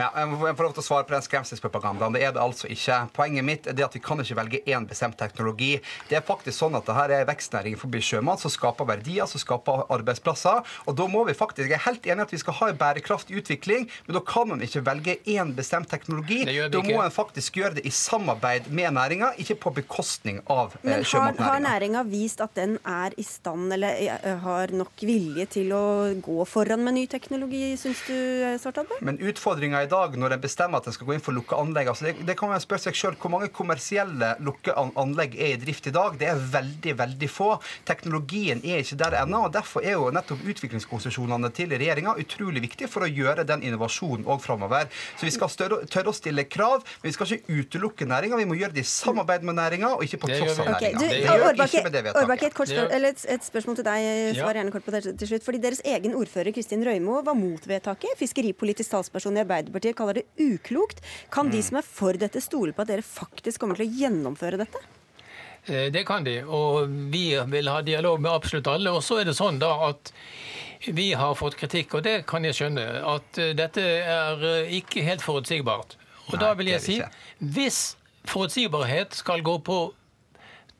Ja, 0.00 0.08
jeg 0.16 0.30
må 0.30 0.38
får 0.40 0.64
lov 0.64 0.72
til 0.76 0.80
å 0.80 0.86
svare 0.86 1.04
på 1.04 1.12
den 1.12 1.24
skremselspropagandaen. 1.24 2.14
Det 2.16 2.22
er 2.24 2.32
det 2.32 2.40
altså 2.40 2.68
ikke. 2.72 2.96
Poenget 3.16 3.44
mitt 3.44 3.66
er 3.68 3.76
det 3.76 3.84
at 3.84 3.96
vi 3.96 4.00
kan 4.00 4.22
ikke 4.22 4.36
velge 4.38 4.60
én 4.64 4.86
bestemt 4.88 5.18
teknologi. 5.20 5.74
Det 6.08 6.16
er 6.16 6.24
faktisk 6.24 6.56
sånn 6.56 6.78
at 6.78 6.88
dette 6.88 7.18
er 7.18 7.26
vekstnæring 7.28 7.76
forbi 7.80 8.00
sjømat 8.04 8.40
som 8.40 8.52
skaper 8.52 8.88
verdier, 8.88 9.28
som 9.28 9.42
skaper 9.42 9.84
arbeidsplasser. 9.92 10.62
Og 10.88 10.96
da 10.96 11.08
må 11.10 11.26
vi 11.28 11.36
faktisk, 11.36 11.68
Jeg 11.70 11.76
er 11.76 11.84
helt 11.84 12.06
enig 12.06 12.24
i 12.24 12.26
at 12.26 12.32
vi 12.32 12.40
skal 12.40 12.56
ha 12.56 12.68
en 12.72 12.78
bærekraftig 12.80 13.36
utvikling, 13.42 13.84
men 14.06 14.16
da 14.16 14.22
kan 14.24 14.48
man 14.48 14.62
ikke 14.64 14.80
velge 14.86 15.18
én 15.28 15.52
bestemt 15.54 15.90
teknologi. 15.90 16.40
Da 16.48 16.80
må 16.86 17.02
en 17.04 17.12
faktisk 17.12 17.60
gjøre 17.60 17.76
det 17.78 17.84
i 17.84 17.92
samarbeid 17.92 18.70
med 18.72 18.96
næringa, 18.96 19.34
ikke 19.38 19.58
på 19.66 19.74
bekostning 19.82 20.40
av 20.48 20.78
eh, 20.80 20.88
Men 20.88 21.04
har, 21.04 21.36
har 21.44 21.60
næringa 21.60 22.04
vist 22.08 22.40
at 22.40 22.56
den 22.56 22.78
er 22.88 23.12
i 23.20 23.26
stand, 23.26 23.72
eller 23.76 24.00
eh, 24.00 24.40
har 24.46 24.72
nok 24.72 25.04
vilje 25.04 25.46
til 25.58 25.74
å 25.76 25.84
gå 26.16 26.48
foran 26.48 26.82
med 26.86 26.96
ny 26.96 27.06
teknologi, 27.10 27.76
syns 27.76 28.00
du, 28.08 28.16
Svartadbø? 28.62 29.02
Men 29.04 29.20
utfordringa 29.20 29.84
i 29.84 29.89
dag 29.90 30.16
når 30.18 30.36
en 30.36 30.42
bestemmer 30.42 30.80
at 30.80 30.88
en 30.88 30.96
skal 30.96 31.08
gå 31.08 31.16
inn 31.16 31.24
for 31.24 31.36
lukka 31.36 31.58
anlegg 31.60 31.90
altså 31.92 32.08
det, 32.08 32.14
det 32.26 32.36
kan 32.38 32.50
man 32.52 32.62
spørre 32.62 32.86
seg 32.86 32.96
selv, 32.96 33.18
Hvor 33.20 33.32
mange 33.34 33.50
kommersielle 33.54 34.34
lukka 34.44 34.74
anlegg 34.78 35.36
er 35.36 35.54
i 35.54 35.60
drift 35.60 35.88
i 35.90 35.94
dag? 35.94 36.16
Det 36.20 36.28
er 36.30 36.40
veldig 36.52 36.94
veldig 37.00 37.30
få. 37.30 37.50
Teknologien 37.88 38.62
er 38.64 38.84
ikke 38.84 38.98
der 39.00 39.18
ennå. 39.22 39.44
og 39.48 39.54
Derfor 39.54 39.84
er 39.84 39.96
jo 39.96 40.10
nettopp 40.14 40.44
utviklingskonsesjonene 40.52 41.50
til 41.56 41.74
regjeringa 41.74 42.16
utrolig 42.20 42.62
viktig 42.64 42.88
for 42.90 43.06
å 43.06 43.10
gjøre 43.10 43.46
den 43.48 43.64
innovasjonen 43.66 44.26
òg 44.30 44.42
framover. 44.44 44.90
Så 45.18 45.28
vi 45.28 45.34
skal 45.34 45.52
større, 45.52 45.82
tørre 45.90 46.12
å 46.12 46.16
stille 46.16 46.46
krav, 46.48 46.84
men 47.00 47.10
vi 47.10 47.14
skal 47.16 47.34
ikke 47.36 47.58
utelukke 47.60 48.08
næringa. 48.08 48.40
Vi 48.40 48.48
må 48.50 48.58
gjøre 48.60 48.76
det 48.76 48.84
i 48.84 48.90
samarbeid 48.90 49.46
med 49.46 49.58
næringa, 49.60 49.94
og 49.96 50.06
ikke 50.06 50.22
på 50.24 50.32
tross 50.32 50.60
av 50.60 50.70
vi. 50.70 50.76
Ok, 50.76 50.86
næringa. 51.00 51.36
Årbakke, 51.50 52.50
et, 53.10 53.24
et, 53.34 53.44
spørsmål 53.46 53.80
til 53.80 53.86
deg. 53.86 54.06
Ja. 54.06 54.38
Svar 54.40 54.58
gjerne 54.60 54.74
kort 54.74 54.86
på 54.86 54.94
det 54.94 55.02
til 55.10 55.32
slutt. 55.32 55.46
Fordi 55.46 55.60
Deres 55.60 55.82
egen 55.84 56.14
ordfører 56.16 56.54
Kristin 56.56 56.84
Røymo 56.86 57.20
var 57.26 57.36
mot 57.38 57.66
vedtaket. 57.68 58.16
Fiskeripolitisk 58.20 58.92
talsperson 58.92 59.38
i 59.38 59.44
Arbeiderpartiet 59.44 59.69
kaller 59.94 60.14
det 60.14 60.24
uklokt. 60.38 61.00
Kan 61.30 61.46
Mm. 61.46 61.52
de 61.52 61.62
som 61.62 61.76
er 61.76 61.82
for 61.82 62.12
dette, 62.12 62.40
stole 62.40 62.72
på 62.72 62.82
at 62.82 62.88
dere 62.88 63.02
faktisk 63.02 63.58
kommer 63.60 63.76
til 63.76 63.86
å 63.86 63.98
gjennomføre 63.98 64.58
dette? 64.58 64.78
Eh, 65.66 65.90
Det 65.90 66.06
kan 66.06 66.24
de, 66.24 66.42
og 66.42 66.88
vi 66.88 67.36
vil 67.46 67.68
ha 67.68 67.82
dialog 67.82 68.20
med 68.20 68.32
absolutt 68.32 68.66
alle. 68.66 68.90
Og 68.90 69.02
så 69.02 69.20
er 69.20 69.24
det 69.24 69.36
sånn 69.36 69.58
da 69.58 69.88
at 69.90 70.12
vi 70.88 71.12
har 71.12 71.34
fått 71.34 71.56
kritikk, 71.56 71.94
og 71.94 72.02
det 72.02 72.26
kan 72.26 72.42
jeg 72.42 72.54
skjønne, 72.54 73.04
at 73.04 73.38
eh, 73.38 73.52
dette 73.52 73.80
er 73.80 74.42
eh, 74.42 74.80
ikke 74.80 75.02
helt 75.04 75.20
forutsigbart. 75.20 75.96
Og 76.32 76.38
da 76.38 76.54
vil 76.54 76.66
jeg 76.68 76.80
si, 76.80 77.02
hvis 77.40 77.96
forutsigbarhet 78.24 79.12
skal 79.14 79.42
gå 79.42 79.58
på 79.62 79.92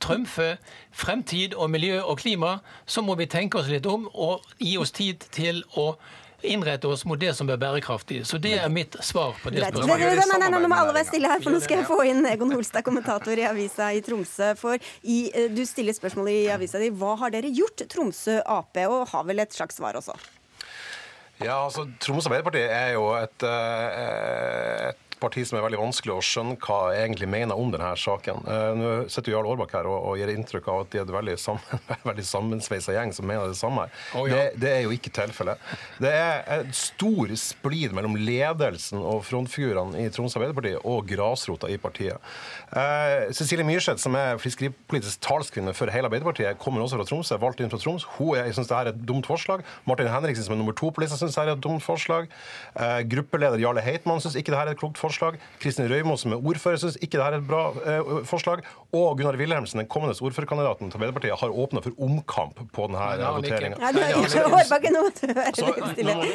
trumfe 0.01 0.59
fremtid 0.93 1.55
og 1.55 1.70
miljø 1.70 2.01
og 2.01 2.18
klima, 2.18 2.61
så 2.86 3.03
må 3.05 3.16
vi 3.18 3.26
tenke 3.26 3.59
oss 3.61 3.68
litt 3.68 3.86
om 3.86 4.09
og 4.14 4.41
gi 4.59 4.76
oss 4.78 4.91
tid 4.97 5.20
til 5.30 5.62
å 5.76 5.97
innrette 6.43 6.88
oss 6.88 7.05
mot 7.09 7.20
det 7.20 7.34
som 7.36 7.51
er 7.51 7.61
bærekraftig. 7.61 8.22
Så 8.28 8.41
det 8.43 8.57
er 8.61 8.72
mitt 8.72 8.97
svar 9.05 9.36
på 9.43 9.53
det 9.53 9.62
spørsmålet. 9.64 10.24
nei, 10.32 10.38
nei, 10.45 10.51
nå 10.55 10.70
må 10.70 10.78
alle 10.80 10.97
være 10.97 11.11
stille 11.11 11.30
her, 11.30 11.43
for 11.45 11.55
nå 11.55 11.61
skal 11.64 11.80
jeg 11.80 11.88
få 11.91 12.01
inn 12.11 12.26
Egon 12.30 12.53
Holstad, 12.55 12.84
kommentator 12.86 13.38
i 13.38 13.47
avisa 13.49 13.91
i 13.97 14.03
Tromsø. 14.05 14.53
For 14.61 14.80
i, 15.03 15.20
eh, 15.34 15.49
du 15.53 15.62
stiller 15.68 15.97
spørsmålet 15.97 16.45
i 16.45 16.51
avisa 16.55 16.82
di. 16.82 16.91
Hva 16.91 17.16
har 17.22 17.34
dere 17.34 17.53
gjort, 17.55 17.86
Tromsø 17.91 18.41
Ap, 18.45 18.76
og 18.86 19.09
har 19.12 19.24
vel 19.28 19.45
et 19.45 19.57
slags 19.57 19.80
svar 19.80 19.99
også? 20.01 20.16
Ja, 21.41 21.57
altså 21.64 21.86
Troms 22.03 22.26
Arbeiderparti 22.28 22.61
er 22.66 22.91
jo 22.99 23.07
et, 23.16 23.43
eh, 23.49 24.88
et 24.91 25.09
parti 25.20 25.44
som 25.46 25.58
er 25.58 25.64
veldig 25.66 25.78
vanskelig 25.80 26.14
å 26.16 26.22
skjønne 26.24 26.56
hva 26.64 26.78
jeg 26.94 27.04
egentlig 27.08 27.28
mener 27.30 27.58
om 27.60 27.70
denne 27.72 27.90
saken. 28.00 28.40
Eh, 28.48 28.70
Nå 28.80 28.90
sitter 29.12 29.34
Jarl 29.34 29.48
Aarbakk 29.52 29.74
her 29.76 29.88
og, 29.90 29.98
og 30.10 30.18
gir 30.20 30.32
inntrykk 30.32 30.68
av 30.72 30.80
at 30.84 30.90
de 30.94 31.00
er 31.00 31.06
et 31.06 31.12
veldig, 31.14 31.36
sammen, 31.40 31.82
veldig 32.10 32.24
sammensveisa 32.26 32.94
gjeng 32.96 33.12
som 33.16 33.28
mener 33.28 33.52
det 33.52 33.58
samme. 33.60 33.84
Oh, 34.16 34.24
ja. 34.30 34.36
det, 34.50 34.60
det 34.64 34.72
er 34.78 34.80
jo 34.86 34.94
ikke 34.96 35.12
tilfellet. 35.20 35.60
Det 36.00 36.12
er 36.16 36.42
en 36.58 36.72
stor 36.76 37.34
splid 37.40 37.92
mellom 37.96 38.16
ledelsen 38.18 39.00
og 39.04 39.22
frontfigurene 39.28 40.00
i 40.04 40.08
Troms 40.14 40.36
Arbeiderparti 40.38 40.74
og 40.80 41.04
grasrota 41.10 41.68
i 41.70 41.76
partiet. 41.82 42.16
Eh, 42.72 43.28
Cecilie 43.36 43.66
Myrseth, 43.68 44.00
som 44.02 44.16
er 44.18 44.40
fiskeripolitisk 44.40 45.20
talskvinne 45.26 45.74
for 45.76 45.92
hele 45.92 46.08
Arbeiderpartiet, 46.08 46.58
kommer 46.62 46.84
også 46.84 47.00
fra 47.00 47.08
Troms, 47.10 47.30
er 47.34 47.42
valgt 47.42 47.60
inn 47.64 47.70
fra 47.72 47.80
Troms. 47.82 48.06
Hun 48.16 48.36
er- 48.40 48.48
syns 48.50 48.70
dette 48.70 48.80
er 48.80 48.92
et 48.94 49.04
dumt 49.06 49.26
forslag. 49.28 49.62
Martin 49.86 50.08
Henriksen, 50.10 50.44
som 50.46 50.54
er 50.56 50.62
nummer 50.62 50.72
to 50.78 50.90
på 50.90 51.02
lista, 51.04 51.18
syns 51.20 51.34
dette 51.36 51.48
er 51.50 51.56
et 51.58 51.62
dumt 51.64 51.82
forslag. 51.84 52.28
Eh, 52.74 53.00
gruppeleder 53.10 53.60
Jarle 53.62 53.82
Heitmann 53.84 54.20
syns 54.22 54.34
ikke 54.38 54.50
dette 54.54 54.64
er 54.64 54.72
et 54.72 54.78
klokt 54.80 54.96
forslag. 54.96 55.09
Kristin 55.61 55.88
Røymo, 55.90 56.14
som 56.20 56.28
er 56.36 56.40
ordfører, 56.52 56.78
syns 56.82 56.96
ikke 57.00 57.16
dette 57.18 57.28
er 57.30 57.34
et 57.40 57.48
bra 57.48 57.62
eh, 57.84 58.00
forslag. 58.28 58.58
Og 58.96 59.06
Gunnar 59.18 59.36
Wilhelmsen, 59.40 59.78
den 59.82 59.90
kommende 59.90 60.14
ordførerkandidaten 60.18 60.90
til 60.90 60.96
Arbeiderpartiet, 60.98 61.36
har 61.40 61.50
åpna 61.64 61.78
for 61.84 61.92
omkamp 62.06 62.56
på 62.74 62.80
denne 62.90 63.30
voteringa. 63.38 63.76
Ja, 63.80 63.88
nå 63.94 64.00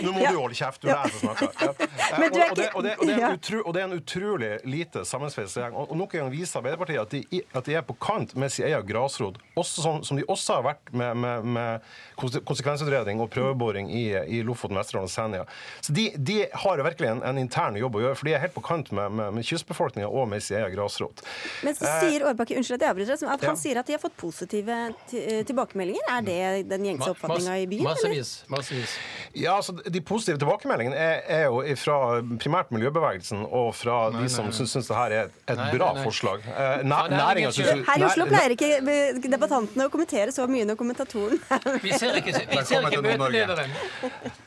nå, 0.05 0.11
må- 0.11 0.31
du 0.31 0.37
holde 0.39 0.55
kjeft, 0.57 0.79
du 0.81 0.87
er 0.89 0.93
den 1.03 1.11
som 1.11 1.19
snakker. 1.25 1.47
Ja. 1.61 1.67
Men 2.19 2.27
du 2.33 2.39
og, 3.65 3.73
det, 3.73 3.81
er 3.81 3.85
en 3.85 3.93
utrolig 3.97 4.51
lite 4.67 5.03
sammensveisa 5.07 5.61
gjeng. 5.65 5.75
Og, 5.75 5.91
og 5.91 5.97
nok 5.99 6.15
en 6.15 6.19
gang 6.25 6.31
viser 6.33 6.59
Arbeiderpartiet 6.61 7.01
at 7.01 7.15
de, 7.15 7.41
at 7.55 7.67
de 7.67 7.73
er 7.77 7.85
på 7.85 7.95
kant 8.01 8.35
med 8.39 8.49
sin 8.53 8.67
egen 8.69 8.85
grasrot, 8.87 9.39
som, 9.63 10.01
som 10.05 10.19
de 10.19 10.25
også 10.31 10.59
har 10.59 10.67
vært 10.69 10.93
med, 10.95 11.17
med, 11.21 11.49
med 11.57 11.89
konsekvensutredning 12.19 13.21
og 13.23 13.31
prøveboring 13.33 13.91
i, 13.93 14.05
i 14.37 14.41
Lofoten, 14.45 14.77
Vesterålen 14.79 15.09
og 15.09 15.13
Senja. 15.13 15.43
Så 15.81 15.95
de, 15.95 16.09
de 16.17 16.41
har 16.65 16.83
virkelig 16.85 17.11
en, 17.11 17.23
en 17.25 17.41
intern 17.41 17.79
jobb 17.79 17.99
å 17.99 18.05
gjøre, 18.05 18.19
for 18.19 18.29
de 18.29 18.35
er 18.35 18.43
helt 18.45 18.55
på 18.55 18.64
kant 18.65 18.91
med, 18.95 19.11
med, 19.15 19.33
med 19.37 19.45
kystbefolkninga 19.47 20.09
og 20.09 20.27
med 20.31 20.43
sin 20.43 20.57
egen 20.59 20.73
grasrot. 20.75 21.21
Men 21.65 21.75
så 21.77 21.85
Eh, 21.85 21.99
sier 22.05 22.25
Årbakke, 22.27 22.57
unnskyld 22.59 22.79
at 22.79 22.85
jeg 22.87 22.93
avbryter, 22.95 23.19
deg, 23.21 23.29
at 23.35 23.43
Ja. 23.45 23.49
han 23.51 23.57
sier 23.61 23.77
at 23.79 23.87
de 23.87 23.93
har 23.95 24.01
fått 24.01 24.17
positive 24.17 24.75
eh, 25.13 25.43
tilbakemeldinger. 25.47 26.01
Er 26.17 26.21
det 26.25 26.69
den 26.69 26.85
gjengse 26.89 27.11
oppfatninga 27.13 27.57
i 27.61 27.67
byen? 27.71 27.83
Massevis. 27.87 28.31
massevis. 28.49 28.95
Ja, 29.35 29.55
altså 29.59 29.75
De 29.85 30.01
positive 30.01 30.37
tilbakemeldingene 30.41 30.95
er, 30.97 31.21
er 31.37 31.43
jo 31.45 31.61
fra 31.77 31.97
primært 32.41 32.71
miljøbevegelsen 32.75 33.45
og 33.45 33.73
fra 33.77 34.09
de 34.15 34.27
som 34.31 34.49
syns, 34.55 34.71
syns 34.75 34.87
det 34.89 34.95
her 34.97 35.11
er 35.19 35.23
et, 35.29 35.35
et 35.51 35.57
Nei, 35.59 35.69
bra 35.77 35.91
nei, 35.93 36.01
nei. 36.01 36.05
forslag. 36.09 36.45
Eh, 36.47 36.63
Ja, 36.65 36.81
næ, 36.83 36.99
næringa 37.13 37.51
syns 37.55 37.85
Her 37.87 38.01
i 38.01 38.05
Oslo 38.07 38.25
pleier 38.29 38.53
ikke 38.55 38.69
debattantene 39.29 39.85
å 39.87 39.91
kommentere 39.93 40.31
så 40.35 40.47
mye 40.49 40.65
når 40.67 40.77
kommentatoren 40.79 41.39
Vi 41.83 41.91
ser 41.93 42.17
ikke, 42.19 42.33
vi 42.49 42.63
ser 42.65 42.85
ikke 42.89 43.01
møtelederen. 43.05 43.71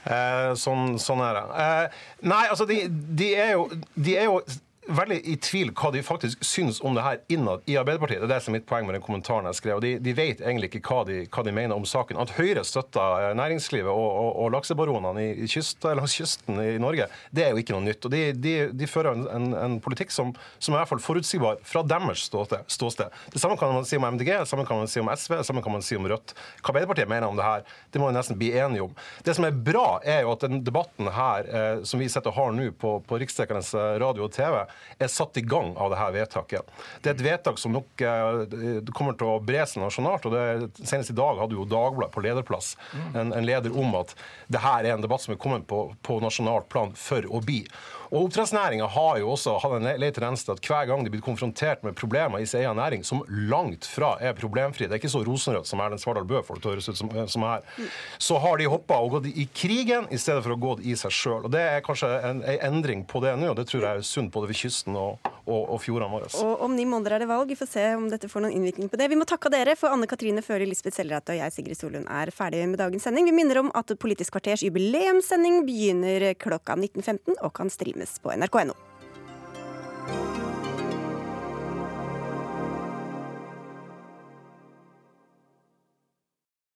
Eh, 0.09 0.53
sånn, 0.59 0.97
sånn 1.03 1.21
er 1.25 1.37
det. 1.37 1.45
Eh, 1.63 2.03
nei, 2.31 2.43
altså, 2.51 2.67
de, 2.69 2.79
de 3.19 3.29
er 3.37 3.53
jo, 3.57 3.67
de 3.95 4.08
er 4.17 4.25
jo 4.25 4.41
veldig 4.89 5.19
i 5.29 5.37
tvil 5.43 5.71
hva 5.77 5.91
de 5.93 6.03
faktisk 6.05 6.43
syns 6.47 6.81
om 6.85 6.97
det 6.97 7.05
her 7.05 7.21
innad 7.33 7.65
i 7.69 7.77
Arbeiderpartiet. 7.81 8.23
Det 8.23 8.29
er 8.29 8.35
det 8.35 8.41
som 8.45 8.55
er 8.55 8.59
mitt 8.59 8.69
poeng 8.69 8.87
med 8.89 8.97
den 8.97 9.05
kommentaren 9.05 9.49
jeg 9.51 9.59
skrev. 9.61 9.81
De, 9.85 9.95
de 10.03 10.15
vet 10.17 10.41
egentlig 10.41 10.71
ikke 10.73 10.83
hva 10.89 11.03
de, 11.09 11.21
hva 11.27 11.45
de, 11.45 11.55
mener 11.55 11.77
om 11.77 11.87
saken. 11.89 12.19
At 12.21 12.33
Høyre 12.39 12.65
støtter 12.67 13.35
næringslivet 13.39 13.91
og, 13.93 14.09
og, 14.09 14.31
og 14.45 14.53
laksebaronene 14.57 15.27
kyst, 15.51 15.85
langs 15.85 16.17
kysten 16.19 16.61
i 16.63 16.79
Norge, 16.81 17.09
det 17.35 17.45
er 17.45 17.53
jo 17.53 17.63
ikke 17.63 17.77
noe 17.77 17.85
nytt. 17.87 18.09
og 18.09 18.15
De, 18.15 18.23
de, 18.33 18.55
de 18.73 18.91
fører 18.91 19.17
en, 19.17 19.27
en, 19.35 19.49
en, 19.59 19.79
politikk 19.85 20.13
som, 20.15 20.33
som 20.59 20.75
er 20.75 20.79
i 20.79 20.83
hvert 20.83 20.93
fall 20.95 21.05
forutsigbar 21.05 21.61
fra 21.67 21.85
deres 21.87 22.27
ståsted. 22.27 23.21
Det 23.33 23.43
samme 23.43 23.59
kan 23.61 23.75
man 23.75 23.87
si 23.89 23.99
om 23.99 24.09
MDG, 24.09 24.33
det 24.41 24.51
samme 24.51 24.67
kan 24.69 24.81
man 24.81 24.91
si 24.91 25.03
om 25.03 25.11
SV, 25.13 25.39
det 25.41 25.49
samme 25.49 25.65
kan 25.65 25.75
man 25.75 25.85
si 25.85 25.99
om 25.99 26.09
Rødt. 26.09 26.35
Hva 26.63 26.73
Arbeiderpartiet 26.73 27.11
mener 27.11 27.29
om 27.29 27.39
det 27.39 27.47
her, 27.47 27.65
det 27.93 28.01
må 28.01 28.11
vi 28.11 28.17
nesten 28.17 28.39
bli 28.39 28.53
enige 28.57 28.87
om. 28.87 28.93
Det 29.25 29.35
som 29.37 29.47
er 29.49 29.57
bra, 29.69 29.99
er 30.07 30.23
jo 30.25 30.33
at 30.35 30.45
den 30.47 30.63
debatten 30.65 31.11
her, 31.13 31.49
eh, 31.49 31.85
som 31.89 32.01
vi 32.01 32.09
sitter 32.11 32.33
og 32.33 32.39
har 32.39 32.55
nå 32.57 32.71
på, 32.79 32.99
på 33.07 33.19
riksdekkende 33.21 33.85
radio 34.03 34.29
og 34.29 34.35
TV, 34.35 34.61
er 34.99 35.11
satt 35.13 35.37
i 35.39 35.45
gang 35.47 35.75
av 35.77 35.93
dette 35.93 36.09
vedtaket. 36.15 36.73
Det 37.03 37.11
er 37.11 37.17
et 37.17 37.25
vedtak 37.27 37.61
som 37.61 37.75
nok 37.77 38.03
eh, 38.03 38.91
kommer 38.95 39.19
til 39.19 39.31
å 39.31 39.39
bre 39.45 39.65
seg 39.69 39.83
nasjonalt. 39.85 40.27
og 40.27 40.35
det, 40.35 40.71
Senest 40.83 41.15
i 41.15 41.19
dag 41.19 41.39
hadde 41.41 41.59
jo 41.59 41.67
Dagbladet 41.69 42.15
på 42.15 42.25
lederplass 42.25 42.75
en, 43.15 43.33
en, 43.33 43.45
leder 43.47 43.75
om 43.75 43.95
at 43.99 44.15
dette 44.49 44.75
er 44.81 44.93
en 44.93 45.05
debatt 45.05 45.25
som 45.25 45.35
er 45.35 45.41
kommet 45.43 45.67
på, 45.71 45.85
på 46.03 46.19
nasjonalt 46.25 46.69
plan 46.73 46.95
for 46.99 47.27
å 47.31 47.43
bli. 47.45 47.63
Og 48.09 48.29
Oppdrettsnæringa 48.29 48.87
har 48.89 49.19
jo 49.21 49.33
også 49.35 49.59
hatt 49.63 49.75
en 49.79 49.89
lei 50.01 50.11
tendens 50.15 50.45
til 50.47 50.55
at 50.55 50.63
hver 50.65 50.87
gang 50.89 51.05
de 51.05 51.13
blir 51.13 51.25
konfrontert 51.25 51.83
med 51.85 51.97
problemer 51.99 52.41
i 52.41 52.47
sin 52.49 52.63
egen 52.63 52.79
næring, 52.81 53.05
som 53.05 53.21
langt 53.29 53.87
fra 53.89 54.15
er 54.21 54.37
problemfri, 54.39 54.87
det 54.87 54.97
er 54.97 55.03
ikke 55.03 55.13
så 55.13 55.25
rosenrødt 55.27 55.69
som 55.69 55.83
Erlend 55.85 56.01
Svardal 56.03 56.27
Bø 56.29 56.41
får 56.45 56.63
det 56.63 56.73
høres 56.73 56.89
ut 56.89 57.01
som, 57.01 57.11
som 57.29 57.45
er, 57.49 57.67
så 58.19 58.39
har 58.43 58.59
de 58.59 58.69
hoppa 58.71 58.99
og 59.03 59.19
gått 59.19 59.29
i 59.29 59.47
krigen 59.55 60.09
i 60.15 60.21
stedet 60.21 60.45
for 60.45 60.55
å 60.55 60.61
gå 60.61 60.77
i 60.89 60.97
seg 60.99 61.15
sjøl. 61.15 61.49
Det 61.53 61.61
er 61.61 61.85
kanskje 61.85 62.11
en, 62.31 62.43
en, 62.43 62.61
endring 62.69 63.05
på 63.09 63.21
det 63.25 63.35
nå, 63.39 63.51
og 63.53 63.59
det 63.59 63.69
tror 63.71 63.85
jeg 63.85 64.01
er 64.01 64.07
sunt 64.07 64.33
både 64.35 64.51
ved 64.51 64.61
kysten 64.61 64.97
og, 64.99 65.29
og, 65.45 65.63
og 65.77 65.81
fjordene 65.85 66.11
våre. 66.13 66.31
Og 66.45 66.65
om 66.67 66.77
ni 66.77 66.87
måneder 66.89 67.19
er 67.19 67.25
det 67.25 67.31
valg, 67.31 67.53
vi 67.53 67.59
får 67.59 67.71
se 67.71 67.87
om 67.99 68.09
dette 68.11 68.31
får 68.31 68.45
noen 68.47 68.57
innvirkning 68.57 68.91
på 68.91 69.01
det. 69.01 69.11
Vi 69.13 69.19
må 69.19 69.29
takke 69.29 69.53
dere, 69.53 69.77
for 69.79 69.93
Anne 69.95 70.09
Katrine 70.11 70.45
Føre, 70.45 70.67
Lisbeth 70.69 70.97
Sellerath 70.99 71.35
og 71.35 71.41
jeg, 71.41 71.55
Sigrid 71.55 71.79
Solund, 71.79 72.09
er 72.09 72.33
ferdige 72.35 72.69
med 72.71 72.81
dagens 72.81 73.07
sending. 73.09 73.29
Vi 73.29 73.37
minner 73.37 73.63
om 73.63 73.73
at 73.79 73.93
Politisk 73.99 74.37
kvarters 74.37 74.63
jubileumssending 74.67 75.63
begynner 75.67 76.31
klokka 76.39 76.77
19.15 76.79 77.39
og 77.41 77.53
kan 77.57 77.73
streame 77.73 77.98
streames 78.07 78.19
på 78.19 78.31
nrk.no. 78.31 78.88